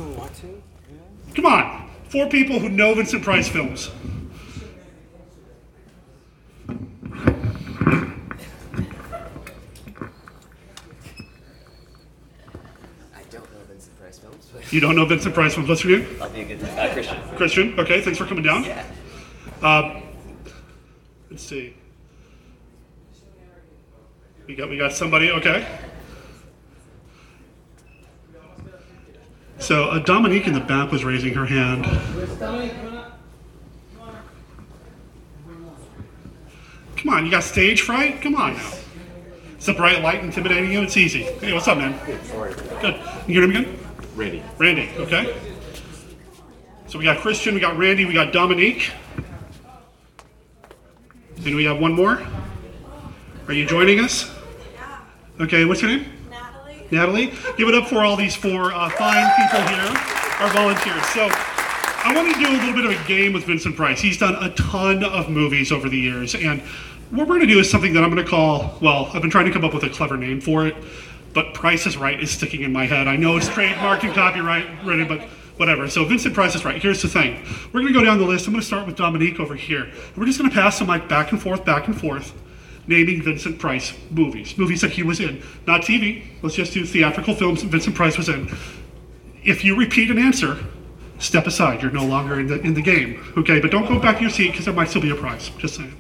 [1.34, 1.88] Come on.
[2.08, 3.90] Four people who know Vincent Price films.
[13.14, 14.48] I don't know Vincent Price films.
[14.50, 16.06] But You don't know Vincent Price from name?
[16.20, 17.22] I'll be a good uh, Christian.
[17.36, 17.80] Christian.
[17.80, 18.64] Okay, thanks for coming down.
[18.64, 18.84] Yeah.
[19.62, 20.00] Uh,
[21.30, 21.74] let's see.
[24.46, 25.30] We got we got somebody.
[25.30, 25.66] Okay.
[29.58, 31.84] So uh, Dominique in the back was raising her hand.
[36.96, 38.20] Come on, you got stage fright?
[38.20, 38.72] Come on now.
[39.58, 40.82] Is the bright light intimidating you?
[40.82, 41.22] It's easy.
[41.22, 41.98] Hey, what's up, man?
[42.80, 42.94] Good.
[43.26, 43.77] You hear him again?
[44.18, 44.42] Randy.
[44.58, 45.36] Randy, okay.
[46.88, 48.90] So we got Christian, we got Randy, we got Dominique.
[51.46, 52.20] And we have one more.
[53.46, 54.34] Are you joining us?
[54.74, 54.98] Yeah.
[55.40, 56.06] Okay, what's your name?
[56.28, 56.86] Natalie.
[56.90, 57.26] Natalie?
[57.56, 59.96] Give it up for all these four uh, fine people here,
[60.40, 61.06] our volunteers.
[61.10, 64.00] So I want to do a little bit of a game with Vincent Price.
[64.00, 66.60] He's done a ton of movies over the years, and
[67.10, 69.30] what we're going to do is something that I'm going to call, well, I've been
[69.30, 70.74] trying to come up with a clever name for it,
[71.34, 73.08] but Price is Right is sticking in my head.
[73.08, 75.22] I know it's trademarked and copyrighted, but
[75.58, 75.88] whatever.
[75.88, 76.80] So Vincent Price is Right.
[76.80, 77.44] Here's the thing.
[77.72, 78.46] We're going to go down the list.
[78.46, 79.90] I'm going to start with Dominique over here.
[80.16, 82.32] We're just going to pass the mic back and forth, back and forth.
[82.86, 86.24] naming Vincent Price movies, movies that he was in, not TV.
[86.42, 88.48] Let's just do theatrical films that Vincent Price was in.
[89.44, 90.56] If you repeat an answer,
[91.18, 91.82] step aside.
[91.82, 93.22] You're no longer in the in the game.
[93.36, 95.50] Okay, but don't go back to your seat because there might still be a prize.
[95.58, 95.94] Just saying.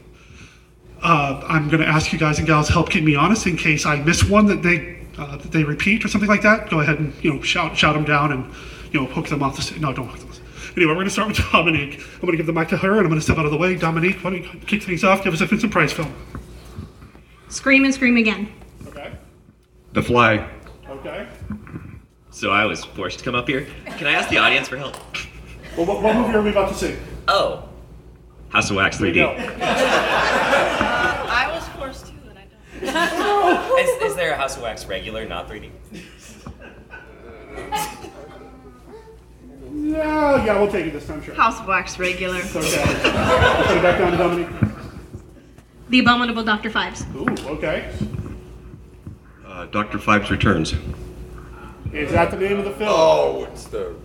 [1.02, 3.86] Uh, I'm going to ask you guys and gals help keep me honest in case
[3.86, 6.70] I miss one that they uh, that they repeat or something like that.
[6.70, 8.52] Go ahead and you know shout shout them down and
[8.92, 10.28] you know hook them off the st- no don't hook them.
[10.76, 12.00] Anyway, we're going to start with Dominique.
[12.14, 13.50] I'm going to give the mic to her and I'm going to step out of
[13.50, 13.74] the way.
[13.74, 15.24] Dominique, why don't you kick things off?
[15.24, 16.14] Give us a Vincent Price film.
[17.48, 18.52] Scream and scream again.
[18.86, 19.10] Okay.
[19.92, 20.48] The Fly.
[20.88, 21.26] Okay.
[22.30, 23.66] So I was forced to come up here.
[23.96, 24.96] Can I ask the audience for help?
[25.76, 26.96] Well, what, what movie are we about to see?
[27.26, 27.68] Oh.
[28.50, 29.14] House of Wax There 3D.
[29.16, 29.34] you go.
[29.64, 32.52] I was forced to, and I don't.
[32.82, 35.70] Is, is there a House of Wax regular, not 3D?
[39.72, 41.34] Yeah, yeah, we'll take it this time, sure.
[41.34, 42.36] House of Wax regular.
[42.38, 42.52] Okay.
[42.52, 44.48] Put it back down to Dominique.
[45.88, 46.70] The Abominable Dr.
[46.70, 47.04] Phibes.
[47.14, 47.90] Ooh, okay.
[49.46, 49.98] Uh, Dr.
[49.98, 50.74] Phibes Returns.
[51.92, 52.90] Is that the name of the film?
[52.92, 53.96] Oh, it's the.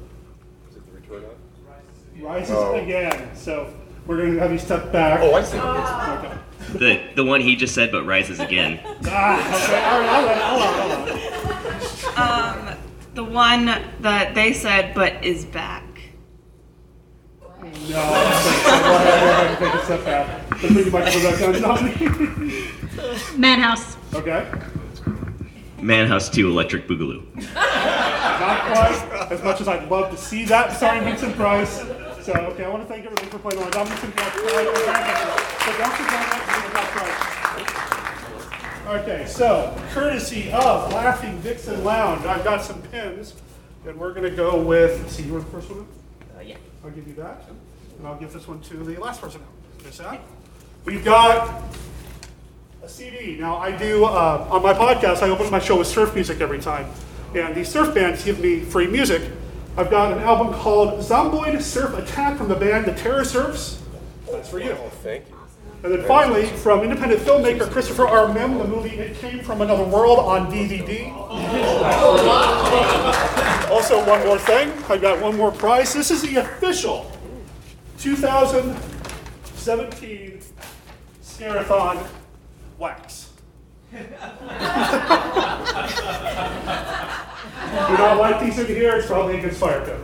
[0.70, 2.22] Is it the Return of?
[2.24, 2.76] Rises Oh.
[2.76, 3.36] again.
[3.36, 3.74] So
[4.06, 5.20] we're going to have you step back.
[5.22, 5.58] Oh, I see.
[5.58, 6.38] Okay.
[6.72, 8.80] The the one he just said, but rises again.
[9.04, 9.12] Okay.
[9.14, 10.44] All right, I'll let it.
[10.44, 10.74] Hold on,
[12.08, 12.70] hold on.
[12.72, 12.78] Um,
[13.16, 13.66] the one
[14.02, 15.84] that they said, but is back.
[17.62, 20.52] No, go ahead, go ahead and take a step back.
[20.52, 23.38] Let's bring the microphone back down to Dominique.
[23.38, 23.98] Madhouse.
[24.14, 24.52] Okay.
[25.82, 27.24] Manhouse 2 Electric Boogaloo.
[27.54, 31.84] Not quite as much as I'd love to see that starring Vincent Price.
[32.24, 33.72] So, okay, I want to thank everybody for playing along.
[33.72, 36.88] Dominic Sinclair, so don't forget that Vincent
[38.88, 39.02] Price.
[39.02, 43.34] Okay, so courtesy of Laughing Vixen Lounge, I've got some pins,
[43.86, 45.12] and we're going to go with.
[45.12, 45.86] See, you want the first one?
[46.38, 46.56] Uh, yeah.
[46.86, 47.44] I'll give you that,
[47.98, 49.42] and I'll give this one to the last person.
[49.84, 50.02] Miss.
[50.86, 51.62] We've got
[52.82, 53.36] a CD.
[53.38, 56.62] Now, I do, uh, on my podcast, I open my show with surf music every
[56.62, 56.90] time.
[57.36, 59.24] And these surf bands give me free music.
[59.76, 63.82] I've got an album called Zomboid Surf Attack from the band The Terror Surfs.
[64.32, 64.78] That's for you.
[64.80, 65.36] Oh, thank you.
[65.84, 68.28] And then finally, from independent filmmaker Christopher R.
[68.28, 71.12] Mihm, the movie It Came From Another World on DVD.
[73.72, 74.72] Also, one more thing.
[74.90, 75.92] I've got one more prize.
[75.92, 77.12] This is the official
[77.98, 80.40] 2017
[81.24, 82.06] Scarathon
[82.78, 83.32] wax.
[87.74, 90.00] Do not like these in here, it's probably against fire code.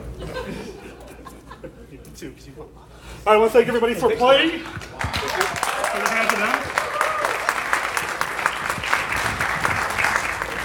[1.92, 2.48] You can too, 'cause.
[3.28, 4.62] I want to thank everybody for playing.
[4.62, 6.56] Put a hand to them.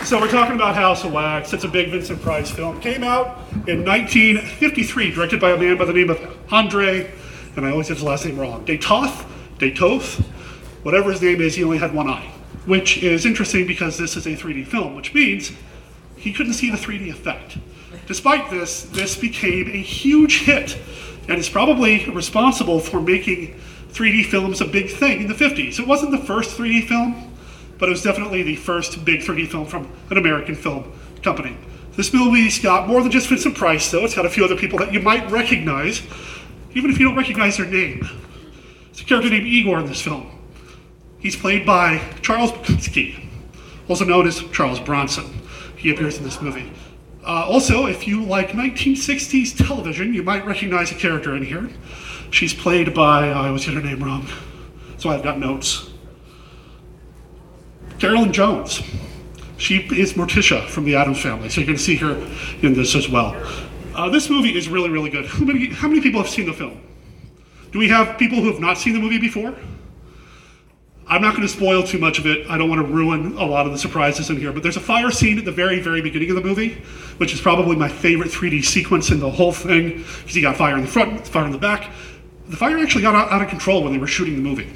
[0.07, 1.53] So we're talking about House of Wax.
[1.53, 2.81] It's a big Vincent Price film.
[2.81, 6.19] Came out in 1953, directed by a man by the name of
[6.51, 7.11] Andre,
[7.57, 8.65] and I always get his last name wrong.
[8.65, 9.27] de Toth,
[9.59, 10.23] Detoth,
[10.85, 12.31] whatever his name is, he only had one eye,
[12.67, 15.53] which is interesting because this is a 3D film, which means
[16.25, 17.59] he couldn't see the 3D effect.
[18.07, 20.79] Despite this, this became a huge hit
[21.29, 23.61] and is probably responsible for making
[23.91, 25.79] 3D films a big thing in the 50s.
[25.79, 27.37] It wasn't the first 3D film,
[27.79, 30.91] but it was definitely the first big 3D film from an American film
[31.23, 31.59] company.
[31.95, 34.05] This movie's got more than just Vincent Price, though.
[34.05, 36.03] It's got a few other people that you might recognize,
[36.75, 38.01] even if you don't recognize their name.
[38.87, 40.31] There's a character named Igor in this film.
[41.19, 43.29] He's played by Charles Buchinsky,
[43.89, 45.44] also known as Charles Bronson.
[45.85, 46.73] He appears in this movie.
[47.27, 51.69] Uh, also, if you like 1960s television, you might recognize a character in here.
[52.31, 54.27] She's played by, I always get her name wrong,
[54.97, 55.91] so I've got notes.
[57.99, 58.83] Carolyn Jones.
[59.59, 62.15] She is Morticia from the Addams family, so you can see her
[62.63, 63.37] in this as well.
[63.95, 65.27] Uh, this movie is really, really good.
[65.27, 66.81] How many, how many people have seen the film?
[67.73, 69.55] Do we have people who have not seen the movie before?
[71.07, 72.49] I'm not going to spoil too much of it.
[72.49, 74.81] I don't want to ruin a lot of the surprises in here, but there's a
[74.81, 76.83] fire scene at the very, very beginning of the movie,
[77.19, 80.77] which is probably my favorite 3D sequence in the whole thing, because you got fire
[80.77, 81.91] in the front, fire in the back.
[82.49, 84.71] The fire actually got out, out of control when they were shooting the movie.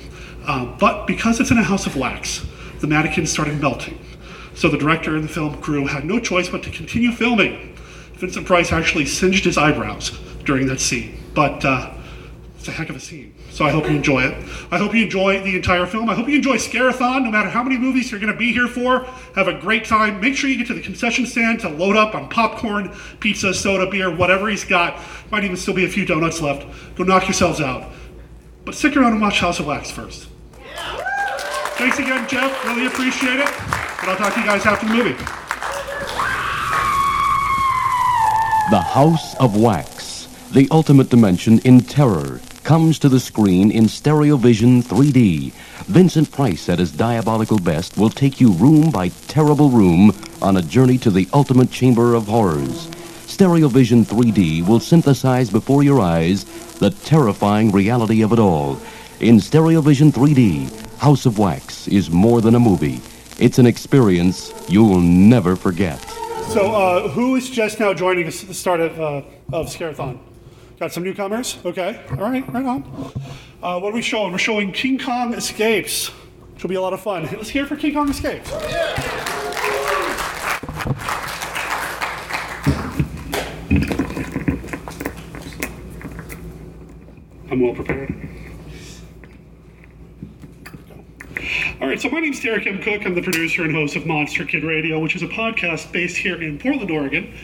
[0.47, 2.47] Uh, but because it's in a house of wax,
[2.81, 3.99] the mannequins started melting.
[4.55, 7.75] So the director and the film crew had no choice but to continue filming.
[8.15, 10.11] Vincent Price actually singed his eyebrows
[10.45, 11.93] during that scene, but uh,
[12.59, 13.35] it's a heck of a scene.
[13.59, 14.35] So I hope you enjoy it.
[14.71, 16.09] I hope you enjoy the entire film.
[16.09, 18.69] I hope you enjoy Scarathon, no matter how many movies you're going to be here
[18.69, 19.01] for.
[19.35, 20.21] Have a great time.
[20.21, 23.91] Make sure you get to the concession stand to load up on popcorn, pizza, soda,
[23.91, 25.01] beer, whatever he's got.
[25.33, 26.69] Might even still be a few donuts left.
[26.95, 27.91] Go knock yourselves out.
[28.65, 30.29] But stick around and watch House of Wax first.
[31.79, 32.65] Thanks again, Jeff.
[32.65, 33.49] Really appreciate it.
[33.49, 35.15] And I'll talk to you guys after the movie.
[38.71, 44.83] The House of Wax, the ultimate dimension in terror, comes to the screen in Stereovision
[44.83, 45.51] 3D.
[45.87, 50.13] Vincent Price at his diabolical best will take you room by terrible room
[50.43, 52.89] on a journey to the ultimate chamber of horrors.
[53.25, 58.73] Stereovision 3D will synthesize before your eyes the terrifying reality of it all.
[59.21, 60.69] In Stereovision 3D,
[60.99, 63.01] House of Wax is more than a movie.
[63.39, 66.03] It's an experience you'll never forget.
[66.51, 69.23] So, uh, who is just now joining us at the start of, uh,
[69.55, 70.19] of Scarathon?
[70.79, 71.59] Got some newcomers?
[71.65, 72.01] Okay.
[72.11, 73.13] All right, right on.
[73.61, 74.31] Uh, what are we showing?
[74.31, 77.25] We're showing King Kong Escapes, which will be a lot of fun.
[77.25, 78.53] Let's hear it for King Kong Escapes.
[87.51, 88.15] I'm well prepared.
[91.81, 92.81] All right, so my name's Derek M.
[92.81, 93.05] Koch.
[93.05, 96.41] I'm the producer and host of Monster Kid Radio, which is a podcast based here
[96.41, 97.35] in Portland, Oregon.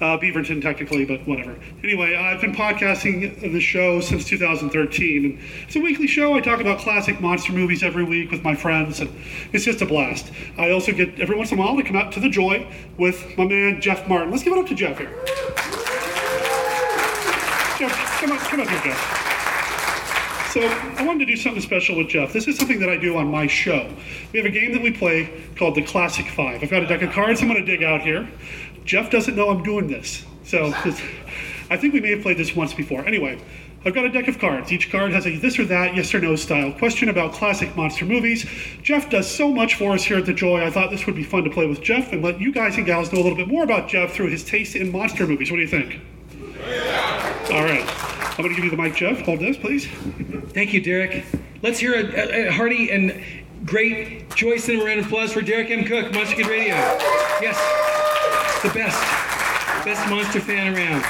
[0.00, 1.56] Uh, Beaverton, technically, but whatever.
[1.84, 5.40] Anyway, I've been podcasting the show since 2013.
[5.66, 6.34] It's a weekly show.
[6.34, 9.10] I talk about classic monster movies every week with my friends, and
[9.52, 10.32] it's just a blast.
[10.58, 12.66] I also get every once in a while to come out to the Joy
[12.98, 14.32] with my man Jeff Martin.
[14.32, 15.10] Let's give it up to Jeff here.
[17.78, 19.24] Jeff, come on, come up here, Jeff.
[20.54, 22.32] So I wanted to do something special with Jeff.
[22.32, 23.92] This is something that I do on my show.
[24.32, 26.62] We have a game that we play called the Classic Five.
[26.62, 28.28] I've got a deck of cards I'm going to dig out here.
[28.84, 30.24] Jeff doesn't know I'm doing this.
[30.44, 30.66] So
[31.70, 33.04] I think we may have played this once before.
[33.06, 33.40] Anyway,
[33.84, 34.72] I've got a deck of cards.
[34.72, 38.04] Each card has a this or that, yes or no style question about classic monster
[38.04, 38.46] movies.
[38.82, 40.64] Jeff does so much for us here at The Joy.
[40.64, 42.86] I thought this would be fun to play with Jeff and let you guys and
[42.86, 45.50] gals know a little bit more about Jeff through his taste in monster movies.
[45.50, 46.00] What do you think?
[47.50, 47.84] All right.
[48.36, 49.20] I'm going to give you the mic, Jeff.
[49.20, 49.86] Hold this, please.
[50.48, 51.24] Thank you, Derek.
[51.62, 53.22] Let's hear a, a, a hearty and
[53.64, 55.84] great Joyce and Miranda applause for Derek M.
[55.84, 56.74] Koch, Monster Kid Radio.
[57.40, 57.56] Yes,
[58.64, 58.98] the best,
[59.84, 61.02] best monster fan around.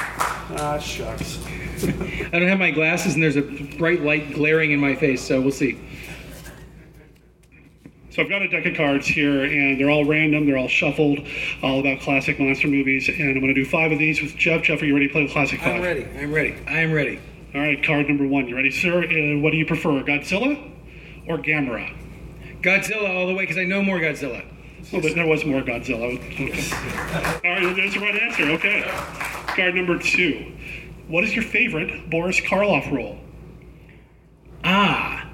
[0.59, 1.39] Ah, shucks.
[1.85, 3.43] I don't have my glasses, and there's a
[3.78, 5.78] bright light glaring in my face, so we'll see.
[8.10, 10.47] So I've got a deck of cards here, and they're all random.
[10.47, 11.20] They're all shuffled,
[11.62, 13.09] all about classic monster movies.
[13.09, 14.62] And I'm going to do five of these with Jeff.
[14.62, 16.06] Jeff, are you ready to play the Classic 5 I'm ready.
[16.18, 16.56] I'm ready.
[16.66, 17.20] I am ready.
[17.55, 18.48] All right, card number one.
[18.48, 18.98] You ready, sir?
[18.98, 20.72] Uh, what do you prefer, Godzilla
[21.28, 21.93] or Gamera?
[22.62, 24.44] Godzilla all the way, because I know more Godzilla.
[24.95, 26.16] Well, but there was more Godzilla.
[26.16, 26.53] Okay.
[27.45, 28.45] All right, there's the right answer.
[28.45, 28.83] Okay.
[29.49, 30.53] Card number two.
[31.09, 33.19] What is your favorite Boris Karloff role?
[34.62, 35.29] Ah.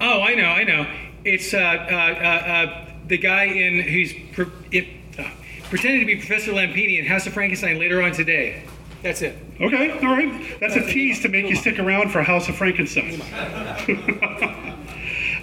[0.00, 0.86] Oh, I know, I know.
[1.24, 4.88] It's uh, uh, uh, uh, the guy in who's pre- it,
[5.18, 5.30] uh,
[5.68, 8.64] pretending to be Professor Lampini in House of Frankenstein later on today.
[9.04, 9.36] That's it.
[9.60, 10.58] Okay, all right.
[10.58, 13.20] That's a tease to make you stick around for House of Frankenstein.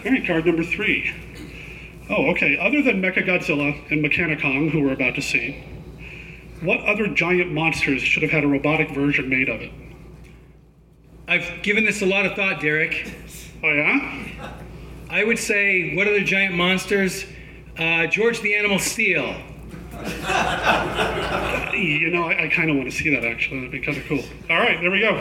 [0.06, 1.14] all right, card number three.
[2.10, 2.58] Oh, okay.
[2.58, 5.64] Other than Mechagodzilla and Mechani-Kong, who we're about to see,
[6.62, 9.72] what other giant monsters should have had a robotic version made of it?
[11.28, 13.14] I've given this a lot of thought, Derek.
[13.64, 14.52] Oh yeah.
[15.10, 17.26] I would say, what other giant monsters?
[17.78, 19.36] Uh, George the Animal Steele.
[21.74, 23.58] You know, I, I kind of want to see that actually.
[23.60, 24.24] That'd be kind of cool.
[24.50, 25.16] All right, there we go.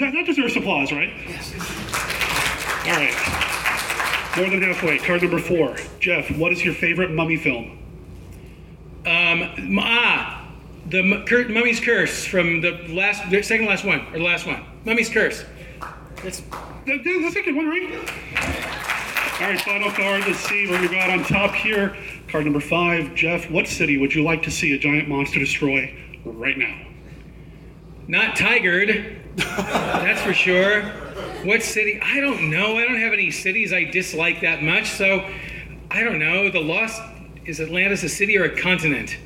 [0.00, 1.10] That, that deserves applause, right?
[2.86, 3.67] All right.
[4.38, 4.98] More than halfway.
[4.98, 5.76] Card number four.
[5.98, 7.76] Jeff, what is your favorite mummy film?
[9.04, 10.48] Um, ah,
[10.88, 14.46] the M- Cur- Mummy's Curse from the last, the second last one, or the last
[14.46, 14.64] one.
[14.84, 15.44] Mummy's Curse.
[16.22, 16.40] That's
[16.86, 17.90] That- that- That's a good one, right?
[19.40, 20.22] All right, final card.
[20.26, 21.96] Let's see what we got on top here.
[22.28, 23.14] Card number five.
[23.16, 25.92] Jeff, what city would you like to see a giant monster destroy
[26.24, 26.76] right now?
[28.06, 29.16] not Tigard.
[29.36, 30.90] That's for sure.
[31.44, 32.00] What city?
[32.02, 32.76] I don't know.
[32.76, 35.28] I don't have any cities I dislike that much, so
[35.90, 36.50] I don't know.
[36.50, 37.00] The Lost
[37.44, 39.16] is Atlantis a city or a continent?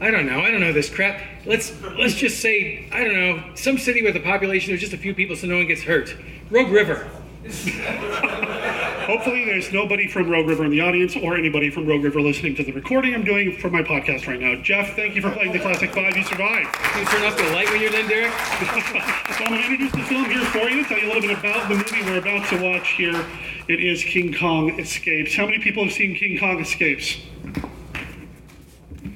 [0.00, 0.40] I don't know.
[0.40, 1.22] I don't know this crap.
[1.46, 4.98] Let's let's just say I don't know some city with a population of just a
[4.98, 6.16] few people, so no one gets hurt.
[6.50, 7.08] Rogue River.
[9.06, 12.56] Hopefully, there's nobody from Rogue River in the audience or anybody from Rogue River listening
[12.56, 14.60] to the recording I'm doing for my podcast right now.
[14.60, 16.16] Jeff, thank you for playing the Classic Five.
[16.16, 16.72] You survived.
[16.72, 18.32] Can you turn off the light when you're done, Derek?
[18.32, 21.38] so I'm going to introduce the film here for you, tell you a little bit
[21.38, 23.24] about the movie we're about to watch here.
[23.68, 25.36] It is King Kong Escapes.
[25.36, 27.18] How many people have seen King Kong Escapes?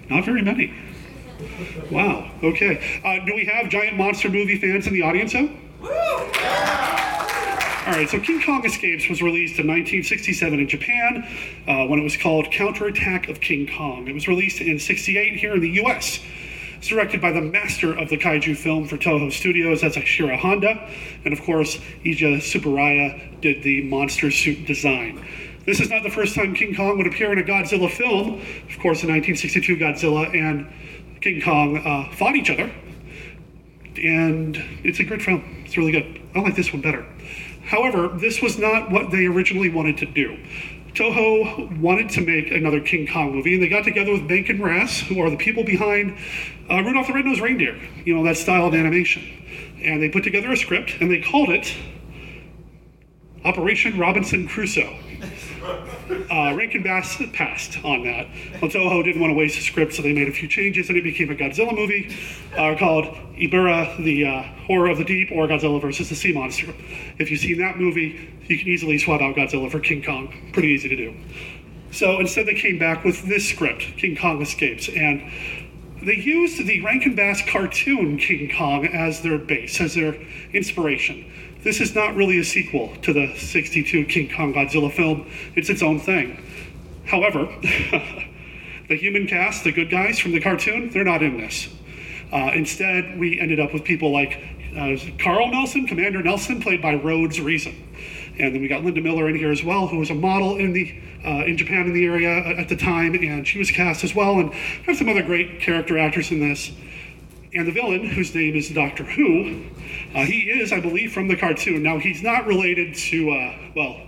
[0.08, 0.72] Not very many.
[1.90, 2.30] Wow.
[2.44, 3.02] Okay.
[3.04, 5.50] Uh, do we have giant monster movie fans in the audience, though?
[7.86, 11.26] All right, so King Kong Escapes was released in 1967 in Japan
[11.66, 14.06] uh, when it was called Counterattack of King Kong.
[14.06, 16.20] It was released in 68 here in the US.
[16.76, 20.90] It's directed by the master of the kaiju film for Toho Studios, that's Akira Honda.
[21.24, 25.26] And of course, Eiji Tsuburaya did the monster suit design.
[25.64, 28.42] This is not the first time King Kong would appear in a Godzilla film.
[28.68, 30.70] Of course, in 1962, Godzilla and
[31.22, 32.70] King Kong uh, fought each other
[33.96, 35.62] and it's a great film.
[35.64, 36.20] It's really good.
[36.34, 37.06] I like this one better.
[37.70, 40.36] However, this was not what they originally wanted to do.
[40.92, 44.64] Toho wanted to make another King Kong movie, and they got together with Rankin and
[44.64, 46.18] Bass, who are the people behind
[46.68, 49.22] uh, Rudolph the Red-Nosed Reindeer, you know, that style of animation.
[49.84, 51.72] And they put together a script, and they called it
[53.44, 54.92] Operation Robinson Crusoe.
[55.62, 58.28] Uh, Rankin Bass passed on that.
[58.60, 60.96] Well, Toho didn't want to waste the script, so they made a few changes, and
[60.96, 62.16] it became a Godzilla movie
[62.56, 63.04] uh, called
[63.36, 66.72] Ebirah, the uh, Horror of the Deep, or Godzilla versus the Sea Monster.
[67.18, 70.50] If you've seen that movie, you can easily swap out Godzilla for King Kong.
[70.52, 71.14] Pretty easy to do.
[71.92, 75.22] So instead, they came back with this script, King Kong Escapes, and
[76.02, 80.16] they used the Rankin Bass cartoon King Kong as their base, as their
[80.52, 81.30] inspiration.
[81.62, 85.82] This is not really a sequel to the 62 King Kong Godzilla film, it's its
[85.82, 86.42] own thing.
[87.04, 87.46] However,
[88.88, 91.68] the human cast, the good guys from the cartoon, they're not in this.
[92.32, 94.40] Uh, instead, we ended up with people like
[94.74, 97.74] uh, Carl Nelson, Commander Nelson, played by Rhodes Reason.
[98.38, 100.72] And then we got Linda Miller in here as well, who was a model in
[100.72, 104.14] the uh, in Japan in the area at the time, and she was cast as
[104.14, 104.38] well.
[104.38, 106.72] And have some other great character actors in this.
[107.52, 109.64] And the villain, whose name is Doctor Who,
[110.14, 111.82] uh, he is, I believe, from the cartoon.
[111.82, 114.00] Now he's not related to uh, well,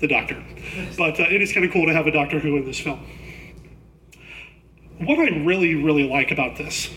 [0.00, 0.42] the Doctor,
[0.96, 3.06] but uh, it is kind of cool to have a Doctor Who in this film.
[4.98, 6.90] What I really, really like about this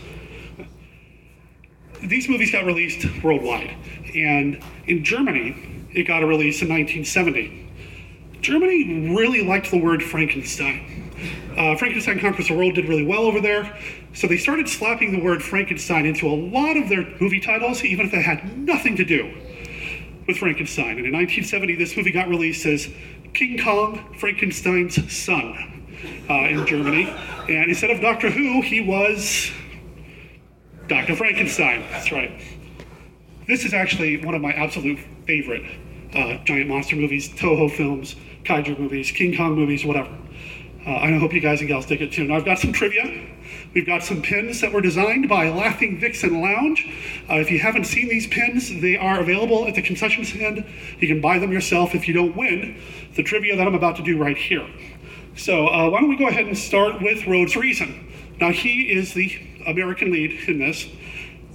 [2.04, 3.76] these movies got released worldwide,
[4.16, 7.70] and in Germany, it got a release in 1970.
[8.42, 11.12] Germany really liked the word Frankenstein.
[11.56, 13.78] Uh, Frankenstein Conquers the World did really well over there,
[14.14, 18.06] so they started slapping the word Frankenstein into a lot of their movie titles, even
[18.06, 19.34] if they had nothing to do
[20.28, 20.98] with Frankenstein.
[20.98, 22.90] And in 1970, this movie got released as
[23.34, 25.88] King Kong, Frankenstein's son,
[26.30, 27.10] uh, in Germany.
[27.50, 29.52] And instead of Doctor Who, he was
[30.88, 31.16] Dr.
[31.16, 31.86] Frankenstein.
[31.92, 32.32] That's right.
[33.48, 35.64] This is actually one of my absolute favorite
[36.14, 40.12] uh, giant monster movies, Toho films, kaiju movies, King Kong movies, whatever.
[40.86, 42.26] Uh, I hope you guys and gals dig it too.
[42.26, 43.04] Now, I've got some trivia.
[43.74, 46.86] We've got some pins that were designed by Laughing Vixen Lounge.
[47.30, 50.66] Uh, if you haven't seen these pins, they are available at the concession stand.
[51.00, 52.82] You can buy them yourself if you don't win
[53.16, 54.68] the trivia that I'm about to do right here.
[55.38, 58.12] So, uh, why don't we go ahead and start with Rhodes Reason?
[58.42, 59.34] Now, he is the
[59.66, 60.86] American lead in this.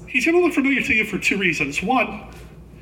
[0.09, 1.83] He's going to look familiar to you for two reasons.
[1.83, 2.25] One,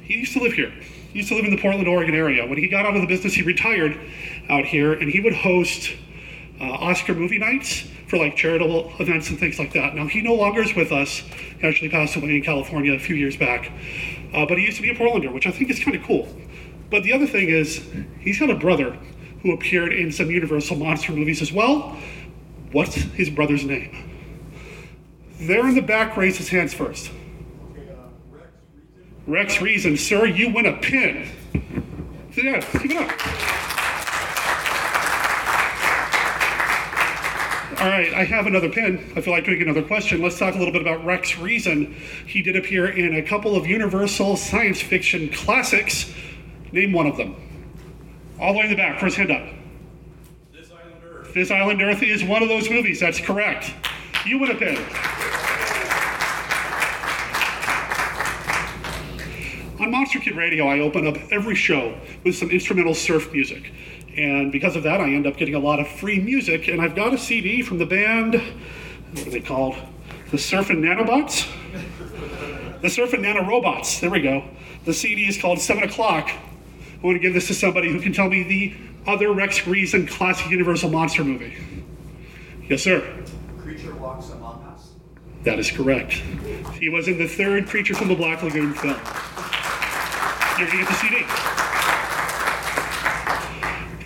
[0.02, 0.70] he used to live here.
[1.12, 2.46] He used to live in the Portland, Oregon area.
[2.46, 3.98] When he got out of the business, he retired
[4.48, 5.90] out here, and he would host
[6.60, 9.96] uh, Oscar movie nights for like charitable events and things like that.
[9.96, 11.18] Now he no longer is with us.
[11.58, 13.72] He actually passed away in California a few years back.
[14.32, 16.28] Uh, but he used to be a Portlander, which I think is kind of cool.
[16.90, 17.84] But the other thing is,
[18.20, 18.96] he's got a brother
[19.42, 21.98] who appeared in some Universal monster movies as well.
[22.70, 24.12] What's his brother's name?
[25.40, 27.10] There in the back, raise his hands first.
[29.26, 31.28] Rex Reason, sir, you win a pin.
[32.36, 33.73] Yeah, keep it up.
[37.84, 39.12] All right, I have another pin.
[39.14, 40.22] I feel like doing another question.
[40.22, 41.94] Let's talk a little bit about Rex Reason.
[42.26, 46.10] He did appear in a couple of Universal science fiction classics.
[46.72, 47.36] Name one of them.
[48.40, 49.46] All the way in the back, first hand up.
[50.50, 51.34] This Island Earth.
[51.34, 53.00] This Island Earth is one of those movies.
[53.00, 53.74] That's correct.
[54.24, 54.76] You win a pin.
[59.78, 63.70] On Monster Kid Radio, I open up every show with some instrumental surf music.
[64.16, 66.68] And because of that, I end up getting a lot of free music.
[66.68, 68.34] And I've got a CD from the band,
[69.12, 69.76] what are they called?
[70.30, 71.50] The Surfing Nanobots?
[72.80, 74.00] The Surfing Nanorobots.
[74.00, 74.44] There we go.
[74.84, 76.28] The CD is called 7 O'Clock.
[76.28, 78.74] I want to give this to somebody who can tell me the
[79.06, 81.54] other Rex Reason classic Universal Monster movie.
[82.68, 83.24] Yes, sir.
[83.58, 84.92] Creature walks among us.
[85.42, 86.12] That is correct.
[86.78, 88.96] He was in the third Creature from the Black Lagoon film.
[90.58, 91.53] You're going to get the CD.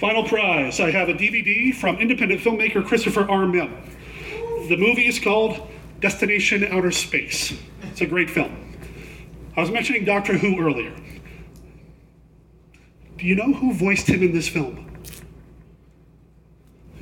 [0.01, 3.47] Final prize I have a DVD from independent filmmaker Christopher R.
[3.47, 3.69] Mihm.
[4.69, 5.61] The movie is called
[5.99, 7.53] Destination Outer Space.
[7.83, 8.77] It's a great film.
[9.57, 10.95] I was mentioning Doctor Who earlier.
[13.17, 14.87] Do you know who voiced him in this film?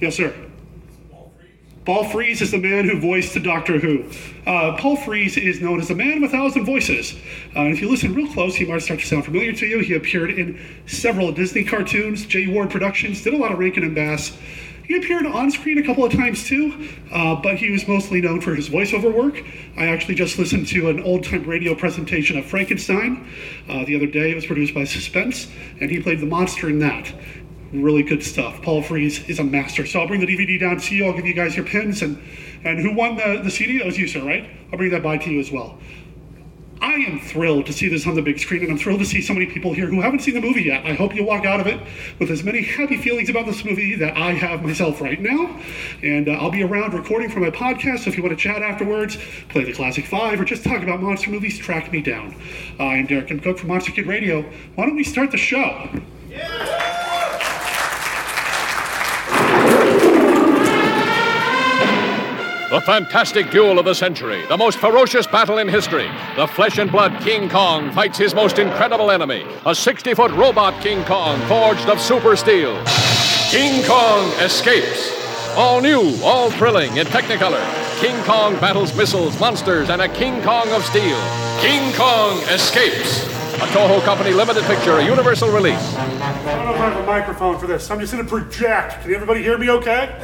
[0.01, 0.35] Yes, sir.
[1.87, 4.11] Paul Frees is the man who voiced Doctor Who.
[4.45, 7.15] Uh, Paul Frees is known as the man with a thousand voices.
[7.55, 9.79] Uh, if you listen real close, he might start to sound familiar to you.
[9.79, 13.95] He appeared in several Disney cartoons, Jay Ward Productions, did a lot of Rankin and
[13.95, 14.37] Bass.
[14.83, 18.41] He appeared on screen a couple of times too, uh, but he was mostly known
[18.41, 19.45] for his voiceover work.
[19.77, 23.29] I actually just listened to an old time radio presentation of Frankenstein
[23.69, 24.33] uh, the other day.
[24.33, 25.47] It was produced by Suspense,
[25.81, 27.13] and he played the monster in that
[27.73, 28.63] really good stuff.
[28.63, 29.87] Paul Frees is a master.
[29.87, 31.07] So I'll bring the DVD down to you.
[31.07, 32.23] I'll give you guys your pins and
[32.65, 33.79] and who won the, the CD?
[33.79, 34.49] That was you, sir, right?
[34.73, 35.79] I'll bring that by to you as well.
[36.81, 39.23] I am thrilled to see this on the big screen, and I'm thrilled to see
[39.23, 40.85] so many people here who haven't seen the movie yet.
[40.85, 41.81] I hope you walk out of it
[42.19, 45.59] with as many happy feelings about this movie that I have myself right now.
[46.03, 48.63] And uh, I'll be around recording for my podcast, so if you want to chat
[48.63, 49.17] afterwards,
[49.49, 52.35] play the Classic Five, or just talk about monster movies, track me down.
[52.79, 53.41] I am Derek M.
[53.41, 54.43] Koch from Monster Kid Radio.
[54.75, 55.89] Why don't we start the show?
[62.69, 66.11] The fantastic duel of the century, the most ferocious battle in history.
[66.35, 70.83] The flesh and blood King Kong fights his most incredible enemy, a 60 foot robot
[70.83, 72.75] King Kong forged of super steel.
[73.51, 75.13] King Kong escapes.
[75.57, 77.65] All new, all thrilling in Technicolor.
[78.01, 81.21] King Kong battles missiles, monsters, and a King Kong of steel.
[81.61, 83.25] King Kong escapes.
[83.63, 85.95] A Toho Company limited picture, a universal release.
[85.95, 87.89] I don't know if I have a microphone for this.
[87.93, 89.03] I'm just going to project.
[89.03, 90.19] Can everybody hear me okay?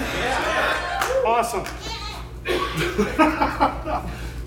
[1.25, 1.65] Awesome.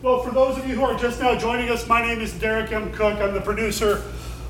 [0.06, 2.72] Well, for those of you who are just now joining us, my name is Derek
[2.72, 2.92] M.
[2.92, 3.20] Koch.
[3.20, 4.04] I'm the producer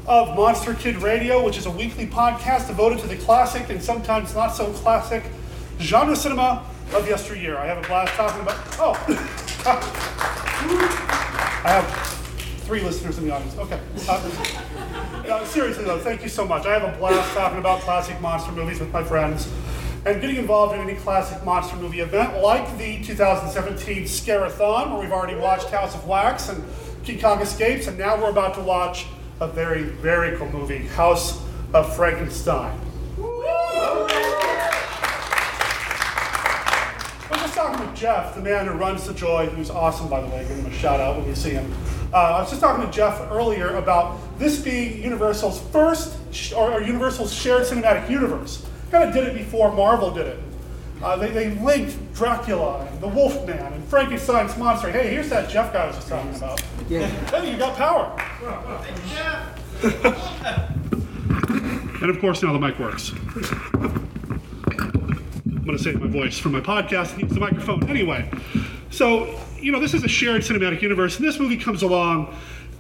[0.06, 4.36] of Monster Kid Radio, which is a weekly podcast devoted to the classic and sometimes
[4.36, 5.24] not so classic
[5.80, 7.58] genre cinema of yesteryear.
[7.58, 8.58] I have a blast talking about.
[8.74, 9.02] Oh!
[11.64, 11.88] I have
[12.66, 13.58] three listeners in the audience.
[13.58, 13.80] Okay.
[14.10, 14.30] Uh,
[15.30, 16.66] uh, seriously, though, thank you so much.
[16.66, 19.50] I have a blast talking about classic monster movies with my friends
[20.06, 25.12] and getting involved in any classic monster movie event like the 2017 Scarathon, where we've
[25.12, 26.64] already watched House of Wax and
[27.04, 29.08] King Kong Escapes, and now we're about to watch
[29.42, 31.42] a very, very cool movie, House
[31.74, 32.80] of Frankenstein.
[33.18, 33.22] I
[37.32, 40.28] was just talking with Jeff, the man who runs the Joy, who's awesome, by the
[40.28, 40.46] way.
[40.48, 41.72] Give him a shout out when you see him.
[42.14, 46.74] Uh, I was just talking to Jeff earlier about this being Universal's first, sh- or,
[46.74, 48.64] or Universal's shared cinematic universe.
[48.96, 50.40] Kind of did it before Marvel did it.
[51.04, 54.90] Uh, they, they linked Dracula and the Wolfman and Frankenstein's monster.
[54.90, 56.64] Hey, here's that Jeff guy I was just talking about.
[56.88, 57.06] Yeah.
[57.30, 58.16] Hey, you got power.
[62.02, 63.12] and of course, now the mic works.
[64.72, 68.32] I'm going to save my voice for my podcast and use the microphone anyway.
[68.92, 72.34] So, you know, this is a shared cinematic universe, and this movie comes along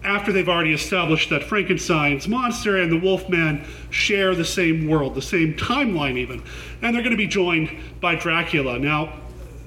[0.06, 5.22] after they've already established that Frankenstein's monster and the Wolfman share the same world, the
[5.22, 6.42] same timeline, even.
[6.82, 7.70] And they're going to be joined
[8.00, 8.80] by Dracula.
[8.80, 9.14] Now,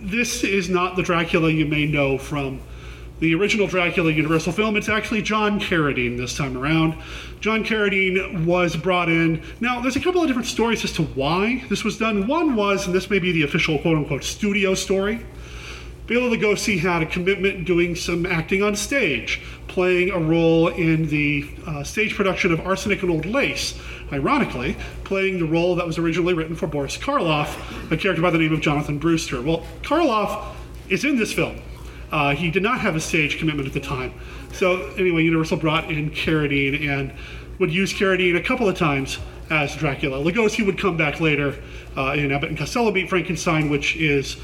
[0.00, 2.60] this is not the Dracula you may know from
[3.20, 4.76] the original Dracula Universal film.
[4.76, 6.94] It's actually John Carradine this time around.
[7.40, 9.42] John Carradine was brought in.
[9.60, 12.28] Now, there's a couple of different stories as to why this was done.
[12.28, 15.26] One was, and this may be the official quote unquote studio story.
[16.06, 19.42] Bela Lugosi had a commitment doing some acting on stage,
[19.78, 23.78] playing a role in the uh, stage production of Arsenic and Old Lace.
[24.12, 27.56] Ironically, playing the role that was originally written for Boris Karloff,
[27.92, 29.40] a character by the name of Jonathan Brewster.
[29.40, 30.52] Well, Karloff
[30.88, 31.60] is in this film.
[32.10, 34.12] Uh, he did not have a stage commitment at the time.
[34.52, 37.12] So, anyway, Universal brought in Carradine and
[37.60, 40.18] would use Carradine a couple of times as Dracula.
[40.18, 41.54] Lugosi would come back later
[41.96, 44.38] uh, in Abbott and Costello Meet Frankenstein, which is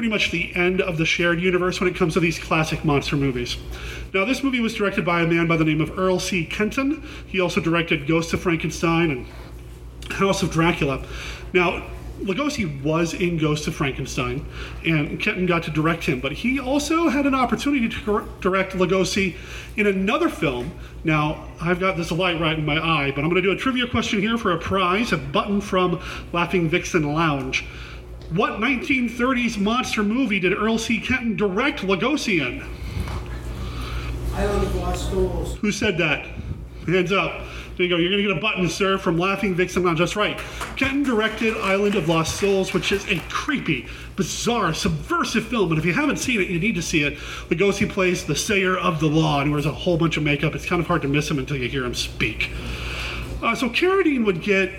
[0.00, 3.16] pretty much the end of the shared universe when it comes to these classic monster
[3.16, 3.58] movies.
[4.14, 6.46] Now, this movie was directed by a man by the name of Earl C.
[6.46, 7.06] Kenton.
[7.26, 11.04] He also directed Ghost of Frankenstein and House of Dracula.
[11.52, 11.86] Now,
[12.22, 14.46] Lugosi was in Ghost of Frankenstein,
[14.86, 19.36] and Kenton got to direct him, but he also had an opportunity to direct Lugosi
[19.76, 20.72] in another film.
[21.04, 23.56] Now, I've got this light right in my eye, but I'm going to do a
[23.56, 26.00] trivia question here for a prize, a button from
[26.32, 27.66] Laughing Vixen Lounge.
[28.30, 31.00] What 1930s monster movie did Earl C.
[31.00, 32.64] Kenton direct Lugosi in?
[34.34, 35.56] Island of Lost Souls.
[35.56, 36.26] Who said that?
[36.86, 37.42] Hands up.
[37.76, 37.96] There you go.
[37.96, 39.98] You're going to get a button, sir, from Laughing Vixen Lounge.
[39.98, 40.38] Just right.
[40.76, 45.72] Kenton directed Island of Lost Souls, which is a creepy, bizarre, subversive film.
[45.72, 47.18] And if you haven't seen it, you need to see it.
[47.48, 50.54] Lugosi plays the sayer of the law and wears a whole bunch of makeup.
[50.54, 52.50] It's kind of hard to miss him until you hear him speak.
[53.42, 54.70] Uh, so Carradine would get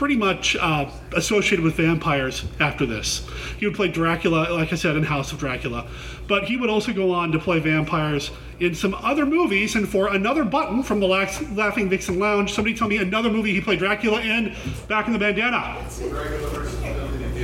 [0.00, 3.28] pretty much uh, associated with vampires after this.
[3.58, 5.86] He would play Dracula, like I said, in House of Dracula.
[6.26, 9.76] But he would also go on to play vampires in some other movies.
[9.76, 13.60] And for another button from the Laughing Vixen Lounge, somebody tell me another movie he
[13.60, 14.56] played Dracula in
[14.88, 15.76] back in the bandana.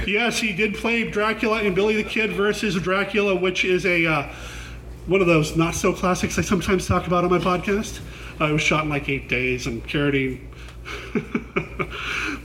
[0.06, 4.32] Yes, he did play Dracula in Billy the Kid versus Dracula, which is a uh,
[5.04, 8.00] one of those not so classics I sometimes talk about on my podcast.
[8.40, 10.40] Uh, it was shot in like eight days, and Carradine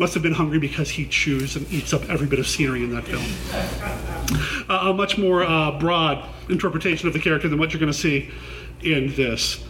[0.01, 2.89] must have been hungry because he chews and eats up every bit of scenery in
[2.89, 3.23] that film.
[4.67, 7.97] Uh, a much more uh, broad interpretation of the character than what you're going to
[7.97, 8.27] see
[8.81, 9.63] in this.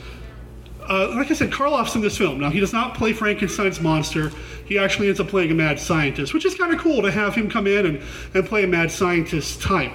[0.90, 2.40] Uh, like I said, Karloff's in this film.
[2.40, 4.32] Now, he does not play Frankenstein's monster.
[4.66, 7.36] He actually ends up playing a mad scientist, which is kind of cool to have
[7.36, 8.02] him come in and,
[8.34, 9.94] and play a mad scientist type.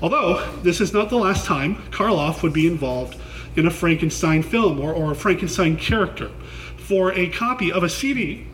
[0.00, 3.20] Although, this is not the last time Karloff would be involved
[3.56, 6.30] in a Frankenstein film or, or a Frankenstein character
[6.76, 8.46] for a copy of a CD.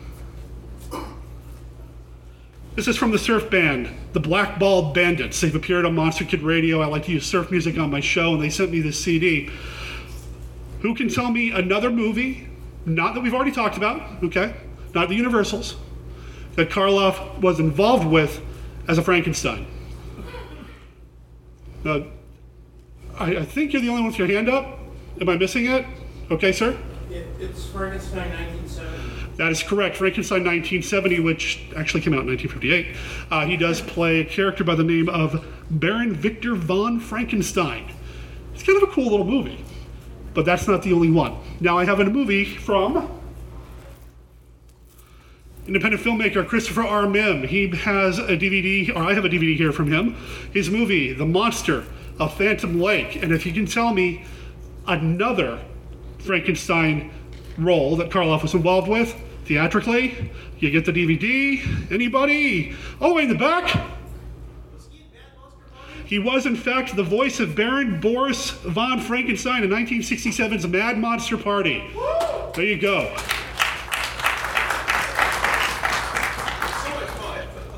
[2.75, 5.41] This is from the surf band, the Blackball Bandits.
[5.41, 6.81] They've appeared on Monster Kid Radio.
[6.81, 9.49] I like to use surf music on my show, and they sent me this CD.
[10.81, 12.47] Who can tell me another movie,
[12.85, 14.53] not that we've already talked about, okay,
[14.93, 15.75] not the Universals,
[16.55, 18.41] that Karloff was involved with
[18.87, 19.67] as a Frankenstein?
[21.85, 22.01] Uh,
[23.17, 24.79] I, I think you're the only one with your hand up.
[25.19, 25.85] Am I missing it?
[26.31, 26.77] Okay, sir?
[27.09, 28.68] It, it's Frankenstein 1970.
[29.39, 29.95] That is correct.
[29.95, 32.93] Frankenstein 1970, which actually came out in 1958.
[33.31, 37.89] Uh, he does play a character by the name of Baron Victor von Frankenstein.
[38.53, 39.63] It's kind of a cool little movie,
[40.33, 41.37] but that's not the only one.
[41.61, 43.09] Now I have a movie from
[45.65, 47.03] independent filmmaker Christopher R.
[47.03, 47.47] Mihm.
[47.47, 50.17] He has a DVD, or I have a DVD here from him.
[50.51, 51.85] His movie, The Monster
[52.19, 53.15] of Phantom Lake.
[53.15, 54.25] And if you can tell me
[54.85, 55.61] another
[56.17, 57.09] Frankenstein
[57.57, 59.15] role that Karloff was involved with
[59.49, 61.91] theatrically, you get the DVD.
[61.91, 62.75] Anybody?
[63.01, 63.83] Way in the back?
[66.05, 71.35] He was, in fact, the voice of Baron Boris von Frankenstein in 1967's Mad Monster
[71.35, 71.83] Party.
[72.55, 73.05] There you go.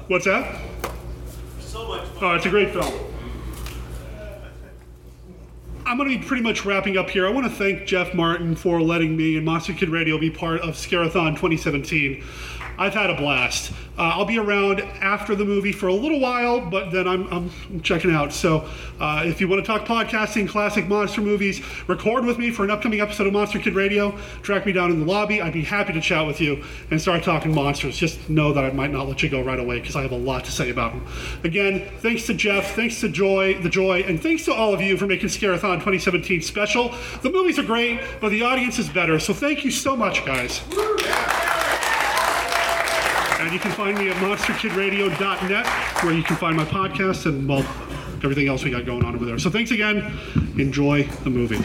[0.07, 0.59] What's that?
[1.61, 3.10] So much Oh, it's a great film.
[5.85, 7.25] I'm going to be pretty much wrapping up here.
[7.25, 10.61] I want to thank Jeff Martin for letting me and Monster Kid Radio be part
[10.61, 12.23] of Scarathon 2017.
[12.81, 13.71] I've had a blast.
[13.95, 17.81] Uh, I'll be around after the movie for a little while, but then I'm, I'm
[17.81, 18.33] checking out.
[18.33, 18.67] So
[18.99, 22.71] uh, if you want to talk podcasting, classic monster movies, record with me for an
[22.71, 24.17] upcoming episode of Monster Kid Radio.
[24.41, 25.39] Track me down in the lobby.
[25.39, 27.95] I'd be happy to chat with you and start talking monsters.
[27.97, 30.17] Just know that I might not let you go right away because I have a
[30.17, 31.05] lot to say about them.
[31.43, 34.97] Again, thanks to Jeff, thanks to Joy, the Joy, and thanks to all of you
[34.97, 36.95] for making Scarathon 2017 special.
[37.21, 39.19] The movies are great, but the audience is better.
[39.19, 40.61] So thank you so much, guys.
[43.41, 45.67] And you can find me at monsterkidradio.net,
[46.03, 47.65] where you can find my podcast and, well,
[48.23, 49.39] everything else we got going on over there.
[49.39, 50.13] So thanks again.
[50.57, 51.57] Enjoy the movie.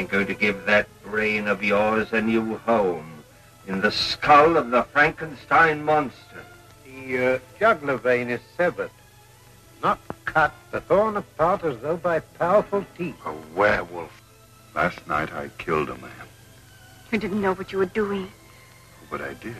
[0.00, 3.22] I'm going to give that brain of yours a new home
[3.66, 6.42] in the skull of the Frankenstein monster.
[6.86, 8.90] The uh, jugular vein is severed,
[9.82, 13.14] not cut, but torn apart as though by powerful teeth.
[13.26, 14.22] A werewolf.
[14.74, 16.10] Last night I killed a man,
[17.12, 18.32] You didn't know what you were doing.
[19.10, 19.54] but I did.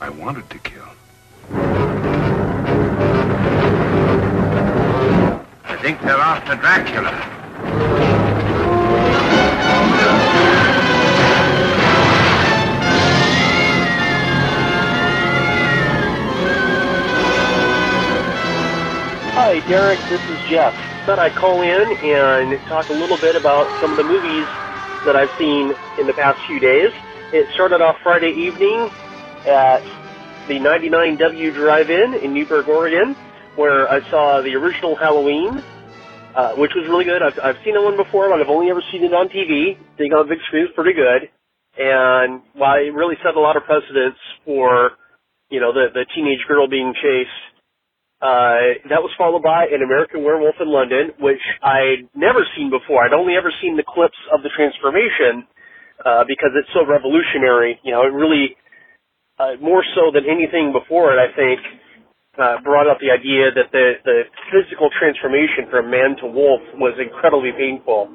[0.00, 0.86] I wanted to kill.
[5.64, 8.11] I think they're after Dracula.
[19.52, 20.00] Hi, Derek.
[20.08, 20.72] This is Jeff.
[21.04, 24.48] Thought I'd call in and talk a little bit about some of the movies
[25.04, 26.88] that I've seen in the past few days.
[27.36, 28.88] It started off Friday evening
[29.44, 29.84] at
[30.48, 33.12] the 99W Drive-In in Newberg, Oregon,
[33.60, 35.60] where I saw the original Halloween,
[36.32, 37.20] uh, which was really good.
[37.20, 39.76] I've, I've seen that one before, but I've only ever seen it on TV.
[40.00, 41.28] Being on big screen is pretty good.
[41.76, 44.16] And while it really set a lot of precedents
[44.48, 44.96] for,
[45.52, 47.51] you know, the, the teenage girl being chased
[48.22, 53.02] uh, that was followed by An American Werewolf in London, which I'd never seen before.
[53.02, 55.42] I'd only ever seen the clips of the transformation
[56.06, 57.82] uh, because it's so revolutionary.
[57.82, 58.54] You know, it really,
[59.42, 61.58] uh, more so than anything before it, I think,
[62.38, 64.18] uh, brought up the idea that the, the
[64.54, 68.06] physical transformation from man to wolf was incredibly painful.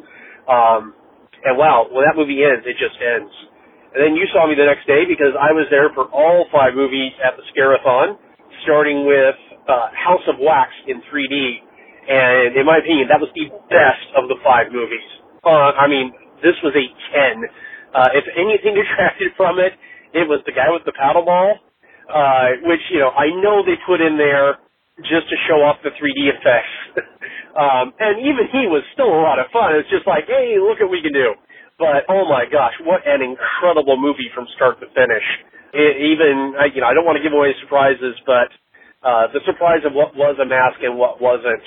[0.47, 0.95] Um,
[1.43, 3.29] and wow, when that movie ends, it just ends.
[3.91, 6.73] And then you saw me the next day because I was there for all five
[6.79, 8.15] movies at the Scarathon,
[8.63, 9.35] starting with
[9.69, 11.35] uh, House of Wax in 3D,
[12.09, 15.07] and in my opinion, that was the best of the five movies.
[15.45, 16.13] Uh, I mean,
[16.43, 17.43] this was a 10.
[17.95, 19.73] Uh, if anything detracted from it,
[20.13, 21.59] it was the guy with the paddle ball,
[22.09, 24.57] uh, which, you know, I know they put in there
[25.05, 26.75] just to show off the 3D effects.
[27.61, 29.75] um, and even he was still a lot of fun.
[29.77, 31.35] It's just like, hey, look what we can do.
[31.79, 35.25] But, oh my gosh, what an incredible movie from start to finish.
[35.73, 38.51] It, even, I- you know, I don't want to give away surprises, but
[39.03, 41.63] uh, the surprise of what was a mask and what wasn't.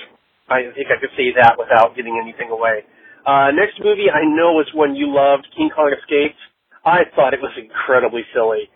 [0.49, 2.83] I think I could say that without giving anything away.
[3.25, 6.39] Uh, next movie I know is one you loved, King Kong Escapes.
[6.85, 8.69] I thought it was incredibly silly.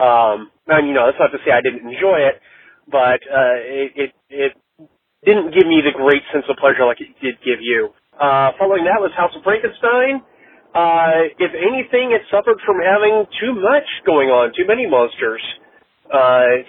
[0.00, 2.40] Um, and you know, that's not to say I didn't enjoy it,
[2.90, 4.52] but uh, it, it it
[5.24, 7.90] didn't give me the great sense of pleasure like it did give you.
[8.16, 10.22] Uh, following that was House of Frankenstein.
[10.74, 15.42] Uh, if anything, it suffered from having too much going on, too many monsters.
[15.42, 15.69] Uh,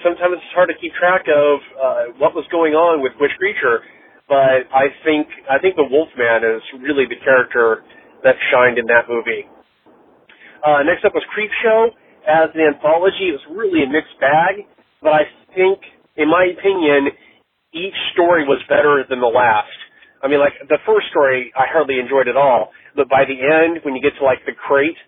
[0.05, 3.81] sometimes it's hard to keep track of uh, what was going on with which creature,
[4.29, 7.81] but I think I think the Wolfman is really the character
[8.23, 9.49] that shined in that movie.
[10.61, 11.89] Uh, next up was Creepshow.
[12.29, 14.61] As an anthology, it was really a mixed bag,
[15.01, 15.25] but I
[15.57, 15.81] think,
[16.21, 17.09] in my opinion,
[17.73, 19.73] each story was better than the last.
[20.21, 23.81] I mean, like the first story, I hardly enjoyed at all, but by the end,
[23.81, 25.01] when you get to like the crate,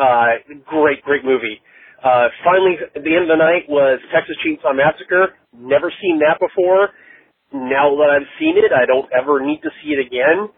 [0.00, 1.60] uh, great, great movie.
[2.04, 5.32] Uh, finally, at the end of the night was Texas Chainsaw Massacre.
[5.56, 6.92] Never seen that before.
[7.48, 10.52] Now that I've seen it, I don't ever need to see it again.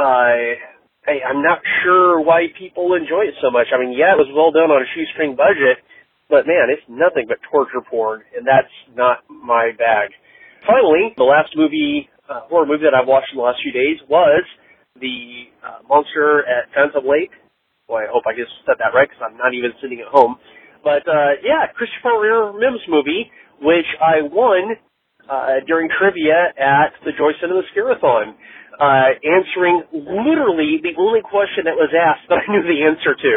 [0.00, 0.56] Uh,
[1.04, 3.68] I, I'm not sure why people enjoy it so much.
[3.76, 5.84] I mean, yeah, it was well done on a shoestring budget,
[6.32, 10.16] but man, it's nothing but torture porn, and that's not my bag.
[10.64, 14.00] Finally, the last movie, uh, horror movie that I've watched in the last few days
[14.08, 14.42] was
[14.96, 17.30] the uh, Monster at Phantom Lake.
[17.86, 20.40] Boy, I hope I just said that right because I'm not even sitting at home.
[20.86, 22.54] But uh, yeah, Christopher R.
[22.54, 23.26] Mihm's movie,
[23.58, 24.78] which I won
[25.26, 28.38] uh, during trivia at the Joy Cinema Scarathon,
[28.78, 33.34] uh, answering literally the only question that was asked that I knew the answer to.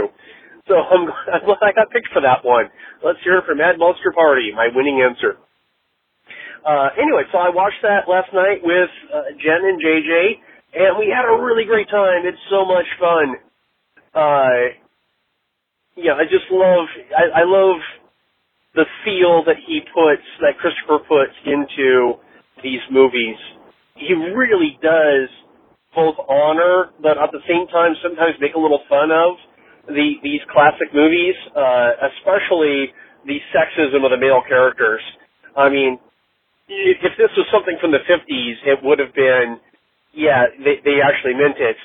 [0.70, 2.70] So I'm, I'm glad I got picked for that one.
[3.02, 5.42] Let's hear it from Mad Monster Party, my winning answer.
[6.62, 10.14] Uh, anyway, so I watched that last night with uh, Jen and JJ,
[10.86, 12.30] and we had a really great time.
[12.30, 13.28] It's so much fun.
[14.14, 14.78] Uh,
[16.02, 17.80] yeah, I just love, I, I love
[18.76, 22.16] the feel that he puts, that Christopher puts into
[22.64, 23.38] these movies.
[23.96, 25.30] He really does
[25.96, 29.36] both honor, but at the same time sometimes make a little fun of
[29.90, 32.94] the these classic movies, uh, especially
[33.26, 35.02] the sexism of the male characters.
[35.58, 35.98] I mean,
[36.70, 39.58] if this was something from the 50s, it would have been,
[40.14, 41.76] yeah, they, they actually meant it.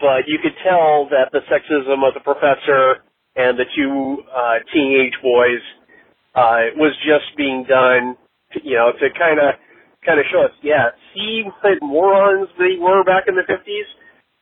[0.00, 5.14] But you could tell that the sexism of the professor and the two uh, teenage
[5.22, 5.62] boys
[6.34, 8.16] uh, was just being done,
[8.52, 9.56] to, you know, to kind of
[10.04, 13.88] kind of show us, yeah, see what morons they were back in the 50s.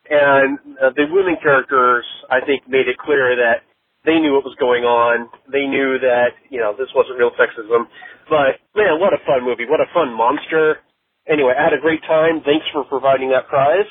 [0.08, 3.62] And uh, the women characters, I think, made it clear that
[4.04, 5.28] they knew what was going on.
[5.52, 7.86] They knew that, you know, this wasn't real sexism.
[8.26, 9.68] But, man, what a fun movie.
[9.68, 10.80] What a fun monster.
[11.28, 12.40] Anyway, I had a great time.
[12.42, 13.86] Thanks for providing that prize.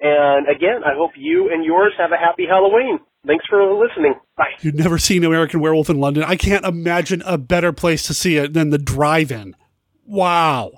[0.00, 2.98] And again, I hope you and yours have a happy Halloween.
[3.26, 4.14] Thanks for listening.
[4.36, 4.52] Bye.
[4.60, 6.24] You've never seen American Werewolf in London.
[6.24, 9.54] I can't imagine a better place to see it than the drive-in.
[10.06, 10.72] Wow.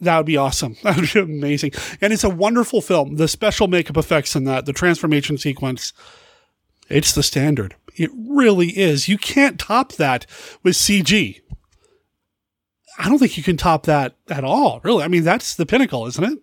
[0.00, 0.76] That would be awesome.
[0.82, 1.72] That would be amazing.
[2.00, 3.16] And it's a wonderful film.
[3.16, 5.92] The special makeup effects in that, the transformation sequence,
[6.88, 7.76] it's the standard.
[7.96, 9.08] It really is.
[9.08, 10.26] You can't top that
[10.62, 11.40] with CG.
[12.98, 15.02] I don't think you can top that at all, really.
[15.02, 16.38] I mean, that's the pinnacle, isn't it?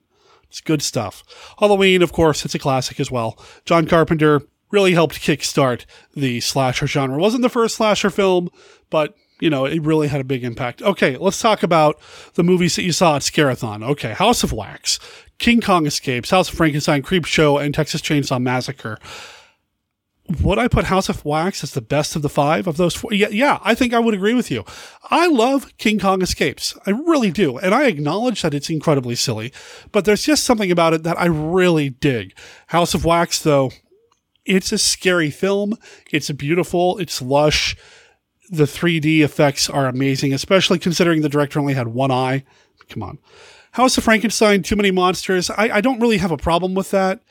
[0.50, 1.24] It's good stuff.
[1.60, 3.38] Halloween, of course, it's a classic as well.
[3.66, 5.86] John Carpenter really helped kickstart
[6.16, 7.18] the slasher genre.
[7.18, 8.50] It wasn't the first slasher film,
[8.90, 10.82] but you know, it really had a big impact.
[10.82, 12.00] Okay, let's talk about
[12.34, 13.84] the movies that you saw at Scarathon.
[13.84, 15.00] Okay, House of Wax,
[15.38, 18.98] King Kong Escapes, House of Frankenstein, Creep Show, and Texas Chainsaw Massacre.
[20.42, 23.14] Would I put House of Wax as the best of the five of those four?
[23.14, 24.66] Yeah, yeah, I think I would agree with you.
[25.10, 26.78] I love King Kong Escapes.
[26.86, 27.58] I really do.
[27.58, 29.54] And I acknowledge that it's incredibly silly,
[29.94, 32.34] but there's just something about it that I really dig.
[32.68, 33.72] House of Wax, though,
[34.48, 35.78] it's a scary film.
[36.12, 36.98] It's beautiful.
[36.98, 37.76] It's lush.
[38.50, 42.46] The 3D effects are amazing, especially considering the director only had one eye.
[42.90, 43.20] Come on.
[43.72, 45.50] House of Frankenstein, too many monsters.
[45.50, 47.22] I, I don't really have a problem with that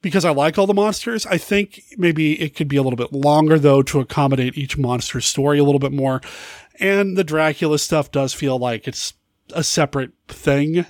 [0.00, 1.26] because I like all the monsters.
[1.26, 5.26] I think maybe it could be a little bit longer though to accommodate each monster's
[5.26, 6.20] story a little bit more.
[6.80, 9.14] And the Dracula stuff does feel like it's
[9.54, 10.86] a separate thing.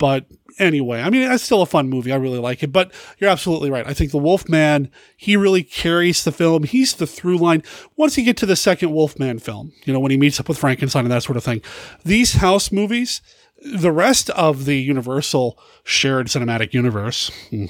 [0.00, 0.24] But
[0.58, 2.10] anyway, I mean, it's still a fun movie.
[2.10, 2.72] I really like it.
[2.72, 3.86] But you're absolutely right.
[3.86, 6.64] I think the Wolfman, he really carries the film.
[6.64, 7.62] He's the through line.
[7.96, 10.58] Once you get to the second Wolfman film, you know, when he meets up with
[10.58, 11.60] Frankenstein and that sort of thing,
[12.02, 13.20] these house movies,
[13.62, 17.66] the rest of the Universal shared cinematic universe, hmm,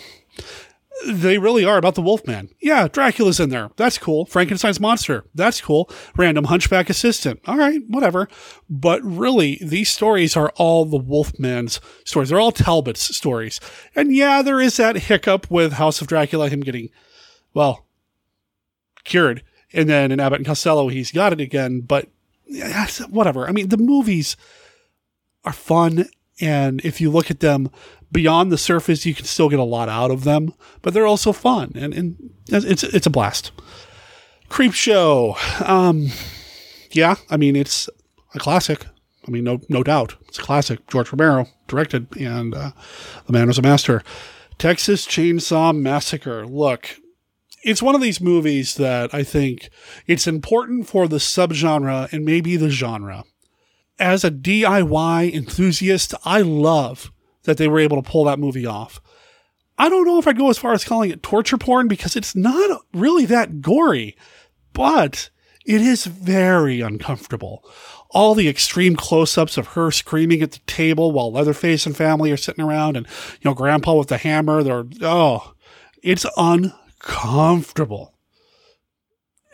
[1.06, 2.51] they really are about the Wolfman.
[2.60, 3.70] Yeah, Dracula's in there.
[3.77, 4.27] That's cool.
[4.27, 5.24] Frankenstein's monster.
[5.35, 5.90] That's cool.
[6.16, 7.40] Random hunchback assistant.
[7.47, 8.28] All right, whatever.
[8.68, 12.28] But really, these stories are all the Wolfman's stories.
[12.28, 13.60] They're all Talbot's stories.
[13.94, 16.90] And yeah, there is that hiccup with House of Dracula, him getting,
[17.55, 17.86] well,
[19.05, 19.43] cured.
[19.72, 21.81] And then in Abbott and Costello, he's got it again.
[21.81, 22.09] But
[23.09, 23.48] whatever.
[23.48, 24.36] I mean, the movies
[25.44, 26.06] are fun.
[26.40, 27.70] And if you look at them
[28.12, 31.32] beyond the surface, you can still get a lot out of them, but they're also
[31.32, 31.73] fun.
[31.74, 33.53] And, and it's, it's a blast.
[34.49, 35.37] Creep Show.
[35.65, 36.09] Um,
[36.91, 37.89] yeah, I mean, it's
[38.35, 38.87] a classic.
[39.27, 40.16] I mean, no, no doubt.
[40.28, 40.87] It's a classic.
[40.89, 42.73] George Romero directed, and uh,
[43.27, 44.03] the man was a master.
[44.59, 46.47] Texas Chainsaw Massacre.
[46.47, 46.97] Look,
[47.62, 49.70] it's one of these movies that I think
[50.07, 53.24] it's important for the subgenre and maybe the genre.
[53.99, 57.12] As a DIY enthusiast, I love
[57.51, 59.01] that they were able to pull that movie off.
[59.77, 62.36] I don't know if I'd go as far as calling it torture porn because it's
[62.36, 64.16] not really that gory,
[64.72, 65.31] but
[65.66, 67.68] it is very uncomfortable.
[68.10, 72.31] All the extreme close ups of her screaming at the table while Leatherface and family
[72.31, 75.55] are sitting around and, you know, Grandpa with the hammer, they're, oh,
[76.02, 78.14] it's uncomfortable.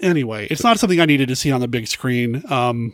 [0.01, 2.43] Anyway, it's not something I needed to see on the big screen.
[2.51, 2.93] Um,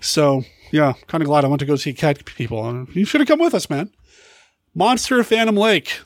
[0.00, 2.86] so, yeah, kind of glad I went to go see Cat People.
[2.92, 3.90] You should have come with us, man.
[4.74, 6.00] Monster of Phantom Lake.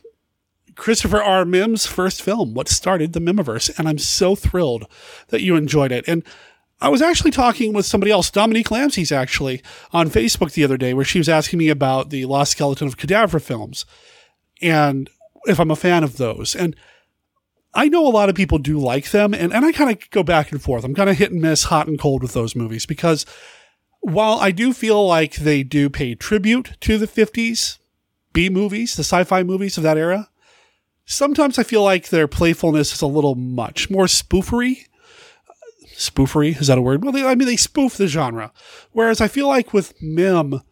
[0.74, 1.44] Christopher R.
[1.44, 4.86] Mihm's first film, what started the Mihmiverse, and I'm so thrilled
[5.28, 6.06] that you enjoyed it.
[6.06, 6.22] And
[6.80, 9.60] I was actually talking with somebody else, Dominique Lamses, actually,
[9.92, 12.96] on Facebook the other day, where she was asking me about the Lost Skeleton of
[12.96, 13.84] Cadavra films
[14.62, 15.10] and
[15.46, 16.54] if I'm a fan of those.
[16.54, 16.76] And
[17.74, 20.22] I know a lot of people do like them, and, and I kind of go
[20.22, 20.84] back and forth.
[20.84, 23.26] I'm kind of hit and miss, hot and cold with those movies because
[24.00, 27.78] while I do feel like they do pay tribute to the 50s
[28.48, 30.30] Movies, the sci fi movies of that era,
[31.04, 34.86] sometimes I feel like their playfulness is a little much, more spoofery.
[35.96, 37.02] Spoofery, is that a word?
[37.02, 38.52] Well, they, I mean, they spoof the genre.
[38.92, 40.62] Whereas I feel like with Mihm,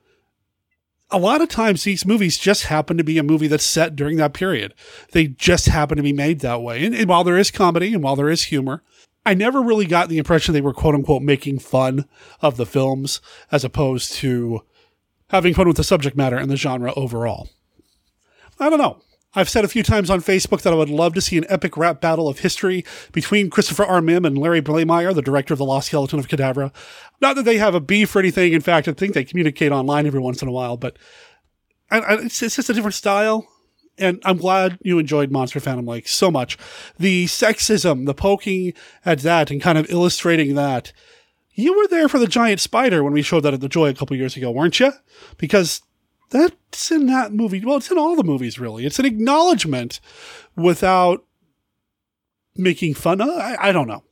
[1.11, 4.17] a lot of times these movies just happen to be a movie that's set during
[4.19, 4.73] that period.
[5.13, 6.85] They just happen to be made that way.
[6.85, 8.83] And, and while there is comedy and while there is humor,
[9.25, 12.07] I never really got the impression they were quote unquote making fun
[12.41, 13.21] of the films
[13.51, 14.63] as opposed to
[15.31, 17.49] having fun with the subject matter and the genre overall.
[18.59, 19.01] I don't know.
[19.35, 21.77] I've said a few times on Facebook that I would love to see an epic
[21.77, 24.01] rap battle of history between Christopher R.
[24.01, 26.73] Mihm and Larry Blamire, the director of The Lost Skeleton of Cadavra.
[27.21, 28.55] Not that they have a beef or anything.
[28.55, 30.97] In fact, I think they communicate online every once in a while, but
[31.91, 33.47] I, I, it's, it's just a different style.
[33.99, 36.57] And I'm glad you enjoyed Monster Phantom Lake so much.
[36.99, 38.73] The sexism, the poking
[39.05, 40.93] at that and kind of illustrating that.
[41.55, 43.95] You were there for the giant spider when we showed that at the Joy a
[43.95, 44.93] couple years ago, weren't you?
[45.39, 45.81] Because
[46.31, 47.65] that's in that movie.
[47.65, 48.85] Well, it's in all the movies, really.
[48.87, 50.01] It's an acknowledgement
[50.57, 51.25] without
[52.57, 53.29] making fun of.
[53.29, 54.05] I, I don't know.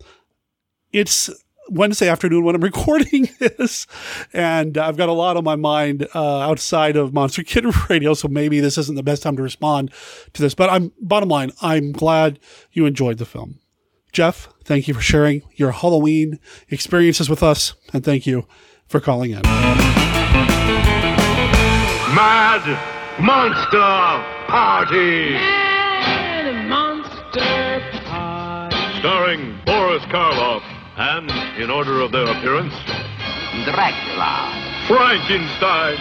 [0.93, 1.31] It's
[1.69, 3.87] Wednesday afternoon when I'm recording this,
[4.33, 8.29] and I've got a lot on my mind uh, outside of Monster Kid Radio, so
[8.29, 9.91] maybe this isn't the best time to respond
[10.33, 10.55] to this.
[10.55, 12.39] But I'm bottom line, I'm glad
[12.73, 13.61] you enjoyed the film.
[14.13, 16.39] Jeff, thank you for sharing your Halloween
[16.69, 18.47] experiences with us, and thank you
[18.87, 19.94] for calling in.
[22.15, 22.63] Mad
[23.19, 25.33] Monster Party!
[25.33, 28.99] Mad Monster Party!
[29.01, 30.63] Starring Boris Karloff
[30.97, 31.29] and,
[31.61, 32.73] in order of their appearance,
[33.65, 35.97] Dracula, Frankenstein,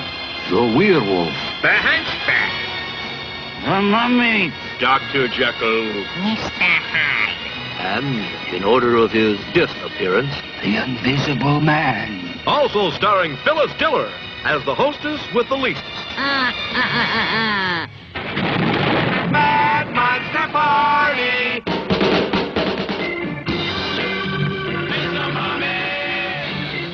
[0.51, 1.33] the werewolf,
[1.63, 2.53] The Hunchback.
[3.65, 5.27] the mummy, Dr.
[5.29, 6.61] Jekyll, Mr.
[6.61, 12.39] Hyde, and, in order of his disappearance, the invisible man.
[12.45, 14.13] also starring Phyllis Diller
[14.43, 15.79] as the hostess with the least.
[16.17, 17.87] Uh, uh, uh,
[19.31, 21.63] Mad Monster Party!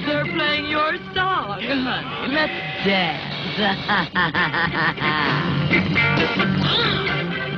[0.05, 2.33] They're playing your song, honey.
[2.33, 2.53] Let's
[2.85, 3.25] dance.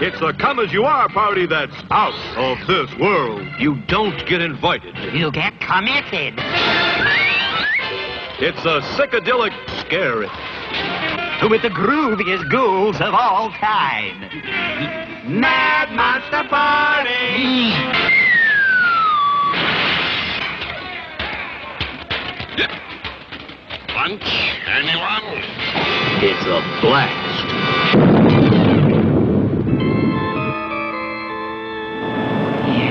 [0.03, 3.47] It's a come as you are party that's out of this world.
[3.59, 4.97] You don't get invited.
[5.13, 6.39] You get committed.
[8.43, 10.25] It's a psychedelic scary.
[11.47, 14.19] With the grooviest ghouls of all time.
[15.39, 17.69] Mad Monster Party!
[23.93, 24.23] Lunch?
[24.65, 25.43] Anyone?
[26.23, 27.45] It's a blast.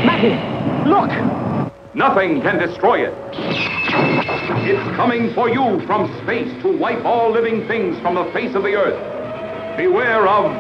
[0.06, 1.49] Maggie, Look!
[2.00, 3.14] Nothing can destroy it.
[4.64, 8.62] It's coming for you from space to wipe all living things from the face of
[8.62, 9.76] the earth.
[9.76, 10.50] Beware of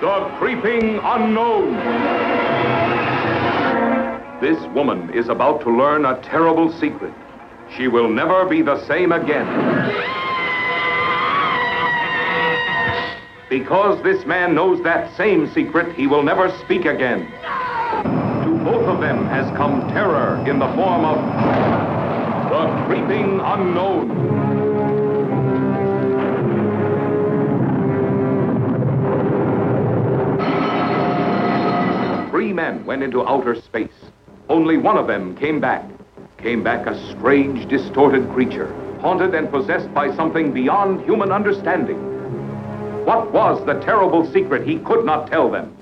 [0.00, 1.74] the creeping unknown.
[4.40, 7.14] This woman is about to learn a terrible secret.
[7.76, 9.46] She will never be the same again.
[13.48, 17.32] Because this man knows that same secret, he will never speak again
[18.64, 21.16] both of them has come terror in the form of
[22.50, 24.10] the creeping unknown.
[32.30, 33.88] Three men went into outer space.
[34.50, 35.88] Only one of them came back.
[36.36, 41.98] Came back a strange, distorted creature, haunted and possessed by something beyond human understanding.
[43.06, 45.76] What was the terrible secret he could not tell them?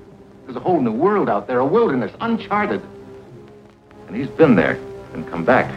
[0.49, 2.81] There's a whole new world out there, a wilderness, uncharted.
[4.07, 4.79] And he's been there
[5.13, 5.71] and come back.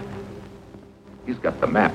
[1.27, 1.95] He's got the map.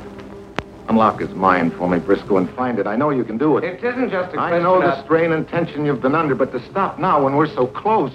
[0.88, 2.86] Unlock his mind for me, Briscoe, and find it.
[2.86, 3.64] I know you can do it.
[3.64, 6.52] It isn't just a I question know the strain and tension you've been under, but
[6.52, 8.14] to stop now when we're so close.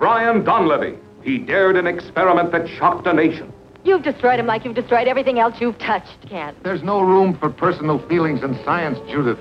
[0.00, 0.98] Brian Donlevy.
[1.22, 3.52] He dared an experiment that shocked a nation.
[3.84, 6.56] You've destroyed him like you've destroyed everything else you've touched, Ken.
[6.64, 9.38] There's no room for personal feelings in science, Judith.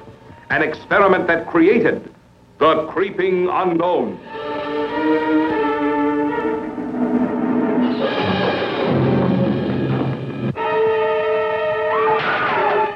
[0.51, 2.13] An experiment that created
[2.59, 4.17] the creeping unknown.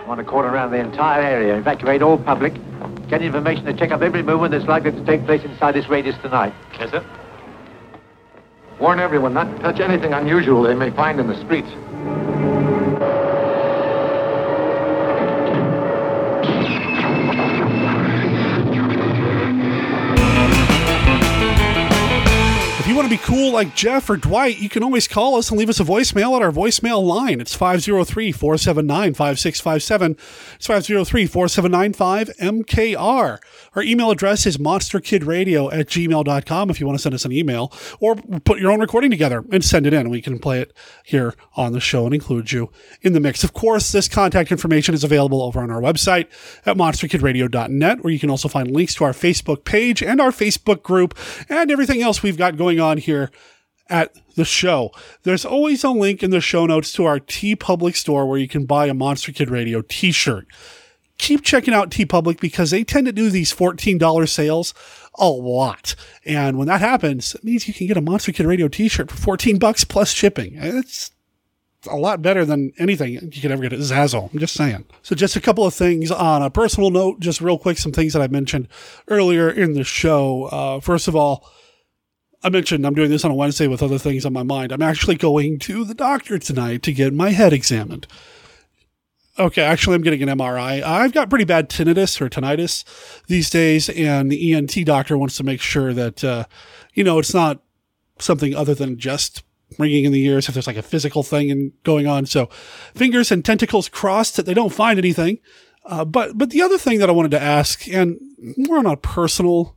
[0.08, 2.54] Want to cordon around the entire area, evacuate all public,
[3.10, 6.16] get information to check up every movement that's likely to take place inside this radius
[6.22, 6.54] tonight.
[6.80, 7.06] Yes, sir.
[8.80, 11.68] Warn everyone not to touch anything unusual they may find in the streets.
[23.10, 25.80] To be cool like Jeff or Dwight, you can always call us and leave us
[25.80, 27.40] a voicemail at our voicemail line.
[27.40, 30.12] It's 503 479 5657.
[30.56, 33.38] It's 503 479 5MKR.
[33.76, 37.72] Our email address is monsterkidradio at gmail.com if you want to send us an email
[38.02, 40.10] or put your own recording together and send it in.
[40.10, 40.74] We can play it
[41.06, 42.72] here on the show and include you
[43.02, 43.44] in the mix.
[43.44, 46.28] Of course, this contact information is available over on our website
[46.66, 50.84] at monsterkidradio.net, where you can also find links to our Facebook page and our Facebook
[50.84, 51.18] group
[51.48, 53.32] and everything else we've got going on here
[53.90, 54.92] at the show.
[55.24, 58.66] There's always a link in the show notes to our TeePublic store where you can
[58.66, 60.48] buy a Monster Kid Radio t-shirt.
[61.18, 64.74] Keep checking out TeePublic because they tend to do these $14 sales
[65.16, 65.96] a lot.
[66.26, 69.18] And when that happens, it means you can get a Monster Kid Radio t-shirt for
[69.18, 70.54] 14 bucks plus shipping.
[70.58, 71.12] It's
[71.90, 74.32] a lot better than anything you could ever get at Zazzle.
[74.32, 74.86] I'm just saying.
[75.02, 78.14] So just a couple of things on a personal note, just real quick, some things
[78.14, 78.68] that I mentioned
[79.08, 80.46] earlier in the show.
[80.46, 81.50] Uh, first of all,
[82.44, 84.72] I mentioned I'm doing this on a Wednesday with other things on my mind.
[84.72, 88.08] I'm actually going to the doctor tonight to get my head examined.
[89.40, 90.82] Okay, actually, I'm getting an MRI.
[90.82, 92.84] I've got pretty bad tinnitus or tinnitus
[93.28, 96.46] these days, and the ENT doctor wants to make sure that, uh,
[96.94, 97.62] you know, it's not
[98.18, 99.44] something other than just
[99.78, 102.26] ringing in the ears if there's like a physical thing and going on.
[102.26, 102.48] So,
[102.96, 105.40] fingers and tentacles crossed that they don't find anything.
[105.86, 108.20] Uh, but but the other thing that I wanted to ask, and
[108.58, 109.77] more on a personal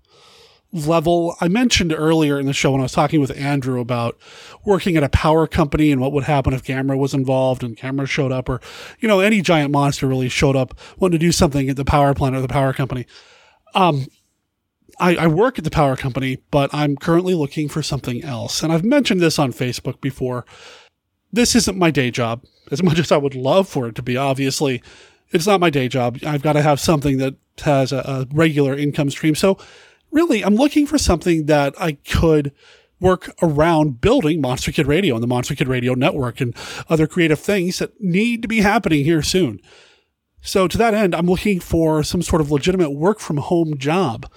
[0.72, 1.36] level.
[1.40, 4.18] I mentioned earlier in the show when I was talking with Andrew about
[4.64, 8.06] working at a power company and what would happen if Gamera was involved and Gamera
[8.06, 8.60] showed up or,
[9.00, 12.14] you know, any giant monster really showed up wanting to do something at the power
[12.14, 13.06] plant or the power company.
[13.74, 14.06] Um,
[14.98, 18.62] I, I work at the power company, but I'm currently looking for something else.
[18.62, 20.44] And I've mentioned this on Facebook before.
[21.32, 24.16] This isn't my day job as much as I would love for it to be.
[24.16, 24.82] Obviously,
[25.30, 26.18] it's not my day job.
[26.26, 29.34] I've got to have something that has a, a regular income stream.
[29.34, 29.58] So
[30.10, 32.52] really, I'm looking for something that I could
[33.00, 36.54] work around building Monster Kid Radio and the Monster Kid Radio network and
[36.88, 39.60] other creative things that need to be happening here soon.
[40.42, 44.30] So to that end, I'm looking for some sort of legitimate work from home job.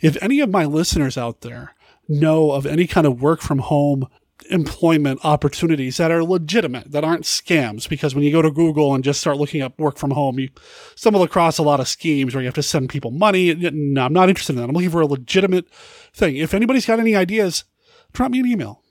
[0.00, 1.74] If any of my listeners out there
[2.08, 4.08] know of any kind of work from home
[4.50, 9.04] employment opportunities that are legitimate, that aren't scams, because when you go to Google and
[9.04, 10.48] just start looking up work from home, you
[10.96, 13.54] stumble across a lot of schemes where you have to send people money.
[13.54, 14.68] No, I'm not interested in that.
[14.68, 15.68] I'm looking for a legitimate
[16.12, 16.36] thing.
[16.36, 17.64] If anybody's got any ideas,
[18.12, 18.82] drop me an email.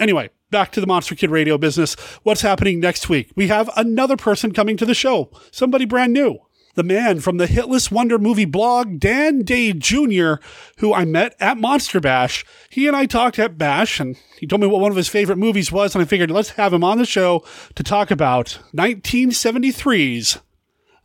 [0.00, 1.94] Anyway, back to the Monster Kid Radio business.
[2.22, 3.30] What's happening next week?
[3.36, 6.38] We have another person coming to the show, somebody brand new.
[6.74, 10.36] The man from the Hitless Wonder movie blog, Dan Day Jr.,
[10.78, 12.46] who I met at Monster Bash.
[12.70, 15.36] He and I talked at Bash, and he told me what one of his favorite
[15.36, 17.44] movies was, and I figured let's have him on the show
[17.74, 20.38] to talk about 1973's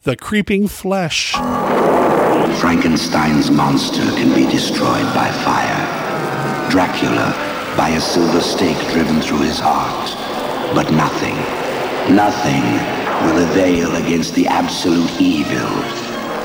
[0.03, 1.34] The Creeping Flesh.
[2.61, 6.72] Frankenstein's monster can be destroyed by fire.
[6.72, 7.34] Dracula
[7.76, 10.07] by a silver stake driven through his heart.
[10.73, 11.35] But nothing,
[12.15, 15.67] nothing will avail against the absolute evil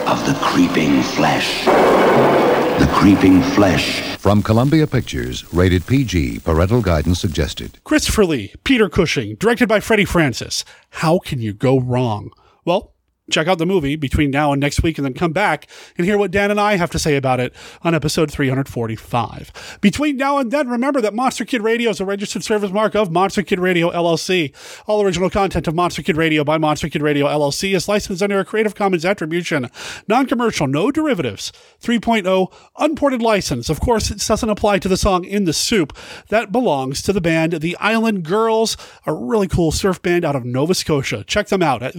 [0.08, 1.64] of the creeping flesh.
[1.64, 4.16] The creeping flesh.
[4.16, 7.78] From Columbia Pictures, rated PG, parental guidance suggested.
[7.84, 10.64] Christopher Lee, Peter Cushing, directed by Freddie Francis.
[10.90, 12.30] How can you go wrong?
[12.64, 12.91] Well,
[13.32, 16.18] check out the movie between now and next week and then come back and hear
[16.18, 19.78] what Dan and I have to say about it on episode 345.
[19.80, 23.10] Between now and then, remember that Monster Kid Radio is a registered service mark of
[23.10, 24.52] Monster Kid Radio LLC.
[24.86, 28.38] All original content of Monster Kid Radio by Monster Kid Radio LLC is licensed under
[28.38, 29.70] a Creative Commons Attribution,
[30.08, 33.68] non commercial, no derivatives, 3.0 unported license.
[33.68, 35.96] Of course, it doesn't apply to the song In the Soup.
[36.28, 38.76] That belongs to the band The Island Girls,
[39.06, 41.24] a really cool surf band out of Nova Scotia.
[41.24, 41.94] Check them out at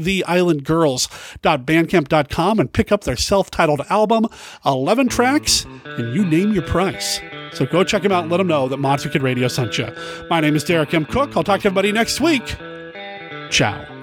[1.41, 4.27] theislandgirls.bandcamp.com and pick up their self titled album,
[4.65, 7.19] 11 tracks, and you name your price.
[7.53, 9.87] So go check them out and let them know that Monster Kid Radio sent you.
[10.29, 11.05] My name is Derek M.
[11.05, 11.35] Koch.
[11.35, 12.55] I'll talk to everybody next week.
[13.49, 14.02] Ciao.